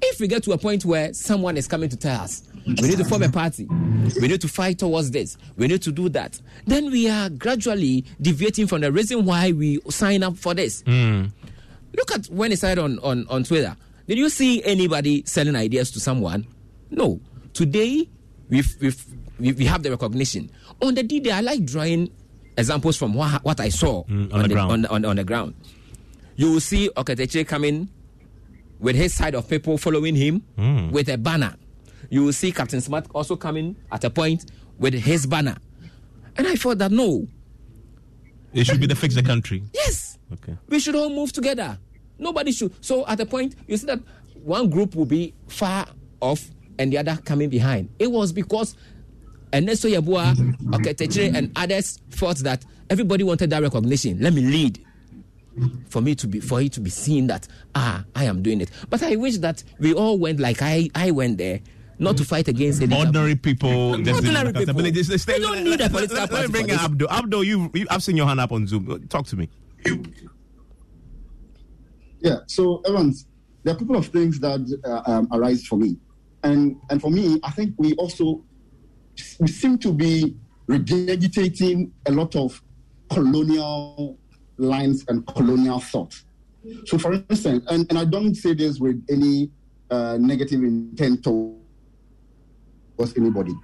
if 0.02 0.20
we 0.20 0.28
get 0.28 0.42
to 0.44 0.52
a 0.52 0.58
point 0.58 0.84
where 0.84 1.12
someone 1.14 1.56
is 1.56 1.66
coming 1.66 1.88
to 1.88 1.96
tell 1.96 2.20
us 2.20 2.42
we 2.66 2.74
need 2.74 2.98
to 2.98 3.04
form 3.04 3.22
a 3.22 3.28
party, 3.30 3.66
we 4.20 4.28
need 4.28 4.40
to 4.42 4.48
fight 4.48 4.78
towards 4.78 5.10
this, 5.10 5.38
we 5.56 5.66
need 5.66 5.80
to 5.82 5.90
do 5.90 6.10
that, 6.10 6.38
then 6.66 6.90
we 6.90 7.08
are 7.08 7.30
gradually 7.30 8.04
deviating 8.20 8.66
from 8.66 8.82
the 8.82 8.92
reason 8.92 9.24
why 9.24 9.50
we 9.52 9.80
sign 9.88 10.22
up 10.22 10.36
for 10.36 10.52
this. 10.52 10.82
Mm. 10.82 11.30
Look 11.96 12.12
at 12.12 12.26
when 12.26 12.52
it 12.52 12.58
started 12.58 12.82
on, 12.82 12.98
on, 13.00 13.26
on 13.28 13.44
Twitter. 13.44 13.74
Did 14.10 14.18
you 14.18 14.28
see 14.28 14.60
anybody 14.64 15.22
selling 15.24 15.54
ideas 15.54 15.92
to 15.92 16.00
someone? 16.00 16.44
No. 16.90 17.20
Today, 17.52 18.08
we've, 18.48 18.66
we've, 18.80 19.04
we 19.38 19.64
have 19.66 19.84
the 19.84 19.90
recognition. 19.92 20.50
On 20.82 20.96
the 20.96 21.04
D-Day, 21.04 21.30
I 21.30 21.42
like 21.42 21.64
drawing 21.64 22.10
examples 22.58 22.96
from 22.96 23.14
what, 23.14 23.44
what 23.44 23.60
I 23.60 23.68
saw 23.68 24.02
mm, 24.06 24.34
on, 24.34 24.40
on, 24.40 24.42
the, 24.42 24.48
ground. 24.48 24.72
On, 24.72 24.86
on, 24.86 25.04
on, 25.04 25.14
the 25.14 25.22
ground. 25.22 25.54
You 26.34 26.50
will 26.50 26.58
see 26.58 26.90
Oketeche 26.96 27.46
coming 27.46 27.88
with 28.80 28.96
his 28.96 29.14
side 29.14 29.36
of 29.36 29.48
people 29.48 29.78
following 29.78 30.16
him 30.16 30.42
mm. 30.58 30.90
with 30.90 31.08
a 31.08 31.16
banner. 31.16 31.54
You 32.08 32.24
will 32.24 32.32
see 32.32 32.50
Captain 32.50 32.80
Smart 32.80 33.06
also 33.14 33.36
coming 33.36 33.76
at 33.92 34.02
a 34.02 34.10
point 34.10 34.50
with 34.80 34.94
his 34.94 35.24
banner. 35.24 35.56
And 36.36 36.48
I 36.48 36.56
thought 36.56 36.78
that 36.78 36.90
no. 36.90 37.28
It 38.54 38.66
should 38.66 38.80
be 38.80 38.88
the 38.88 38.96
fix 38.96 39.14
the 39.14 39.22
country. 39.22 39.62
Yes. 39.72 40.18
Okay. 40.32 40.56
We 40.68 40.80
should 40.80 40.96
all 40.96 41.10
move 41.10 41.32
together. 41.32 41.78
Nobody 42.20 42.52
should. 42.52 42.72
So 42.84 43.06
at 43.06 43.18
a 43.18 43.26
point, 43.26 43.56
you 43.66 43.76
see 43.76 43.86
that 43.86 44.00
one 44.42 44.70
group 44.70 44.94
will 44.94 45.06
be 45.06 45.34
far 45.48 45.86
off 46.20 46.48
and 46.78 46.92
the 46.92 46.98
other 46.98 47.18
coming 47.24 47.48
behind. 47.48 47.88
It 47.98 48.10
was 48.10 48.32
because 48.32 48.76
Ernesto 49.52 49.88
Yeboah, 49.88 50.34
Oketechere, 50.70 51.34
and 51.34 51.52
others 51.56 51.98
thought 52.10 52.38
that 52.38 52.64
everybody 52.88 53.24
wanted 53.24 53.50
that 53.50 53.62
recognition. 53.62 54.20
Let 54.20 54.32
me 54.34 54.42
lead. 54.42 54.84
For 55.88 56.00
me 56.00 56.14
to 56.14 56.28
be, 56.28 56.40
for 56.40 56.60
it 56.62 56.72
to 56.74 56.80
be 56.80 56.90
seen 56.90 57.26
that 57.26 57.48
ah, 57.74 58.04
I 58.14 58.24
am 58.24 58.40
doing 58.40 58.60
it. 58.60 58.70
But 58.88 59.02
I 59.02 59.16
wish 59.16 59.38
that 59.38 59.62
we 59.78 59.92
all 59.92 60.16
went 60.16 60.38
like 60.38 60.62
I, 60.62 60.88
I 60.94 61.10
went 61.10 61.38
there, 61.38 61.60
not 61.98 62.16
to 62.18 62.24
fight 62.24 62.46
against 62.46 62.80
it. 62.80 62.92
Ordinary 62.92 63.34
people. 63.34 63.68
Ordinary 63.90 64.52
people. 64.52 64.74
They, 64.82 64.90
they, 64.90 65.02
they 65.16 65.38
don't 65.40 65.64
need 65.64 65.80
a 65.80 65.90
political 65.90 66.16
let, 66.20 66.30
party. 66.30 66.46
Let 66.46 66.52
me 66.52 66.62
bring 66.66 66.78
for 66.78 66.84
Abdo. 66.88 67.06
Abdo, 67.08 67.44
you, 67.44 67.70
you, 67.74 67.86
I've 67.90 68.02
seen 68.02 68.16
your 68.16 68.26
hand 68.28 68.40
up 68.40 68.52
on 68.52 68.66
Zoom. 68.68 69.06
Talk 69.08 69.26
to 69.26 69.36
me. 69.36 69.48
Yeah. 72.20 72.38
So 72.46 72.82
Evans, 72.86 73.26
there 73.62 73.74
are 73.74 73.76
a 73.76 73.78
couple 73.78 73.96
of 73.96 74.06
things 74.06 74.38
that 74.40 74.60
uh, 74.84 75.10
um, 75.10 75.28
arise 75.32 75.66
for 75.66 75.76
me, 75.76 75.96
and 76.42 76.76
and 76.90 77.00
for 77.00 77.10
me, 77.10 77.40
I 77.42 77.50
think 77.50 77.74
we 77.78 77.94
also 77.94 78.44
we 79.38 79.48
seem 79.48 79.78
to 79.78 79.92
be 79.92 80.36
regurgitating 80.68 81.90
a 82.06 82.12
lot 82.12 82.36
of 82.36 82.62
colonial 83.10 84.18
lines 84.56 85.04
and 85.08 85.26
colonial 85.26 85.80
thought. 85.80 86.14
So, 86.84 86.98
for 86.98 87.14
instance, 87.14 87.64
and, 87.68 87.86
and 87.88 87.98
I 87.98 88.04
don't 88.04 88.34
say 88.34 88.54
this 88.54 88.78
with 88.78 89.04
any 89.10 89.50
uh, 89.90 90.18
negative 90.20 90.62
intent 90.62 91.24
towards 91.24 91.56
anybody. 93.16 93.54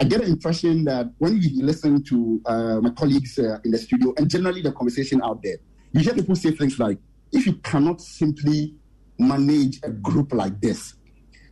I 0.00 0.04
get 0.04 0.22
an 0.22 0.28
impression 0.28 0.84
that 0.84 1.10
when 1.18 1.40
you 1.40 1.62
listen 1.62 2.02
to 2.04 2.40
uh, 2.46 2.80
my 2.80 2.90
colleagues 2.90 3.38
uh, 3.38 3.58
in 3.64 3.70
the 3.70 3.78
studio 3.78 4.14
and 4.16 4.28
generally 4.28 4.62
the 4.62 4.72
conversation 4.72 5.20
out 5.22 5.42
there, 5.42 5.56
you 5.92 6.00
hear 6.00 6.14
people 6.14 6.34
say 6.34 6.50
things 6.50 6.78
like, 6.78 6.98
if 7.36 7.46
you 7.46 7.52
cannot 7.56 8.00
simply 8.00 8.74
manage 9.18 9.78
a 9.82 9.90
group 9.90 10.32
like 10.32 10.58
this, 10.60 10.94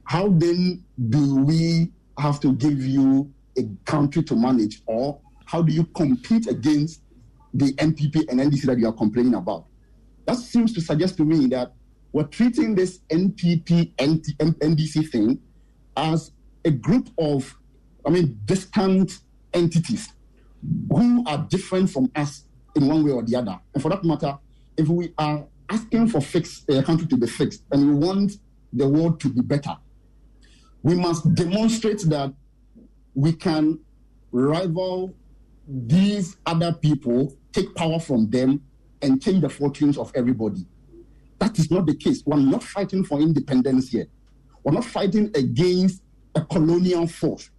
how 0.05 0.28
then 0.28 0.82
do 1.11 1.37
we 1.37 1.93
have 2.18 2.41
to 2.41 2.55
give 2.55 2.82
you 2.82 3.30
a 3.59 3.62
country 3.85 4.22
to 4.22 4.35
manage? 4.35 4.80
Or 4.87 5.20
how 5.45 5.61
do 5.61 5.72
you 5.72 5.85
compete 5.85 6.47
against 6.47 7.03
the 7.53 7.74
NPP 7.74 8.30
and 8.30 8.41
NDC 8.41 8.62
that 8.62 8.78
you 8.78 8.89
are 8.89 8.93
complaining 8.93 9.35
about? 9.35 9.66
That 10.26 10.37
seems 10.37 10.72
to 10.72 10.80
suggest 10.80 11.18
to 11.18 11.24
me 11.24 11.47
that 11.49 11.74
we're 12.12 12.24
treating 12.24 12.74
this 12.74 13.01
NPP 13.11 13.95
NDC 13.97 15.11
thing 15.11 15.39
as 15.97 16.32
a 16.64 16.70
group 16.70 17.11
of, 17.18 17.55
I 18.07 18.11
mean, 18.11 18.41
distant 18.47 19.18
entities 19.53 20.09
who 20.89 21.24
are 21.26 21.39
different 21.51 21.91
from 21.91 22.11
us 22.16 22.45
in 22.74 22.89
one 22.89 23.05
way 23.05 23.11
or 23.11 23.22
the 23.22 23.37
other. 23.37 23.61
And 23.74 23.82
for 23.82 23.91
that 23.91 24.03
matter, 24.03 24.39
if 24.76 24.89
we 24.89 25.12
are 25.18 25.47
asking 25.71 26.09
for 26.09 26.21
fix 26.21 26.65
a 26.69 26.83
country 26.83 27.07
to 27.09 27.17
be 27.17 27.27
fixed 27.27 27.65
and 27.73 27.89
we 27.89 28.07
want 28.07 28.33
the 28.73 28.87
world 28.87 29.21
to 29.21 29.29
be 29.29 29.41
better, 29.41 29.77
we 30.83 30.95
must 30.95 31.35
demonstrate 31.35 32.01
that 32.09 32.33
we 33.15 33.33
can 33.33 33.79
rival 34.33 35.15
these 35.67 36.37
other 36.47 36.73
people, 36.73 37.37
take 37.53 37.75
power 37.75 37.99
from 37.99 38.29
them, 38.31 38.61
and 39.01 39.23
change 39.23 39.41
the 39.41 39.49
fortunes 39.49 39.97
of 39.97 40.12
everybody. 40.15 40.67
That 41.39 41.59
is 41.59 41.71
not 41.71 41.87
the 41.87 41.95
case. 41.95 42.23
We're 42.25 42.37
not 42.37 42.62
fighting 42.62 43.05
for 43.05 43.21
independence 43.21 43.93
yet. 43.93 44.09
We're 44.62 44.73
not 44.73 44.85
fighting 44.85 45.31
against 45.35 46.03
a 46.35 46.43
colonial 46.45 47.07
force. 47.07 47.51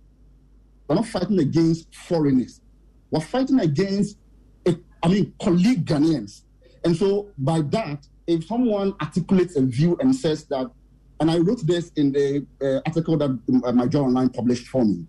We're 0.88 0.96
not 0.96 1.08
fighting 1.08 1.40
against 1.40 1.94
foreigners. 1.96 2.62
We're 3.12 3.22
fighting 3.22 3.60
against, 3.60 4.18
a, 4.66 4.76
I 5.02 5.08
mean, 5.08 5.34
colleague 5.42 5.86
Ghanaians. 5.86 6.42
And 6.86 6.96
so 6.96 7.32
by 7.38 7.62
that, 7.62 8.08
if 8.28 8.46
someone 8.46 8.94
articulates 9.02 9.56
a 9.58 9.62
view 9.62 9.98
and 10.00 10.16
says 10.16 10.46
that, 10.46 10.70
and 11.20 11.32
I 11.32 11.40
wrote 11.40 11.66
this 11.66 11.92
in 11.96 12.12
the 12.12 12.46
uh, 12.62 12.82
article 12.86 13.18
that 13.18 13.30
uh, 13.66 13.72
my 13.72 13.88
journal 13.88 14.08
online 14.08 14.30
published 14.30 14.68
for 14.68 14.86
me, 14.86 15.06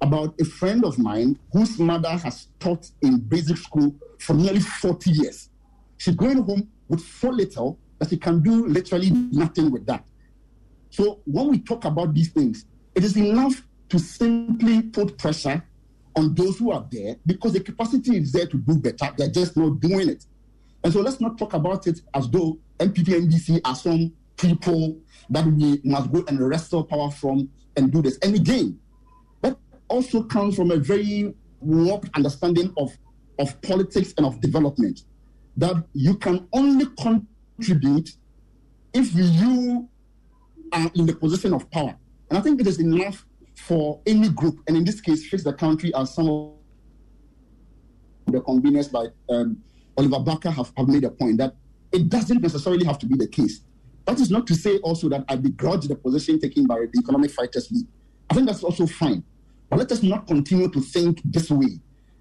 about 0.00 0.34
a 0.40 0.44
friend 0.44 0.84
of 0.84 0.98
mine 0.98 1.38
whose 1.52 1.78
mother 1.78 2.10
has 2.10 2.48
taught 2.60 2.90
in 3.02 3.18
basic 3.18 3.56
school 3.56 3.94
for 4.20 4.34
nearly 4.34 4.60
40 4.60 5.10
years. 5.10 5.50
She's 5.98 6.14
going 6.14 6.42
home 6.42 6.68
with 6.88 7.00
so 7.00 7.28
little 7.28 7.78
that 7.98 8.08
she 8.08 8.16
can 8.16 8.40
do 8.40 8.66
literally 8.66 9.10
nothing 9.10 9.70
with 9.70 9.84
that. 9.86 10.04
So 10.90 11.20
when 11.24 11.48
we 11.48 11.58
talk 11.58 11.84
about 11.84 12.14
these 12.14 12.30
things, 12.30 12.64
it 12.94 13.04
is 13.04 13.16
enough 13.16 13.62
to 13.90 13.98
simply 13.98 14.82
put 14.82 15.18
pressure 15.18 15.62
on 16.16 16.34
those 16.34 16.58
who 16.58 16.70
are 16.72 16.86
there 16.90 17.16
because 17.26 17.52
the 17.52 17.60
capacity 17.60 18.16
is 18.16 18.32
there 18.32 18.46
to 18.46 18.56
do 18.56 18.76
better. 18.78 19.12
They're 19.16 19.28
just 19.28 19.56
not 19.56 19.80
doing 19.80 20.08
it. 20.08 20.24
And 20.84 20.92
so 20.92 21.00
let's 21.00 21.20
not 21.20 21.38
talk 21.38 21.54
about 21.54 21.86
it 21.86 22.00
as 22.14 22.28
though 22.30 22.58
NPP 22.78 23.16
and 23.16 23.30
NDC 23.30 23.60
are 23.64 23.74
some 23.74 24.12
people 24.36 24.98
that 25.30 25.44
we 25.44 25.80
must 25.84 26.12
go 26.12 26.24
and 26.28 26.40
wrestle 26.40 26.84
power 26.84 27.10
from 27.10 27.50
and 27.76 27.92
do 27.92 28.00
this. 28.02 28.18
And 28.18 28.34
again, 28.34 28.78
that 29.42 29.56
also 29.88 30.22
comes 30.22 30.56
from 30.56 30.70
a 30.70 30.76
very 30.76 31.34
warped 31.60 32.10
understanding 32.14 32.72
of, 32.76 32.96
of 33.38 33.60
politics 33.62 34.14
and 34.16 34.26
of 34.26 34.40
development. 34.40 35.02
That 35.56 35.84
you 35.92 36.16
can 36.16 36.46
only 36.52 36.86
contribute 37.00 38.10
if 38.94 39.12
you 39.14 39.88
are 40.72 40.90
in 40.94 41.06
the 41.06 41.14
position 41.14 41.52
of 41.52 41.68
power. 41.70 41.96
And 42.30 42.38
I 42.38 42.40
think 42.40 42.60
it 42.60 42.66
is 42.66 42.78
enough 42.78 43.26
for 43.56 44.00
any 44.06 44.28
group, 44.28 44.60
and 44.68 44.76
in 44.76 44.84
this 44.84 45.00
case, 45.00 45.26
fix 45.28 45.42
the 45.42 45.52
country 45.52 45.92
as 45.94 46.14
some 46.14 46.28
of 46.28 46.52
the 48.26 48.40
convenience 48.40 48.88
by 48.88 49.06
um, 49.28 49.60
Oliver 49.98 50.20
Barker 50.20 50.50
have, 50.50 50.72
have 50.76 50.88
made 50.88 51.04
a 51.04 51.10
point 51.10 51.38
that 51.38 51.56
it 51.92 52.08
doesn't 52.08 52.40
necessarily 52.40 52.86
have 52.86 52.98
to 53.00 53.06
be 53.06 53.16
the 53.16 53.26
case. 53.26 53.60
That 54.06 54.20
is 54.20 54.30
not 54.30 54.46
to 54.46 54.54
say 54.54 54.78
also 54.78 55.08
that 55.08 55.24
I 55.28 55.36
begrudge 55.36 55.88
the 55.88 55.96
position 55.96 56.40
taken 56.40 56.66
by 56.66 56.86
the 56.92 56.98
Economic 56.98 57.32
Fighters 57.32 57.70
League. 57.70 57.88
I 58.30 58.34
think 58.34 58.46
that's 58.46 58.62
also 58.62 58.86
fine. 58.86 59.24
But 59.68 59.80
let 59.80 59.92
us 59.92 60.02
not 60.02 60.26
continue 60.26 60.70
to 60.70 60.80
think 60.80 61.20
this 61.24 61.50
way 61.50 61.80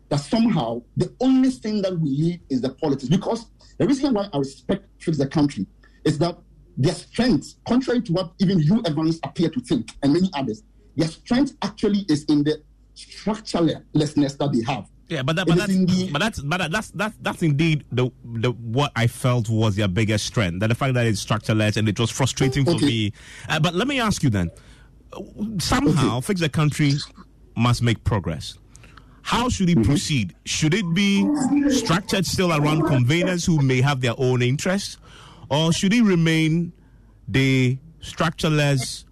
that 0.10 0.18
somehow 0.18 0.82
the 0.98 1.14
only 1.22 1.52
thing 1.52 1.82
that 1.84 1.98
we 1.98 2.10
need 2.10 2.42
is 2.50 2.62
the 2.62 2.70
politics. 2.70 3.10
Because 3.10 3.46
the 3.78 3.86
reason 3.86 4.14
why 4.14 4.28
I 4.34 4.40
respect 4.40 4.86
the 5.06 5.28
Country 5.28 5.66
is 6.04 6.18
that 6.18 6.38
their 6.78 6.94
strength, 6.94 7.56
contrary 7.68 8.02
to 8.02 8.14
what 8.14 8.34
even 8.40 8.60
you, 8.60 8.82
Evans, 8.86 9.20
appear 9.24 9.50
to 9.50 9.60
think, 9.62 9.92
and 10.04 10.14
many 10.14 10.30
others, 10.34 10.64
their 10.96 11.08
strength 11.08 11.56
actually 11.62 12.06
is 12.10 12.26
in 12.26 12.44
the 12.44 12.62
structurelessness 12.96 14.38
that 14.38 14.52
they 14.52 14.64
have. 14.64 14.90
Yeah, 15.10 15.24
but 15.24 15.38
that, 15.38 15.48
but 15.48 15.58
that's 15.58 15.74
but 16.12 16.20
that's 16.20 16.40
but 16.42 16.70
that's 16.72 16.92
that's 16.92 17.16
that's 17.22 17.42
indeed 17.42 17.86
the 17.92 18.12
the 18.26 18.52
what 18.52 18.92
I 18.96 19.08
felt 19.08 19.48
was 19.48 19.78
their 19.78 19.88
biggest 19.88 20.26
strength. 20.26 20.60
That 20.60 20.68
the 20.68 20.76
fact 20.76 20.96
that 20.96 21.06
it's 21.08 21.22
structureless 21.22 21.78
and 21.78 21.88
it 21.88 21.98
was 21.98 22.12
frustrating 22.12 22.66
for 22.66 22.72
Okay. 22.72 22.86
me. 22.86 23.14
Uh, 23.48 23.60
but 23.62 23.74
let 23.74 23.88
me 23.88 24.02
ask 24.02 24.22
you 24.22 24.30
then: 24.30 24.52
somehow, 25.60 26.20
fix 26.20 26.42
the 26.42 26.50
country 26.50 26.94
must 27.56 27.82
make 27.82 28.04
progress. 28.04 28.58
How 29.22 29.50
should 29.50 29.70
it 29.70 29.84
proceed? 29.84 30.36
Should 30.46 30.74
it 30.74 30.94
be 30.94 31.26
structured 31.70 32.26
still 32.26 32.52
around 32.54 32.84
conveners 32.84 33.46
who 33.46 33.62
may 33.62 33.82
have 33.82 34.02
their 34.02 34.14
own 34.18 34.42
interests, 34.42 34.98
or 35.50 35.72
should 35.74 35.94
it 35.94 36.04
remain 36.04 36.72
the 37.28 37.78
structureless, 38.02 39.06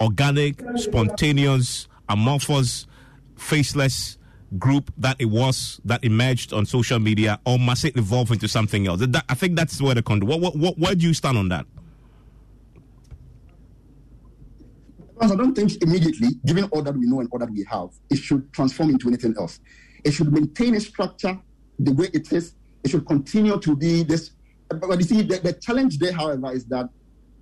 organic, 0.00 0.62
spontaneous, 0.76 1.88
amorphous, 2.08 2.86
faceless 3.36 4.18
group 4.58 4.92
that 4.96 5.16
it 5.18 5.26
was 5.26 5.80
that 5.84 6.04
emerged 6.04 6.52
on 6.52 6.66
social 6.66 6.98
media, 6.98 7.38
or 7.44 7.58
must 7.58 7.84
it 7.84 7.96
evolve 7.96 8.30
into 8.30 8.48
something 8.48 8.86
else? 8.86 9.00
That- 9.06 9.24
I 9.28 9.34
think 9.34 9.56
that's 9.56 9.80
where 9.80 9.94
the 9.94 10.02
con. 10.02 10.20
What, 10.20 10.40
what, 10.40 10.56
what, 10.56 10.78
where 10.78 10.94
do 10.94 11.06
you 11.06 11.14
stand 11.14 11.38
on 11.38 11.48
that? 11.48 11.66
Because 15.14 15.32
I 15.32 15.36
don't 15.36 15.54
think 15.54 15.82
immediately, 15.82 16.28
given 16.44 16.64
all 16.64 16.82
that 16.82 16.94
we 16.94 17.06
know 17.06 17.20
and 17.20 17.28
all 17.32 17.38
that 17.38 17.50
we 17.50 17.64
have, 17.70 17.88
it 18.10 18.16
should 18.16 18.52
transform 18.52 18.90
into 18.90 19.08
anything 19.08 19.34
else. 19.38 19.60
It 20.04 20.12
should 20.12 20.32
maintain 20.32 20.74
its 20.74 20.86
structure 20.86 21.38
the 21.78 21.92
way 21.92 22.08
it 22.12 22.30
is. 22.32 22.54
It 22.84 22.90
should 22.90 23.06
continue 23.06 23.58
to 23.58 23.76
be 23.76 24.02
this. 24.02 24.32
But 24.68 24.98
you 24.98 25.04
see, 25.04 25.22
the, 25.22 25.38
the 25.38 25.52
challenge 25.54 25.98
there, 25.98 26.12
however, 26.12 26.52
is 26.52 26.66
that 26.66 26.90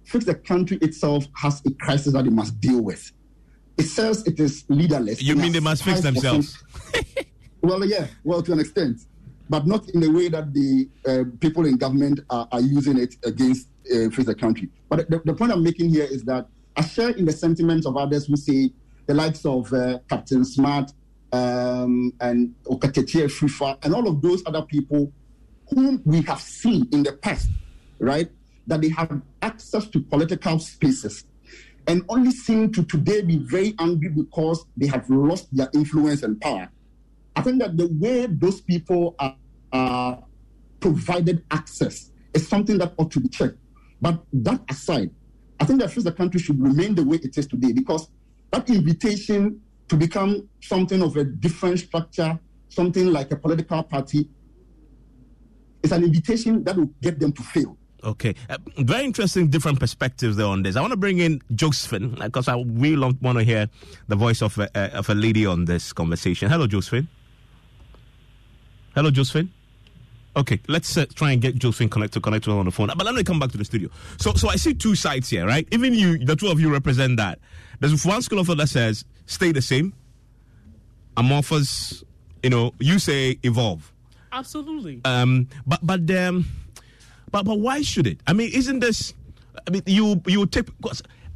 fix 0.04 0.24
the 0.24 0.34
country 0.34 0.78
itself 0.82 1.26
has 1.36 1.62
a 1.66 1.70
crisis 1.72 2.12
that 2.12 2.26
it 2.26 2.32
must 2.32 2.60
deal 2.60 2.80
with. 2.80 3.10
It 3.77 3.85
says 3.85 4.27
it 4.27 4.39
is 4.39 4.64
leaderless. 4.68 5.22
You 5.22 5.37
mean 5.37 5.53
they 5.53 5.61
must 5.61 5.83
fix 5.83 6.01
themselves? 6.01 6.62
well, 7.61 7.85
yeah, 7.85 8.07
well, 8.22 8.43
to 8.43 8.53
an 8.53 8.61
extent, 8.61 9.01
but 9.51 9.66
not 9.66 9.89
in 9.91 10.01
the 10.01 10.11
way 10.11 10.29
that 10.29 10.55
the 10.55 10.89
uh, 11.07 11.25
people 11.41 11.66
in 11.66 11.77
government 11.77 12.20
are, 12.31 12.47
are 12.53 12.61
using 12.61 12.99
it 12.99 13.16
against 13.25 13.68
uh, 13.93 14.09
the 14.09 14.37
country. 14.39 14.68
But 14.89 15.11
the, 15.11 15.20
the 15.25 15.35
point 15.35 15.53
I'm 15.53 15.62
making 15.62 15.91
here 15.91 16.05
is 16.05 16.25
that 16.25 16.47
I 16.77 16.83
share 16.83 17.11
in 17.11 17.25
the 17.25 17.33
sentiments 17.33 17.87
of 17.87 17.97
others 17.97 18.27
who 18.27 18.37
say 18.37 18.70
the 19.07 19.14
likes 19.14 19.45
of 19.45 19.72
uh, 19.72 19.99
Captain 20.09 20.45
Smart 20.45 20.93
um, 21.33 22.12
and 22.20 22.55
Okatetie 22.66 23.27
Fifa 23.27 23.85
and 23.85 23.95
all 23.95 24.09
of 24.09 24.22
those 24.22 24.43
other 24.47 24.62
people 24.62 25.12
whom 25.68 26.01
we 26.05 26.22
have 26.22 26.41
seen 26.41 26.89
in 26.93 27.03
the 27.03 27.12
past, 27.12 27.49
right, 27.99 28.31
that 28.66 28.81
they 28.81 28.89
have 28.91 29.20
access 29.43 29.87
to 29.89 30.01
political 30.01 30.59
spaces 30.59 31.25
and 31.87 32.03
only 32.09 32.30
seem 32.30 32.72
to 32.72 32.82
today 32.85 33.22
be 33.22 33.39
very 33.39 33.74
angry 33.78 34.09
because 34.09 34.64
they 34.76 34.87
have 34.87 35.09
lost 35.11 35.55
their 35.55 35.68
influence 35.74 36.22
and 36.22 36.41
power. 36.41 36.70
I 37.37 37.43
think 37.43 37.61
that 37.61 37.76
the 37.76 37.89
way 38.01 38.26
those 38.26 38.61
people 38.61 39.16
are, 39.18 39.37
are 39.72 40.22
provided 40.80 41.45
access 41.51 42.11
is 42.32 42.49
something 42.49 42.78
that 42.78 42.95
ought 42.97 43.11
to 43.12 43.20
be 43.20 43.28
checked. 43.28 43.59
But 44.01 44.22
that 44.32 44.62
aside, 44.70 45.11
I 45.61 45.64
think 45.64 45.80
that 45.80 45.91
first 45.91 46.05
the 46.05 46.12
country 46.12 46.41
should 46.41 46.61
remain 46.61 46.95
the 46.95 47.05
way 47.05 47.18
it 47.22 47.37
is 47.37 47.47
today 47.47 47.72
because 47.72 48.09
that 48.51 48.68
invitation 48.70 49.61
to 49.89 49.97
become 49.97 50.49
something 50.61 51.03
of 51.03 51.16
a 51.16 51.24
different 51.24 51.78
structure, 51.78 52.39
something 52.68 53.07
like 53.12 53.30
a 53.30 53.37
political 53.37 53.82
party, 53.82 54.28
is 55.82 55.93
an 55.93 56.05
invitation 56.05 56.64
that 56.64 56.76
will 56.76 56.91
get 57.03 57.18
them 57.18 57.32
to 57.32 57.43
fail. 57.43 57.76
Okay, 58.05 58.34
uh, 58.50 58.59
very 58.78 59.05
interesting, 59.05 59.48
different 59.48 59.80
perspectives 59.80 60.36
there 60.36 60.46
on 60.46 60.62
this. 60.62 60.76
I 60.76 60.82
want 60.82 60.90
to 60.90 60.96
bring 60.96 61.18
in 61.18 61.40
Josephine 61.55 62.11
because 62.20 62.48
I 62.48 62.62
really 62.66 63.16
want 63.22 63.38
to 63.38 63.44
hear 63.44 63.68
the 64.09 64.16
voice 64.16 64.42
of 64.42 64.59
a, 64.59 64.68
uh, 64.76 64.98
of 64.98 65.09
a 65.09 65.14
lady 65.14 65.46
on 65.46 65.64
this 65.64 65.92
conversation. 65.92 66.50
Hello, 66.50 66.66
Josephine. 66.66 67.09
Hello, 68.94 69.11
Josephine. 69.11 69.50
Okay, 70.36 70.61
let's 70.68 70.96
uh, 70.96 71.07
try 71.14 71.32
and 71.32 71.40
get 71.40 71.55
Josephine 71.57 71.88
connect 71.88 72.12
to 72.14 72.20
connect 72.20 72.44
to 72.44 72.50
her 72.50 72.59
on 72.59 72.66
the 72.66 72.72
phone. 72.72 72.88
But 72.88 73.07
let 73.07 73.14
me 73.14 73.24
come 73.24 73.38
back 73.38 73.52
to 73.52 73.59
the 73.59 73.64
studio. 73.64 73.88
So, 74.18 74.34
so 74.34 74.48
I 74.48 74.57
see 74.57 74.74
two 74.74 74.94
sides 74.94 75.30
here, 75.30 75.46
right? 75.46 75.66
Even 75.70 75.94
you, 75.94 76.18
the 76.18 76.36
two 76.36 76.48
of 76.48 76.61
you 76.61 76.70
represent 76.70 77.16
that. 77.16 77.38
There's 77.80 78.05
one 78.05 78.20
school 78.20 78.40
of 78.40 78.48
thought 78.48 78.59
that 78.59 78.68
says 78.68 79.05
stay 79.26 79.52
the 79.52 79.62
same. 79.62 79.94
Amorphous, 81.16 82.05
you 82.42 82.50
know, 82.50 82.74
you 82.80 82.98
say 82.98 83.38
evolve. 83.44 83.92
Absolutely. 84.32 85.00
Um, 85.05 85.48
but 85.66 85.78
but 85.86 86.11
um, 86.11 86.44
but 87.35 87.47
but 87.47 87.59
why 87.59 87.82
should 87.82 88.07
it? 88.07 88.20
I 88.28 88.32
mean, 88.32 88.53
isn't 88.55 88.78
this? 88.78 89.12
I 89.66 89.70
mean, 89.72 89.82
you 89.87 90.22
you 90.28 90.47
take. 90.47 90.68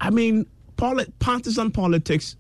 I 0.01 0.11
mean, 0.11 0.47
poli- 0.77 1.13
partisan 1.19 1.73
politics. 1.73 2.37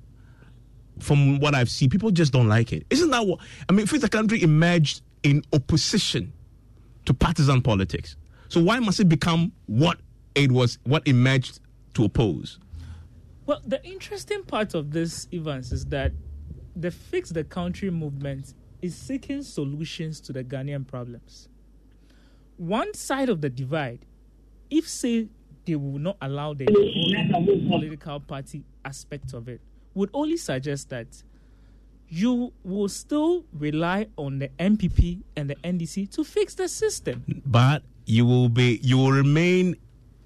From 1.01 1.41
what 1.41 1.55
I've 1.57 1.69
seen, 1.69 1.91
people 1.91 2.13
just 2.13 2.33
don't 2.33 2.49
like 2.49 2.73
it. 2.73 2.87
Isn't 2.91 3.11
that 3.11 3.27
what? 3.27 3.41
I 3.69 3.73
mean, 3.73 3.83
if 3.83 4.01
the 4.01 4.09
country 4.09 4.43
emerged 4.43 5.03
in 5.25 5.43
opposition 5.53 6.33
to 7.05 7.15
partisan 7.15 7.61
politics, 7.61 8.15
so 8.49 8.61
why 8.63 8.79
must 8.79 9.01
it 9.01 9.09
become 9.09 9.51
what 9.67 9.99
it 10.37 10.53
was? 10.53 10.79
What 10.85 11.07
emerged 11.09 11.59
to 11.95 12.05
oppose? 12.05 12.61
Well, 13.47 13.61
the 13.67 13.85
interesting 13.85 14.45
part 14.45 14.75
of 14.75 14.93
this, 14.93 15.27
Evans, 15.33 15.73
is 15.73 15.85
that 15.87 16.13
the 16.77 16.93
Fix 16.93 17.31
the 17.31 17.45
Country 17.45 17.91
movement 17.91 18.55
is 18.83 18.97
seeking 18.97 19.43
solutions 19.43 20.21
to 20.21 20.33
the 20.33 20.45
Ghanaian 20.45 20.87
problems. 20.87 21.49
One 22.59 22.93
side 22.95 23.29
of 23.29 23.41
the 23.41 23.49
divide, 23.49 24.05
if 24.71 24.89
say 24.89 25.29
they 25.65 25.77
will 25.77 25.99
not 25.99 26.17
allow 26.21 26.55
the 26.55 26.67
political 27.69 28.21
party 28.21 28.65
aspect 28.85 29.33
of 29.33 29.49
it, 29.49 29.61
would 29.95 30.11
only 30.13 30.37
suggest 30.37 30.91
that 30.91 31.07
you 32.09 32.53
will 32.65 32.89
still 32.89 33.45
rely 33.53 34.07
on 34.17 34.39
the 34.39 34.49
NPP 34.59 35.23
and 35.37 35.51
the 35.51 35.57
NDC 35.57 36.11
to 36.13 36.25
fix 36.25 36.55
the 36.55 36.69
system. 36.69 37.43
But 37.47 37.83
you 38.07 38.25
will 38.27 38.49
be, 38.49 38.81
you 38.83 38.97
will 38.97 39.13
remain, 39.13 39.77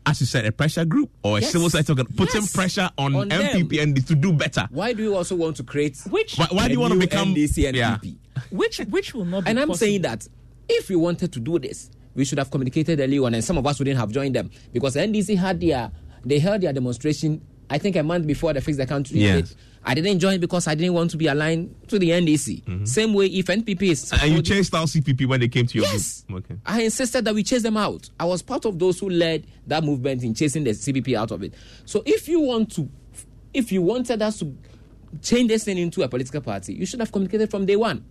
as 0.07 0.21
you 0.21 0.27
said, 0.27 0.47
a 0.47 0.53
pressure 0.53 0.85
group 0.85 1.11
or 1.23 1.39
a 1.39 1.41
Yes. 1.41 1.53
civil 1.53 1.69
society 1.71 1.93
organ, 1.93 2.07
putting 2.17 2.43
Yes. 2.43 2.53
pressure 2.53 2.89
on, 2.97 3.15
On 3.17 3.29
them. 3.29 3.43
NPP 3.43 3.83
and 3.83 4.07
to 4.07 4.15
do 4.15 4.33
better. 4.33 4.69
Why 4.71 4.93
do 4.93 5.03
you 5.03 5.17
also 5.17 5.35
want 5.35 5.57
to 5.57 5.65
create 5.65 5.99
which? 6.09 6.37
Why, 6.39 6.47
why 6.51 6.69
do 6.69 6.75
you 6.75 6.81
want 6.81 6.93
to 6.95 6.99
become? 6.99 7.35
NDC 7.35 7.67
and 7.67 7.77
yeah. 7.77 7.97
PP? 7.99 8.17
Which 8.51 8.79
which 8.89 9.13
will 9.15 9.25
not 9.25 9.45
be 9.45 9.51
And 9.51 9.59
I'm 9.59 9.69
possible. 9.69 9.87
saying 9.87 10.03
that 10.03 10.29
if 10.69 10.89
you 10.89 10.99
wanted 11.01 11.33
to 11.33 11.41
do 11.41 11.59
this, 11.59 11.91
we 12.15 12.25
should 12.25 12.39
have 12.39 12.51
communicated 12.51 13.01
early 13.01 13.19
on, 13.19 13.35
and 13.35 13.45
some 13.45 13.59
of 13.59 13.67
us 13.67 13.79
wouldn't 13.79 13.99
have 13.99 14.11
joined 14.11 14.35
them 14.35 14.51
because 14.73 14.97
NDC 14.97 15.37
had 15.37 15.61
their 15.61 15.91
they 16.25 16.39
held 16.39 16.61
their 16.61 16.73
demonstration. 16.73 17.41
I 17.71 17.79
think 17.79 17.97
a 17.97 18.03
month 18.03 18.27
before 18.27 18.53
they 18.53 18.61
fixed 18.61 18.79
the 18.79 18.87
country. 18.87 19.19
Yes. 19.21 19.57
I 19.85 19.95
didn't 19.95 20.19
join 20.19 20.39
because 20.41 20.69
I 20.69 20.75
didn't 20.75 20.93
want 20.93 21.11
to 21.13 21.17
be 21.17 21.27
aligned 21.27 21.75
to 21.89 21.99
the 21.99 22.11
NDC. 22.11 22.87
Same 22.87 23.15
way, 23.15 23.27
if 23.27 23.47
NPP 23.47 23.83
is 23.83 24.05
Mm-hmm. 24.11 24.25
And 24.27 24.35
you 24.37 24.43
chased 24.43 24.75
out 24.75 24.87
CPP 24.89 25.27
when 25.27 25.41
they 25.41 25.49
came 25.49 25.67
to 25.67 25.79
your 25.79 25.87
Yes. 25.87 26.25
group. 26.29 26.45
Okay. 26.45 26.61
I 26.67 26.83
insisted 26.83 27.25
that 27.25 27.35
we 27.35 27.43
chase 27.43 27.63
them 27.63 27.77
out. 27.79 28.11
I 28.21 28.27
was 28.27 28.43
part 28.43 28.67
of 28.67 28.79
those 28.79 29.01
who 29.01 29.09
led 29.09 29.47
that 29.67 29.83
movement 29.83 30.23
in 30.23 30.35
chasing 30.35 30.65
the 30.65 30.71
CPP 30.71 31.17
out 31.17 31.31
of 31.31 31.43
it. 31.43 31.55
So 31.87 32.03
if 32.05 32.29
you 32.29 32.41
want 32.41 32.73
to, 32.75 32.89
if 33.55 33.73
you 33.73 33.81
wanted 33.83 34.21
us 34.23 34.39
to 34.41 34.55
change 35.23 35.49
this 35.49 35.65
thing 35.65 35.79
into 35.79 36.03
a 36.03 36.09
political 36.09 36.43
party, 36.43 36.75
you 36.75 36.85
should 36.87 37.01
have 37.01 37.11
communicated 37.11 37.51
from 37.51 37.65
day 37.67 37.77
one. 37.77 38.05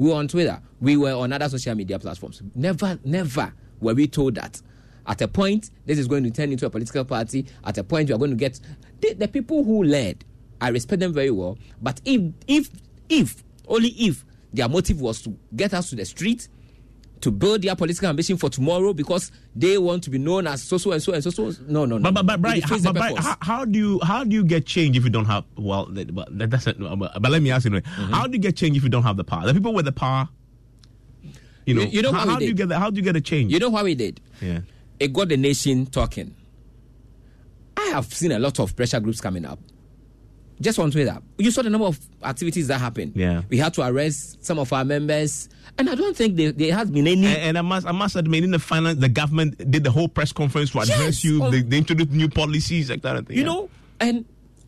We 0.00 0.08
were 0.08 0.16
on 0.16 0.28
Twitter. 0.28 0.58
We 0.80 0.96
were 0.96 1.12
on 1.12 1.30
other 1.30 1.46
social 1.50 1.74
media 1.74 1.98
platforms. 1.98 2.40
Never, 2.54 2.98
never 3.04 3.52
were 3.80 3.92
we 3.92 4.06
told 4.08 4.36
that. 4.36 4.62
At 5.06 5.20
a 5.20 5.28
point, 5.28 5.68
this 5.84 5.98
is 5.98 6.08
going 6.08 6.24
to 6.24 6.30
turn 6.30 6.50
into 6.50 6.64
a 6.64 6.70
political 6.70 7.04
party. 7.04 7.44
At 7.62 7.76
a 7.76 7.84
point, 7.84 8.08
you 8.08 8.14
are 8.14 8.18
going 8.18 8.30
to 8.30 8.36
get 8.36 8.58
the, 9.02 9.12
the 9.12 9.28
people 9.28 9.62
who 9.62 9.84
led. 9.84 10.24
I 10.58 10.68
respect 10.68 11.00
them 11.00 11.12
very 11.12 11.30
well. 11.30 11.58
But 11.82 12.00
if, 12.06 12.32
if, 12.48 12.70
if 13.10 13.44
Only 13.68 13.90
if 13.90 14.24
their 14.54 14.70
motive 14.70 15.02
was 15.02 15.20
to 15.20 15.36
get 15.54 15.74
us 15.74 15.90
to 15.90 15.96
the 15.96 16.06
street, 16.06 16.48
to 17.20 17.30
build 17.30 17.60
their 17.62 17.76
political 17.76 18.08
ambition 18.08 18.36
for 18.38 18.48
tomorrow 18.48 18.92
because 18.94 19.30
they 19.54 19.76
want 19.76 20.02
to 20.04 20.10
be 20.10 20.16
known 20.18 20.46
as 20.46 20.62
so 20.62 20.78
so 20.78 20.92
and 20.92 21.02
so 21.02 21.12
and 21.12 21.22
so 21.22 21.30
so. 21.30 21.52
No, 21.68 21.84
no, 21.84 21.98
no. 21.98 22.10
But 22.10 22.14
but 22.14 22.26
but, 22.26 22.40
Brian, 22.42 22.62
how, 22.62 22.78
but 22.80 22.94
Brian, 22.94 23.16
how, 23.16 23.36
how 23.42 23.64
do 23.66 23.78
you 23.78 24.00
how 24.02 24.24
do 24.24 24.34
you 24.34 24.42
get 24.44 24.64
change 24.66 24.96
if 24.96 25.04
you 25.04 25.10
don't 25.10 25.26
have 25.26 25.44
well 25.56 25.84
that, 25.86 26.14
but 26.14 26.36
that 26.38 26.48
doesn't 26.50 26.78
but, 26.98 27.20
but 27.20 27.30
let 27.30 27.42
me 27.42 27.50
ask 27.50 27.64
you 27.66 27.72
anyway. 27.72 27.82
Mm-hmm. 27.82 28.12
How 28.12 28.26
do 28.26 28.32
you 28.32 28.38
get 28.38 28.56
change 28.56 28.76
if 28.76 28.82
you 28.82 28.88
don't 28.88 29.02
have 29.02 29.16
the 29.18 29.24
power? 29.24 29.46
The 29.46 29.52
people 29.52 29.74
with 29.74 29.84
the 29.84 29.92
power, 29.92 30.28
you 31.66 31.74
know, 31.74 31.82
You- 31.82 31.88
you 31.88 32.02
know 32.02 32.12
how, 32.12 32.26
how 32.26 32.38
do 32.38 32.46
you 32.46 32.54
get 32.54 32.68
the, 32.70 32.78
how 32.78 32.88
do 32.90 32.96
you 32.96 33.02
get 33.02 33.16
a 33.16 33.20
change? 33.20 33.52
You 33.52 33.58
know 33.58 33.70
how 33.70 33.84
we 33.84 33.94
did? 33.94 34.20
Yeah. 34.40 34.60
It 34.98 35.12
got 35.12 35.28
the 35.28 35.36
nation 35.36 35.86
talking. 35.86 36.34
I 37.76 37.86
have 37.92 38.06
seen 38.12 38.32
a 38.32 38.38
lot 38.38 38.58
of 38.60 38.74
pressure 38.76 39.00
groups 39.00 39.20
coming 39.20 39.44
up. 39.44 39.58
Just 40.60 40.78
one 40.78 40.90
way 40.90 41.04
that 41.04 41.22
you 41.38 41.50
saw 41.50 41.62
the 41.62 41.70
number 41.70 41.86
of 41.86 41.98
activities 42.22 42.68
that 42.68 42.78
happened. 42.78 43.12
Yeah. 43.14 43.42
We 43.48 43.56
had 43.56 43.72
to 43.74 43.86
arrest 43.86 44.44
some 44.44 44.58
of 44.58 44.70
our 44.74 44.84
members, 44.84 45.48
and 45.78 45.88
I 45.88 45.94
don't 45.94 46.14
think 46.14 46.36
there, 46.36 46.52
there 46.52 46.74
has 46.74 46.90
been 46.90 47.06
any. 47.06 47.26
And, 47.26 47.36
and 47.38 47.58
I 47.58 47.62
must 47.62 47.86
I 47.86 47.92
must 47.92 48.14
admit, 48.16 48.44
in 48.44 48.50
the 48.50 48.58
finance, 48.58 48.98
the 49.00 49.08
government 49.08 49.70
did 49.70 49.84
the 49.84 49.90
whole 49.90 50.08
press 50.08 50.32
conference 50.32 50.70
to 50.72 50.80
address 50.80 50.98
Yes, 51.00 51.24
you. 51.24 51.50
they, 51.50 51.62
they 51.62 51.78
introduced 51.78 52.10
new 52.10 52.28
policies, 52.28 52.90
like 52.90 53.00
that. 53.02 53.26
thing, 53.26 53.36
you 53.38 53.42
yeah. 53.42 53.48
know, 53.48 53.70
and 54.00 54.26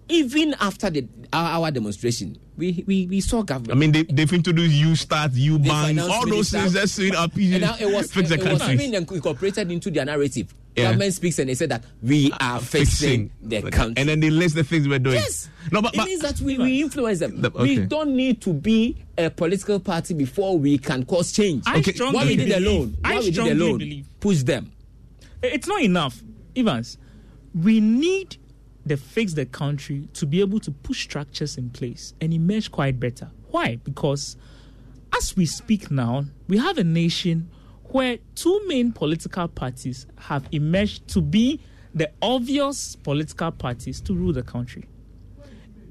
even 0.09 0.55
after 0.61 0.88
the 0.88 1.07
our, 1.32 1.61
our 1.62 1.70
demonstration, 1.70 2.38
we, 2.57 2.84
we 2.86 3.07
we 3.07 3.20
saw 3.20 3.42
government. 3.42 3.72
I 3.72 3.74
mean, 3.74 3.92
they, 3.92 4.03
they've 4.05 4.32
introduced 4.32 4.74
you 4.74 4.94
start, 4.94 5.32
you 5.32 5.59
The 5.59 5.68
bank, 5.70 5.98
all 6.00 6.26
those 6.26 6.53
minister- 6.53 6.59
things. 6.61 6.72
That's 6.74 6.98
it. 6.98 7.14
Up, 7.14 7.34
and 7.34 7.61
now 7.61 7.76
it 7.80 7.86
was, 7.92 8.12
fix 8.12 8.28
the 8.28 8.34
it 8.34 8.42
was 8.53 8.61
country. 8.62 8.84
even 8.84 8.94
incorporated 8.94 9.70
into 9.72 9.90
their 9.90 10.05
narrative. 10.05 10.55
Yeah. 10.76 10.84
Government 10.84 11.12
speaks 11.12 11.38
and 11.38 11.50
they 11.50 11.55
said 11.55 11.68
that 11.70 11.84
we 12.03 12.32
uh, 12.32 12.36
are 12.40 12.61
fixing, 12.61 13.30
the 13.42 13.61
country. 13.70 13.94
and 14.00 14.09
then 14.09 14.20
they 14.20 14.30
list 14.30 14.55
the 14.55 14.64
things 14.64 14.88
we're 14.88 14.98
doing. 14.98 15.16
Yes. 15.16 15.50
No, 15.70 15.82
but, 15.82 15.94
it 15.94 16.03
means 16.05 16.22
that 16.22 16.40
we, 16.40 16.57
we 16.57 16.80
influence 16.80 17.18
them. 17.18 17.42
The- 17.42 17.50
We 17.50 17.78
don't 17.80 18.16
need 18.16 18.40
to 18.42 18.55
be 18.55 18.96
a 19.18 19.28
political 19.28 19.80
party 19.80 20.14
before 20.14 20.57
we 20.59 20.78
can 20.78 21.05
cause 21.05 21.30
change. 21.32 21.64
I 21.66 21.78
Okay. 21.80 21.92
strongly 21.92 22.14
what 22.16 22.26
we 22.26 22.36
did 22.36 22.48
believe- 22.48 22.66
alone, 22.66 22.96
I 23.05 23.14
what 23.14 23.18
we 23.18 23.24
did 23.26 23.34
strongly 23.34 23.53
alone, 23.53 23.78
believe- 23.78 24.07
push 24.20 24.42
them. 24.44 24.72
It's 25.42 25.66
not 25.68 25.82
enough, 25.82 26.22
Evans. 26.57 26.96
We 27.55 27.80
need 27.80 28.38
the 28.85 28.97
fix 28.97 29.35
the 29.35 29.47
country 29.47 30.09
to 30.14 30.26
be 30.26 30.41
able 30.41 30.61
to 30.61 30.70
put 30.70 30.97
structures 30.97 31.57
in 31.57 31.70
place 31.70 32.14
and 32.20 32.33
emerge 32.33 32.70
quite 32.70 32.99
better. 32.99 33.30
Why? 33.51 33.76
Because 33.76 34.37
as 35.14 35.37
we 35.37 35.47
speak 35.47 35.91
now, 35.91 36.24
we 36.49 36.59
have 36.59 36.78
a 36.78 36.85
nation 36.85 37.51
where 37.85 38.18
two 38.35 38.61
main 38.66 38.93
political 38.93 39.47
parties 39.49 40.07
have 40.18 40.49
emerged 40.51 41.07
to 41.09 41.20
be 41.20 41.61
the 41.95 42.11
obvious 42.22 42.97
political 42.97 43.53
parties 43.53 44.01
to 44.01 44.14
rule 44.14 44.33
the 44.33 44.43
country. 44.43 44.89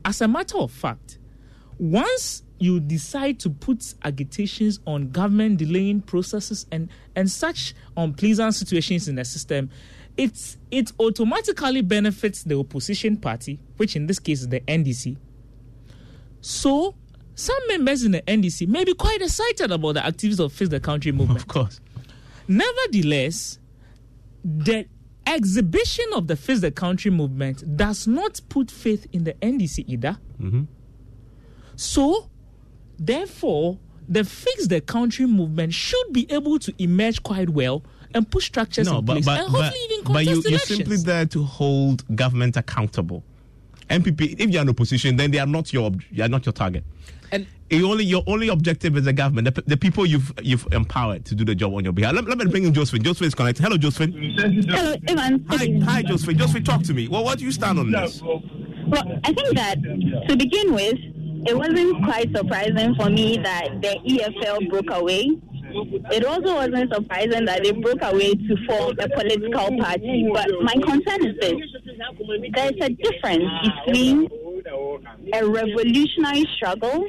As 0.03 0.19
a 0.21 0.27
matter 0.27 0.57
of 0.57 0.71
fact, 0.71 1.19
once 1.77 2.43
you 2.57 2.79
decide 2.79 3.39
to 3.39 3.49
put 3.49 3.93
agitations 4.03 4.79
on 4.85 5.09
government 5.09 5.57
delaying 5.57 6.01
processes 6.01 6.65
and, 6.71 6.89
and 7.15 7.29
such 7.29 7.73
unpleasant 7.97 8.53
situations 8.53 9.07
in 9.07 9.15
the 9.15 9.25
system, 9.25 9.69
it's, 10.17 10.57
it 10.69 10.91
automatically 10.99 11.81
benefits 11.81 12.43
the 12.43 12.57
opposition 12.57 13.17
party, 13.17 13.59
which 13.77 13.95
in 13.95 14.07
this 14.07 14.19
case 14.19 14.41
is 14.41 14.49
the 14.49 14.61
NDC. 14.61 15.17
So, 16.41 16.95
some 17.35 17.59
members 17.67 18.03
in 18.03 18.11
the 18.11 18.21
NDC 18.23 18.67
may 18.67 18.83
be 18.83 18.93
quite 18.93 19.21
excited 19.21 19.71
about 19.71 19.93
the 19.93 20.05
activities 20.05 20.39
of 20.39 20.51
Fix 20.51 20.69
the 20.69 20.79
Country 20.79 21.11
movement. 21.11 21.39
Of 21.41 21.47
course. 21.47 21.79
Nevertheless, 22.47 23.59
the 24.43 24.85
exhibition 25.25 26.05
of 26.13 26.27
the 26.27 26.35
Fix 26.35 26.61
the 26.61 26.71
Country 26.71 27.11
movement 27.11 27.77
does 27.77 28.07
not 28.07 28.41
put 28.49 28.69
faith 28.69 29.07
in 29.13 29.23
the 29.23 29.33
NDC 29.35 29.85
either. 29.87 30.17
Mm-hmm. 30.39 30.63
So, 31.75 32.29
therefore, 32.99 33.79
the 34.07 34.23
Fix 34.23 34.67
the 34.67 34.81
Country 34.81 35.25
movement 35.25 35.73
should 35.73 36.11
be 36.11 36.31
able 36.31 36.59
to 36.59 36.73
emerge 36.77 37.23
quite 37.23 37.49
well 37.49 37.83
and 38.13 38.29
put 38.29 38.43
structures 38.43 38.87
no, 38.87 38.99
in 38.99 39.05
but 39.05 39.13
place 39.13 39.25
but, 39.25 39.39
and 39.39 39.49
hopefully 39.49 39.69
but, 39.69 39.93
even 39.93 40.03
but 40.03 40.13
contest 40.13 40.45
you, 40.45 40.49
you're 40.51 40.59
simply 40.59 40.97
there 40.97 41.25
to 41.25 41.43
hold 41.43 42.15
government 42.15 42.57
accountable. 42.57 43.23
NPP, 43.89 44.39
if 44.39 44.49
you're 44.49 44.61
in 44.61 44.69
opposition, 44.69 45.17
then 45.17 45.31
they 45.31 45.39
are 45.39 45.45
not 45.45 45.73
your 45.73 45.87
ob- 45.87 46.01
they 46.11 46.23
are 46.23 46.29
not 46.29 46.45
your 46.45 46.53
target. 46.53 46.83
And 47.31 47.45
you 47.69 47.89
only 47.89 48.03
your 48.03 48.23
only 48.27 48.49
objective 48.49 48.95
is 48.97 49.05
the 49.05 49.13
government, 49.13 49.53
the, 49.53 49.61
the 49.61 49.77
people 49.77 50.05
you've 50.05 50.31
you've 50.41 50.67
empowered 50.71 51.25
to 51.25 51.35
do 51.35 51.45
the 51.45 51.55
job 51.55 51.73
on 51.73 51.83
your 51.83 51.93
behalf. 51.93 52.13
Let, 52.13 52.25
let 52.25 52.37
me 52.37 52.45
bring 52.45 52.65
in 52.65 52.73
Josephine. 52.73 53.03
Josephine 53.03 53.27
is 53.27 53.35
connected. 53.35 53.63
Hello, 53.63 53.77
Josephine. 53.77 54.35
Hello, 54.67 54.95
Ivan. 55.07 55.45
Hi, 55.49 55.79
hi, 55.83 56.01
Josephine. 56.03 56.37
Josephine, 56.37 56.63
talk 56.63 56.83
to 56.83 56.93
me. 56.93 57.07
Well, 57.07 57.23
what 57.23 57.39
do 57.39 57.45
you 57.45 57.51
stand 57.51 57.79
on 57.79 57.91
this? 57.91 58.21
Well, 58.21 59.19
I 59.23 59.33
think 59.33 59.55
that 59.55 59.77
to 60.27 60.35
begin 60.35 60.73
with, 60.73 60.97
it 61.47 61.57
wasn't 61.57 62.03
quite 62.03 62.29
surprising 62.35 62.95
for 62.95 63.09
me 63.09 63.37
that 63.37 63.81
the 63.81 63.97
EFL 64.05 64.69
broke 64.69 64.91
away. 64.91 65.29
It 66.11 66.25
also 66.25 66.55
wasn't 66.55 66.93
surprising 66.93 67.45
that 67.45 67.63
they 67.63 67.71
broke 67.71 68.01
away 68.01 68.33
to 68.33 68.57
form 68.67 68.97
a 68.99 69.07
political 69.09 69.77
party. 69.77 70.29
But 70.33 70.49
my 70.61 70.73
concern 70.73 71.25
is 71.25 71.35
this 71.39 71.53
there's 72.53 72.75
a 72.81 72.89
difference 72.89 73.49
between 73.85 74.29
a 75.33 75.45
revolutionary 75.45 76.45
struggle 76.55 77.05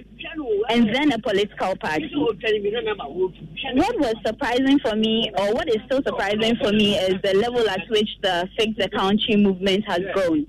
and 0.70 0.94
then 0.94 1.12
a 1.12 1.18
political 1.18 1.76
party. 1.76 2.10
What 2.14 3.98
was 3.98 4.14
surprising 4.24 4.78
for 4.80 4.96
me, 4.96 5.30
or 5.38 5.54
what 5.54 5.68
is 5.68 5.78
still 5.86 6.02
surprising 6.02 6.56
for 6.56 6.72
me, 6.72 6.96
is 6.98 7.20
the 7.22 7.34
level 7.34 7.68
at 7.68 7.88
which 7.88 8.08
the 8.22 8.48
Fix 8.56 8.72
the 8.78 8.88
Country 8.88 9.36
movement 9.36 9.84
has 9.86 10.00
grown. 10.14 10.46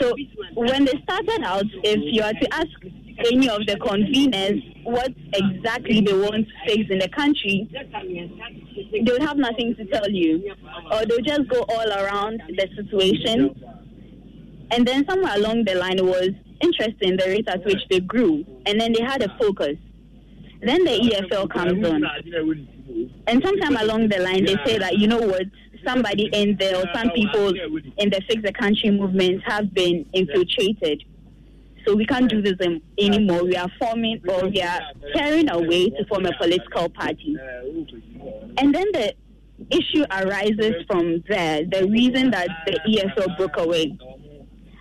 So 0.00 0.14
when 0.54 0.84
they 0.84 0.94
started 1.02 1.42
out, 1.44 1.66
if 1.84 2.00
you 2.02 2.22
are 2.22 2.32
to 2.32 2.54
ask 2.54 2.70
any 3.26 3.48
of 3.48 3.66
the 3.66 3.76
conveners 3.76 4.62
what 4.84 5.12
exactly 5.34 6.00
they 6.00 6.12
want 6.12 6.46
to 6.48 6.54
fix 6.66 6.90
in 6.90 6.98
the 6.98 7.08
country, 7.08 7.68
they 8.92 9.12
would 9.12 9.22
have 9.22 9.36
nothing 9.36 9.74
to 9.76 9.84
tell 9.86 10.10
you. 10.10 10.54
Or 10.92 11.04
they'll 11.06 11.20
just 11.20 11.48
go 11.48 11.64
all 11.68 11.88
around 11.90 12.42
the 12.48 12.68
situation. 12.76 13.54
And 14.70 14.86
then 14.86 15.04
somewhere 15.08 15.36
along 15.36 15.64
the 15.64 15.74
line 15.74 16.04
was 16.04 16.30
interesting 16.60 17.16
the 17.16 17.24
rate 17.26 17.48
at 17.48 17.64
which 17.64 17.82
they 17.90 18.00
grew. 18.00 18.44
And 18.66 18.80
then 18.80 18.92
they 18.92 19.02
had 19.02 19.22
a 19.22 19.36
focus. 19.38 19.76
Then 20.62 20.84
the 20.84 20.90
EFL 20.90 21.50
comes 21.50 21.86
on. 21.86 22.04
And 23.26 23.42
sometime 23.44 23.76
along 23.76 24.08
the 24.08 24.18
line 24.18 24.44
they 24.44 24.56
say 24.64 24.78
that, 24.78 24.98
you 24.98 25.06
know 25.06 25.20
what, 25.20 25.46
somebody 25.86 26.28
in 26.32 26.56
there 26.58 26.76
or 26.76 26.84
some 26.94 27.10
people 27.10 27.48
in 27.48 28.10
the 28.10 28.20
Fix 28.28 28.42
the 28.42 28.52
Country 28.52 28.90
movement 28.90 29.42
have 29.46 29.72
been 29.72 30.04
infiltrated. 30.12 31.02
So 31.86 31.94
we 31.94 32.04
can't 32.06 32.28
do 32.28 32.42
this 32.42 32.54
anymore. 32.98 33.44
We 33.44 33.56
are 33.56 33.70
forming 33.78 34.20
or 34.28 34.48
we 34.48 34.60
are 34.60 34.80
tearing 35.14 35.50
away 35.50 35.90
to 35.90 36.04
form 36.06 36.26
a 36.26 36.32
political 36.36 36.88
party. 36.90 37.36
And 38.58 38.74
then 38.74 38.86
the 38.92 39.14
issue 39.70 40.04
arises 40.10 40.74
from 40.86 41.22
there, 41.28 41.64
the 41.64 41.86
reason 41.88 42.30
that 42.30 42.48
the 42.66 42.78
EFL 42.88 43.36
broke 43.36 43.56
away. 43.58 43.96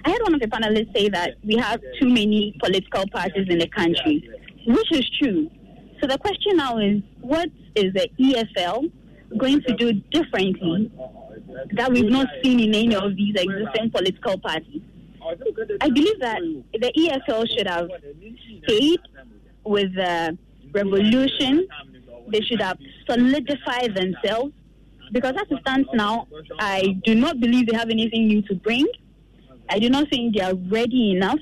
I 0.06 0.12
had 0.12 0.22
one 0.22 0.34
of 0.34 0.40
the 0.40 0.48
panelists 0.48 0.94
say 0.96 1.10
that 1.10 1.36
we 1.44 1.56
have 1.58 1.82
too 2.00 2.08
many 2.10 2.56
political 2.62 3.06
parties 3.10 3.48
in 3.50 3.60
the 3.60 3.68
country, 3.68 4.30
which 4.66 4.92
is 4.92 5.10
true. 5.22 5.50
So 6.02 6.08
the 6.08 6.18
question 6.18 6.56
now 6.56 6.78
is, 6.78 7.02
what 7.22 7.50
is 7.76 7.94
the 7.94 8.10
EFL 8.20 8.90
going 9.38 9.62
to 9.62 9.74
do 9.76 9.94
differently 10.12 10.92
that 11.74 11.92
we've 11.92 12.10
not 12.10 12.28
seen 12.42 12.60
in 12.60 12.74
any 12.74 12.96
of 12.96 13.16
these 13.16 13.36
existing 13.36 13.92
political 13.92 14.40
parties? 14.40 14.82
I 15.82 15.90
believe 15.90 16.20
that 16.20 16.40
the 16.74 16.92
EFL 16.98 17.48
should 17.50 17.68
have 17.68 17.90
stayed 18.66 19.00
with 19.64 19.94
the 19.96 20.38
revolution. 20.72 21.68
They 22.32 22.42
should 22.42 22.62
have 22.62 22.78
solidified 23.08 23.96
themselves 23.96 24.54
because 25.12 25.36
as 25.36 25.48
it 25.50 25.60
stands 25.62 25.90
now, 25.94 26.28
I 26.60 27.00
do 27.04 27.16
not 27.16 27.40
believe 27.40 27.68
they 27.68 27.76
have 27.76 27.90
anything 27.90 28.28
new 28.28 28.42
to 28.44 28.56
bring. 28.56 28.86
I 29.70 29.80
do 29.80 29.90
not 29.90 30.10
think 30.10 30.36
they 30.36 30.42
are 30.42 30.56
ready 30.56 31.12
enough 31.12 31.40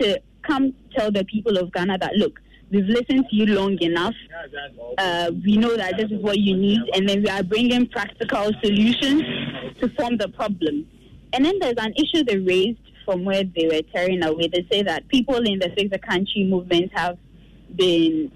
to 0.00 0.20
come 0.42 0.74
tell 0.96 1.10
the 1.10 1.24
people 1.24 1.56
of 1.58 1.72
Ghana 1.72 1.98
that 1.98 2.14
look, 2.14 2.40
we've 2.70 2.86
listened 2.86 3.26
to 3.30 3.36
you 3.36 3.46
long 3.46 3.78
enough. 3.80 4.14
Uh, 4.98 5.30
we 5.44 5.56
know 5.56 5.76
that 5.76 5.96
this 5.96 6.10
is 6.10 6.20
what 6.22 6.38
you 6.38 6.56
need, 6.56 6.80
and 6.94 7.08
then 7.08 7.22
we 7.22 7.28
are 7.28 7.42
bringing 7.42 7.86
practical 7.88 8.50
solutions 8.62 9.22
to 9.80 9.88
form 9.96 10.16
the 10.16 10.28
problem. 10.28 10.86
And 11.32 11.44
then 11.44 11.58
there's 11.60 11.78
an 11.78 11.94
issue 11.96 12.24
they 12.24 12.38
raised 12.38 12.78
from 13.10 13.24
where 13.24 13.42
they 13.42 13.66
were 13.66 13.82
tearing 13.92 14.22
away. 14.22 14.48
They 14.52 14.64
say 14.70 14.82
that 14.84 15.08
people 15.08 15.38
in 15.38 15.58
the 15.58 15.70
Fix 15.76 15.90
the 15.90 15.98
Country 15.98 16.44
movement 16.44 16.92
have 16.94 17.18
been, 17.74 18.30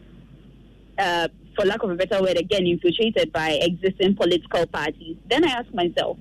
uh, 0.98 1.28
for 1.54 1.64
lack 1.64 1.84
of 1.84 1.90
a 1.90 1.94
better 1.94 2.20
word, 2.20 2.36
again, 2.36 2.66
infiltrated 2.66 3.32
by 3.32 3.50
existing 3.62 4.16
political 4.16 4.66
parties. 4.66 5.16
Then 5.30 5.44
I 5.44 5.52
ask 5.52 5.72
myself, 5.72 6.18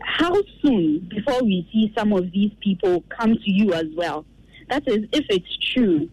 how 0.00 0.34
soon 0.62 1.08
before 1.08 1.44
we 1.44 1.68
see 1.72 1.92
some 1.96 2.12
of 2.12 2.32
these 2.32 2.50
people 2.60 3.04
come 3.08 3.34
to 3.34 3.50
you 3.50 3.72
as 3.72 3.86
well? 3.96 4.24
That 4.68 4.88
is, 4.88 5.04
if 5.12 5.24
it's 5.28 5.72
true, 5.72 6.10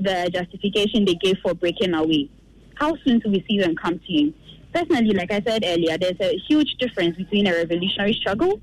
the 0.00 0.30
justification 0.32 1.04
they 1.04 1.14
gave 1.14 1.36
for 1.42 1.52
breaking 1.52 1.92
away. 1.92 2.30
How 2.76 2.96
soon 3.04 3.18
do 3.18 3.30
we 3.30 3.44
see 3.46 3.58
them 3.58 3.76
come 3.76 3.98
to 3.98 4.12
you? 4.12 4.32
Personally, 4.72 5.12
like 5.12 5.30
I 5.30 5.42
said 5.42 5.62
earlier, 5.62 5.98
there's 5.98 6.20
a 6.20 6.38
huge 6.48 6.76
difference 6.78 7.18
between 7.18 7.46
a 7.46 7.52
revolutionary 7.52 8.14
struggle 8.14 8.60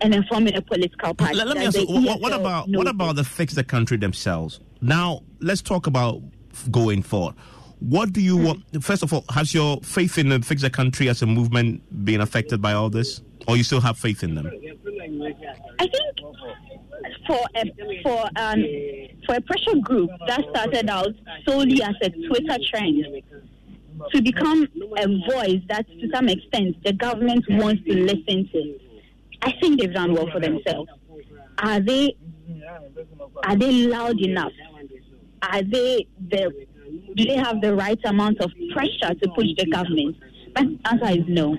and 0.00 0.12
then 0.12 0.24
forming 0.28 0.54
a 0.56 0.62
political 0.62 1.14
party. 1.14 1.34
Let, 1.34 1.48
let 1.48 1.56
me 1.56 1.66
ask 1.66 1.78
you, 1.78 1.86
what, 1.86 2.20
what 2.20 2.32
about 2.32 2.68
knows 2.68 2.78
what 2.78 2.88
about 2.88 3.16
the 3.16 3.24
fix 3.24 3.54
the 3.54 3.64
country 3.64 3.96
themselves? 3.96 4.60
now 4.80 5.22
let's 5.40 5.62
talk 5.62 5.86
about 5.86 6.22
going 6.70 7.02
forward. 7.02 7.34
What 7.80 8.12
do 8.12 8.22
you 8.22 8.36
want? 8.36 8.82
First 8.82 9.02
of 9.02 9.12
all, 9.12 9.24
has 9.30 9.52
your 9.52 9.78
faith 9.82 10.16
in 10.16 10.30
the 10.30 10.40
Fix 10.40 10.62
the 10.62 10.70
Country 10.70 11.08
as 11.10 11.20
a 11.20 11.26
movement 11.26 11.82
been 12.04 12.22
affected 12.22 12.62
by 12.62 12.72
all 12.72 12.88
this, 12.88 13.20
or 13.46 13.56
you 13.56 13.64
still 13.64 13.82
have 13.82 13.98
faith 13.98 14.22
in 14.22 14.34
them? 14.34 14.46
I 15.78 15.86
think 15.86 16.18
for 17.26 17.40
a 17.54 18.02
for 18.02 18.24
um 18.36 18.64
for 19.26 19.34
a 19.34 19.40
pressure 19.42 19.76
group 19.82 20.10
that 20.26 20.42
started 20.50 20.88
out 20.88 21.14
solely 21.46 21.82
as 21.82 21.94
a 22.02 22.08
Twitter 22.10 22.56
trend 22.70 23.04
to 24.12 24.22
become 24.22 24.66
a 24.98 25.06
voice 25.30 25.60
that 25.68 25.86
to 25.86 26.08
some 26.14 26.28
extent 26.28 26.82
the 26.82 26.92
government 26.94 27.44
wants 27.50 27.82
to 27.84 27.94
listen 27.94 28.48
to, 28.52 28.78
I 29.46 29.52
think 29.60 29.80
they've 29.80 29.94
done 29.94 30.12
well 30.12 30.28
for 30.32 30.40
themselves. 30.40 30.90
Are 31.58 31.80
they 31.80 32.16
are 33.44 33.56
they 33.56 33.86
loud 33.86 34.20
enough? 34.20 34.52
Are 35.40 35.62
they 35.62 36.06
the 36.28 36.66
do 37.14 37.24
they 37.24 37.36
have 37.36 37.60
the 37.60 37.74
right 37.74 37.98
amount 38.04 38.40
of 38.40 38.50
pressure 38.72 39.14
to 39.14 39.28
push 39.36 39.46
the 39.56 39.66
government? 39.70 40.16
But 40.52 40.64
the 40.64 40.88
answer 40.88 41.20
is 41.20 41.24
no. 41.28 41.56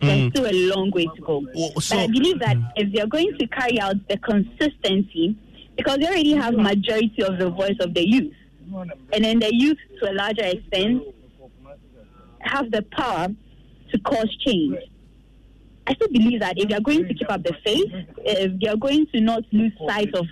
There's 0.00 0.22
hmm. 0.22 0.28
still 0.30 0.46
a 0.46 0.56
long 0.74 0.90
way 0.90 1.06
to 1.06 1.20
go. 1.22 1.40
but 1.40 1.92
I 1.92 2.06
believe 2.08 2.40
that 2.40 2.56
hmm. 2.56 2.62
if 2.76 2.92
they're 2.92 3.06
going 3.06 3.36
to 3.38 3.46
carry 3.46 3.80
out 3.80 3.96
the 4.08 4.18
consistency, 4.18 5.36
because 5.76 5.98
they 5.98 6.06
already 6.06 6.34
have 6.34 6.54
majority 6.54 7.22
of 7.22 7.38
the 7.38 7.50
voice 7.50 7.76
of 7.80 7.94
the 7.94 8.08
youth, 8.08 8.34
and 9.12 9.24
then 9.24 9.38
the 9.38 9.54
youth 9.54 9.78
to 10.00 10.10
a 10.10 10.14
larger 10.14 10.44
extent 10.44 11.02
have 12.40 12.70
the 12.72 12.82
power 12.90 13.28
to 13.92 13.98
cause 14.00 14.36
change. 14.44 14.76
I 15.88 15.94
still 15.94 16.08
believe 16.08 16.40
that 16.40 16.58
if 16.58 16.68
they're 16.68 16.82
going 16.82 17.08
to 17.08 17.14
keep 17.14 17.30
up 17.30 17.42
the 17.42 17.54
faith, 17.64 17.90
if 18.18 18.60
they're 18.60 18.76
going 18.76 19.06
to 19.06 19.20
not 19.20 19.42
lose 19.52 19.72
sight 19.86 20.14
of 20.14 20.26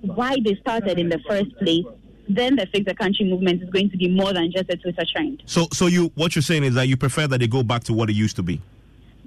why 0.00 0.34
they 0.44 0.56
started 0.56 0.98
in 0.98 1.08
the 1.08 1.20
first 1.28 1.56
place, 1.58 1.84
then 2.28 2.56
the 2.56 2.66
Fix 2.66 2.86
the 2.86 2.94
Country 2.94 3.24
movement 3.24 3.62
is 3.62 3.70
going 3.70 3.88
to 3.90 3.96
be 3.96 4.08
more 4.08 4.32
than 4.32 4.50
just 4.50 4.68
a 4.68 4.76
Twitter 4.76 5.04
trend. 5.12 5.44
So, 5.46 5.68
so 5.72 5.86
you 5.86 6.10
what 6.16 6.34
you're 6.34 6.42
saying 6.42 6.64
is 6.64 6.74
that 6.74 6.88
you 6.88 6.96
prefer 6.96 7.28
that 7.28 7.38
they 7.38 7.46
go 7.46 7.62
back 7.62 7.84
to 7.84 7.92
what 7.92 8.10
it 8.10 8.14
used 8.14 8.34
to 8.36 8.42
be. 8.42 8.60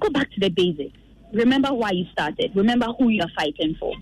Go 0.02 0.10
back 0.10 0.30
to 0.32 0.40
the 0.42 0.50
basics. 0.50 0.98
Remember 1.32 1.74
why 1.74 1.92
you 1.92 2.06
started. 2.12 2.52
Remember 2.56 2.88
who 3.00 3.08
you're 3.08 3.32
fighting 3.34 3.78
for. 3.80 3.94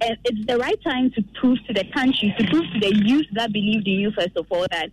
And 0.00 0.16
it's 0.24 0.46
the 0.46 0.56
right 0.56 0.82
time 0.82 1.10
to 1.10 1.22
prove 1.34 1.58
to 1.66 1.74
the 1.74 1.84
country, 1.92 2.34
to 2.38 2.46
prove 2.46 2.64
to 2.72 2.80
the 2.80 2.94
youth 3.04 3.26
that 3.34 3.52
believed 3.52 3.86
in 3.86 3.94
you, 3.94 4.12
first 4.12 4.36
of 4.36 4.46
all, 4.50 4.66
that 4.70 4.90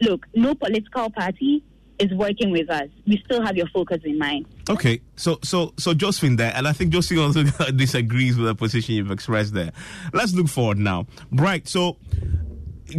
look, 0.00 0.26
no 0.34 0.54
political 0.54 1.10
party 1.10 1.64
is 1.98 2.12
working 2.12 2.50
with 2.50 2.70
us. 2.70 2.88
We 3.06 3.20
still 3.24 3.44
have 3.44 3.56
your 3.56 3.66
focus 3.68 3.98
in 4.04 4.18
mind. 4.18 4.46
Okay, 4.70 5.00
so 5.16 5.38
so 5.42 5.72
so 5.78 5.94
Josephine 5.94 6.36
there, 6.36 6.52
and 6.54 6.66
I 6.68 6.72
think 6.72 6.92
Josephine 6.92 7.18
also 7.18 7.42
disagrees 7.76 8.36
with 8.36 8.46
the 8.46 8.54
position 8.54 8.94
you've 8.94 9.10
expressed 9.10 9.54
there. 9.54 9.72
Let's 10.12 10.34
look 10.34 10.48
forward 10.48 10.78
now. 10.78 11.06
Bright. 11.32 11.68
So, 11.68 11.96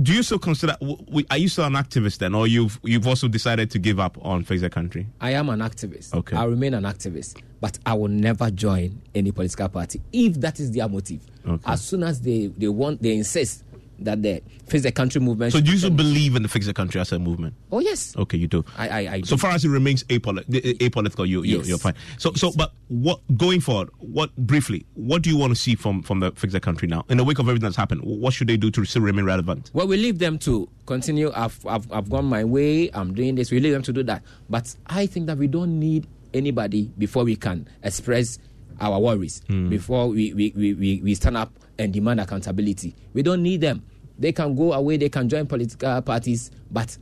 do 0.02 0.14
you 0.14 0.22
still 0.24 0.40
consider? 0.40 0.76
w- 0.80 0.98
w- 1.06 1.26
Are 1.32 1.38
you 1.38 1.48
still 1.50 1.66
an 1.66 1.74
activist 1.74 2.18
then, 2.20 2.36
or 2.36 2.48
you've 2.48 2.80
you've 2.84 3.08
also 3.08 3.28
decided 3.28 3.72
to 3.72 3.80
give 3.80 4.00
up 4.00 4.18
on 4.24 4.44
Fix 4.44 4.62
the 4.62 4.70
Country? 4.70 5.08
I 5.22 5.32
am 5.32 5.50
an 5.50 5.60
activist. 5.60 6.14
Okay. 6.14 6.36
I 6.36 6.44
remain 6.46 6.74
an 6.74 6.84
activist, 6.84 7.42
but 7.62 7.78
I 7.86 7.94
will 7.94 8.08
never 8.10 8.52
join 8.52 9.02
any 9.16 9.32
political 9.32 9.70
party 9.70 10.02
if 10.14 10.40
that 10.42 10.60
is 10.60 10.72
their 10.72 10.88
motive. 10.90 11.22
Okay. 11.48 11.64
As 11.72 11.84
soon 11.84 12.04
as 12.04 12.22
they, 12.22 12.48
they 12.48 12.68
want, 12.68 13.02
they 13.02 13.16
insist 13.16 13.64
that 14.02 14.22
the 14.22 14.42
fix 14.68 14.84
the 14.84 14.92
country 14.92 15.22
movement. 15.22 15.54
So, 15.54 15.62
do 15.62 15.72
you 15.72 15.78
still 15.78 15.90
believe 15.90 16.36
in 16.36 16.44
the 16.44 16.50
Fix 16.50 16.66
the 16.66 16.74
Country 16.74 17.00
as 17.02 17.12
a 17.12 17.20
movement? 17.20 17.56
Oh 17.72 17.80
yes. 17.80 18.16
Okay, 18.18 18.38
you 18.38 18.48
do. 18.48 18.64
I 18.78 18.88
I, 18.90 19.14
I 19.16 19.22
So 19.22 19.38
far 19.38 19.52
as 19.52 19.66
it 19.66 19.70
remains 19.70 20.04
apoli- 20.06 20.46
apolitical, 20.80 21.28
you, 21.28 21.44
you 21.44 21.58
Yes. 21.60 21.68
you're 21.68 21.78
fine. 21.78 21.96
So 22.18 22.34
so, 22.34 22.52
but 22.52 22.74
what 22.88 23.22
going 23.38 23.62
forward? 23.62 23.90
What 24.00 24.36
briefly? 24.38 24.86
What 24.96 25.22
do 25.22 25.30
you 25.30 25.38
want 25.38 25.52
to 25.52 25.56
see 25.56 25.76
from 25.76 26.02
from 26.04 26.20
the 26.20 26.32
Fix 26.32 26.54
the 26.54 26.60
Country 26.60 26.88
now? 26.88 27.06
In 27.10 27.18
the 27.18 27.24
wake 27.24 27.40
of 27.40 27.48
everything 27.48 27.64
that's 27.68 27.76
happened, 27.76 28.02
what 28.02 28.34
should 28.34 28.48
they 28.48 28.58
do 28.58 28.72
to 28.72 28.86
still 28.86 29.02
remain 29.02 29.26
relevant? 29.26 29.72
Well, 29.74 29.88
we 29.88 29.98
leave 29.98 30.20
them 30.20 30.38
to 30.40 30.70
continue. 30.86 31.32
I've, 31.36 31.64
I've, 31.66 31.92
I've 31.92 32.10
gone 32.10 32.26
my 32.26 32.44
way. 32.44 32.90
I'm 32.94 33.14
doing 33.14 33.36
this. 33.36 33.52
We 33.52 33.60
leave 33.60 33.74
them 33.74 33.84
to 33.84 33.94
do 33.94 34.04
that. 34.04 34.24
But 34.50 34.76
I 34.88 35.06
think 35.06 35.28
that 35.28 35.38
we 35.38 35.48
don't 35.48 35.80
need 35.80 36.08
anybody 36.34 36.92
before 36.98 37.24
we 37.24 37.36
can 37.36 37.68
express 37.84 38.40
our 38.82 39.00
worries, 39.00 39.42
hmm. 39.48 39.70
before 39.70 40.08
we, 40.08 40.34
we, 40.34 40.54
we, 40.56 40.74
we, 40.74 41.02
we 41.04 41.16
stand 41.16 41.38
up 41.38 41.52
and 41.78 41.94
demand 41.94 42.20
accountability. 42.20 42.96
We 43.14 43.24
don't 43.24 43.44
need 43.44 43.62
them. 43.62 43.86
They 44.20 44.32
can 44.34 44.54
go 44.56 44.74
away, 44.74 44.98
they 44.98 45.10
can 45.10 45.30
join 45.30 45.48
political 45.48 46.02
parties, 46.02 46.52
but 46.70 46.98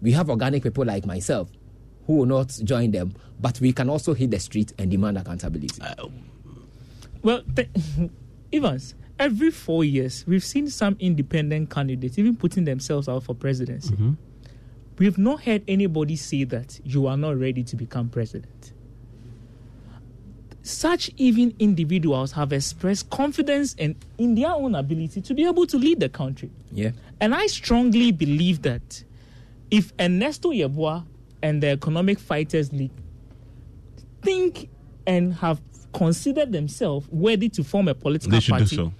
we 0.00 0.12
have 0.12 0.28
organic 0.28 0.62
people 0.62 0.84
like 0.84 1.06
myself 1.06 1.50
who 2.06 2.16
will 2.16 2.26
not 2.26 2.48
join 2.64 2.90
them, 2.90 3.14
but 3.40 3.58
we 3.60 3.72
can 3.72 3.88
also 3.88 4.12
hit 4.12 4.30
the 4.30 4.38
street 4.38 4.72
and 4.78 4.90
demand 4.90 5.16
accountability. 5.16 5.80
Uh, 5.80 6.08
well, 7.22 7.42
th- 7.56 7.68
Evans, 8.52 8.94
every 9.18 9.50
four 9.50 9.84
years, 9.84 10.24
we've 10.26 10.44
seen 10.44 10.68
some 10.68 10.96
independent 10.98 11.70
candidates 11.70 12.18
even 12.18 12.36
putting 12.36 12.64
themselves 12.64 13.08
out 13.08 13.22
for 13.22 13.34
presidency. 13.34 13.94
Mm-hmm. 13.94 14.12
We've 14.98 15.18
not 15.18 15.42
heard 15.44 15.62
anybody 15.66 16.16
say 16.16 16.44
that 16.44 16.80
you 16.84 17.06
are 17.06 17.16
not 17.16 17.38
ready 17.38 17.62
to 17.64 17.76
become 17.76 18.08
president. 18.08 18.72
Such 20.62 21.10
even 21.16 21.54
individuals 21.58 22.32
have 22.32 22.52
expressed 22.52 23.10
confidence 23.10 23.74
in, 23.74 23.96
in 24.18 24.34
their 24.36 24.50
own 24.50 24.74
ability 24.76 25.20
to 25.22 25.34
be 25.34 25.44
able 25.44 25.66
to 25.66 25.76
lead 25.76 25.98
the 26.00 26.08
country. 26.08 26.50
Yeah. 26.70 26.90
And 27.20 27.34
I 27.34 27.46
strongly 27.48 28.12
believe 28.12 28.62
that 28.62 29.02
if 29.70 29.92
Ernesto 30.00 30.50
Yeboah 30.50 31.04
and 31.42 31.62
the 31.62 31.68
Economic 31.70 32.18
Fighters 32.20 32.72
League 32.72 32.92
think 34.22 34.68
and 35.06 35.34
have 35.34 35.60
considered 35.92 36.52
themselves 36.52 37.08
worthy 37.10 37.48
to 37.50 37.64
form 37.64 37.88
a 37.88 37.94
political 37.94 38.30
They 38.30 38.40
should 38.40 38.52
do 38.52 38.58
party 38.58 38.76
so. 38.76 38.92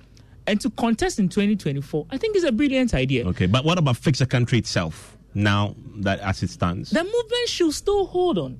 and 0.46 0.60
to 0.60 0.70
contest 0.70 1.18
in 1.18 1.28
2024, 1.28 2.06
I 2.10 2.18
think 2.18 2.36
it's 2.36 2.44
a 2.44 2.52
brilliant 2.52 2.92
idea. 2.94 3.26
Okay, 3.28 3.46
but 3.46 3.64
what 3.64 3.78
about 3.78 3.96
Fix 3.96 4.18
the 4.18 4.26
Country 4.26 4.58
itself? 4.58 5.16
Now 5.34 5.74
that 5.96 6.20
as 6.20 6.42
it 6.42 6.50
stands, 6.50 6.90
The 6.90 7.04
movement 7.04 7.48
should 7.48 7.72
still 7.72 8.04
hold 8.06 8.36
on, 8.38 8.58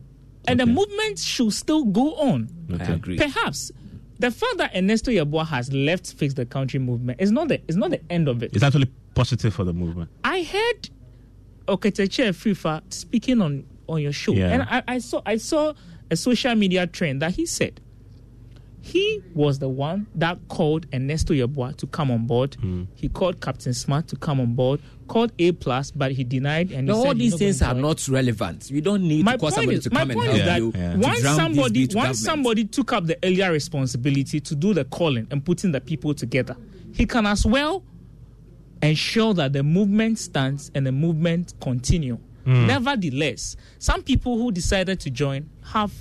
and 0.49 0.59
the 0.61 0.67
movement 0.67 1.19
should 1.19 1.53
still 1.53 1.85
go 1.85 2.15
on. 2.17 2.49
Okay. 2.73 2.85
I 2.85 2.95
agree. 2.95 3.17
Perhaps 3.17 3.71
the 4.19 4.31
fact 4.31 4.57
that 4.59 4.75
Ernesto 4.77 5.11
Yeboah 5.11 5.47
has 5.47 5.73
left 5.73 6.13
Fix 6.15 6.35
the 6.35 6.47
Country 6.47 6.79
movement 6.81 7.21
is 7.21 7.31
not 7.33 7.49
the 7.49 7.61
is 7.69 7.77
not 7.77 7.91
the 7.91 8.01
end 8.11 8.29
of 8.29 8.43
it. 8.43 8.51
it's 8.55 8.63
actually 8.65 8.91
positive 9.15 9.55
for 9.55 9.65
the 9.65 9.73
movement. 9.73 10.11
I 10.25 10.43
heard 10.43 10.91
Oketeche 11.69 12.31
Fifa 12.33 12.83
speaking 12.93 13.41
on 13.41 13.65
on 13.89 14.01
your 14.03 14.13
show, 14.13 14.33
Yeah. 14.33 14.49
and 14.53 14.63
I, 14.63 14.83
I 14.89 14.99
saw 14.99 15.23
I 15.27 15.37
saw 15.37 15.75
a 16.11 16.17
social 16.17 16.55
media 16.55 16.87
trend 16.87 17.23
that 17.23 17.33
he 17.35 17.47
said 17.47 17.81
he 18.81 19.23
was 19.35 19.61
the 19.61 19.69
one 19.69 20.07
that 20.17 20.39
called 20.49 20.87
Ernesto 20.93 21.33
Yeboah 21.35 21.77
to 21.77 21.87
come 21.87 22.11
on 22.11 22.27
board. 22.27 22.55
Hmm. 22.61 22.85
He 22.97 23.09
called 23.09 23.41
Captain 23.41 23.73
Smart 23.75 24.09
to 24.09 24.17
come 24.17 24.41
on 24.41 24.55
board. 24.55 24.81
Called 25.13 25.33
A 25.39 25.53
plus, 25.53 25.91
but 25.91 26.13
he 26.13 26.25
denied. 26.25 26.73
And 26.73 26.87
No, 26.87 26.95
all 26.95 27.03
said 27.09 27.19
he's 27.19 27.33
these 27.33 27.39
things 27.39 27.61
are 27.63 27.75
not 27.75 28.09
relevant. 28.09 28.71
You 28.71 28.81
don't 28.81 29.03
need 29.03 29.27
My 29.27 29.33
to 29.33 29.39
call 29.39 29.51
point 29.51 29.55
somebody 29.57 29.77
is- 29.77 29.85
to 29.85 29.91
come 29.91 30.11
and 30.11 30.21
help 30.23 30.35
is 30.37 30.45
that 30.47 30.57
you. 30.59 30.73
to 30.73 30.97
once 30.99 31.21
somebody 31.21 31.63
this 31.63 31.73
beat 31.73 31.91
to 31.91 31.97
once 31.99 32.07
government. 32.07 32.17
somebody 32.17 32.65
took 32.65 32.93
up 32.95 33.05
the 33.07 33.19
earlier 33.23 33.53
responsibility 33.53 34.41
to 34.41 34.55
do 34.55 34.73
the 34.73 34.87
calling 34.87 35.27
and 35.31 35.45
putting 35.45 35.71
the 35.71 35.83
people 35.83 36.15
together, 36.15 36.57
he 36.95 37.05
can 37.05 37.27
as 37.27 37.45
well 37.45 37.85
ensure 38.83 39.35
that 39.35 39.53
the 39.53 39.63
movement 39.63 40.19
stands 40.19 40.71
and 40.75 40.87
the 40.87 40.93
movement 40.93 41.53
continue. 41.61 42.19
Hmm. 42.45 42.67
Nevertheless, 42.67 43.57
some 43.79 44.03
people 44.03 44.39
who 44.39 44.51
decided 44.51 44.99
to 45.01 45.11
join 45.11 45.49
have 45.65 45.93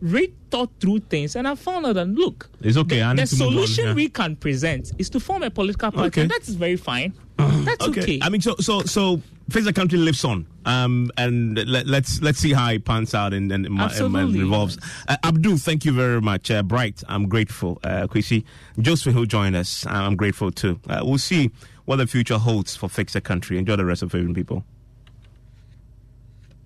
re 0.00 0.30
thought 0.50 0.70
through 0.78 1.00
things 1.00 1.34
and 1.36 1.46
have 1.46 1.58
found 1.58 1.86
out 1.86 1.94
that 1.94 2.06
look, 2.08 2.50
It's 2.60 2.76
okay. 2.76 3.02
I 3.02 3.14
the 3.14 3.22
need 3.22 3.28
to 3.28 3.36
move 3.38 3.46
on, 3.48 3.52
solution 3.54 3.84
yeah. 3.86 3.94
we 3.94 4.08
can 4.08 4.36
present 4.36 4.92
is 4.98 5.08
to 5.10 5.20
form 5.20 5.42
a 5.42 5.50
political 5.50 5.90
party. 5.90 6.06
Okay. 6.08 6.22
And 6.22 6.30
that 6.30 6.46
is 6.46 6.54
very 6.54 6.76
fine. 6.76 7.14
That's 7.38 7.88
okay. 7.88 8.18
I 8.22 8.28
mean, 8.28 8.40
so 8.40 8.56
so 8.60 8.82
so 8.82 9.22
Fix 9.50 9.64
the 9.64 9.72
Country 9.72 9.98
lives 9.98 10.24
on, 10.24 10.46
um, 10.64 11.10
and 11.16 11.56
let, 11.68 11.86
let's 11.86 12.20
let's 12.20 12.38
see 12.38 12.52
how 12.52 12.70
it 12.70 12.84
pans 12.84 13.14
out 13.14 13.32
and 13.32 13.50
and, 13.52 13.66
and, 13.66 14.16
and 14.16 14.34
revolves. 14.34 14.78
Uh, 15.06 15.16
Abdul, 15.24 15.56
thank 15.58 15.84
you 15.84 15.92
very 15.92 16.20
much. 16.20 16.50
Uh, 16.50 16.62
Bright, 16.62 17.02
I'm 17.08 17.28
grateful. 17.28 17.78
Uh, 17.84 18.06
Kwesi, 18.08 18.44
Joseph, 18.80 19.14
who 19.14 19.26
joined 19.26 19.56
us, 19.56 19.86
I'm 19.86 20.16
grateful 20.16 20.50
too. 20.50 20.80
Uh, 20.88 21.00
we'll 21.04 21.18
see 21.18 21.50
what 21.84 21.96
the 21.96 22.06
future 22.06 22.38
holds 22.38 22.76
for 22.76 22.88
Fix 22.88 23.12
the 23.12 23.20
Country. 23.20 23.56
Enjoy 23.58 23.76
the 23.76 23.84
rest 23.84 24.02
of 24.02 24.14
it, 24.14 24.34
people. 24.34 24.64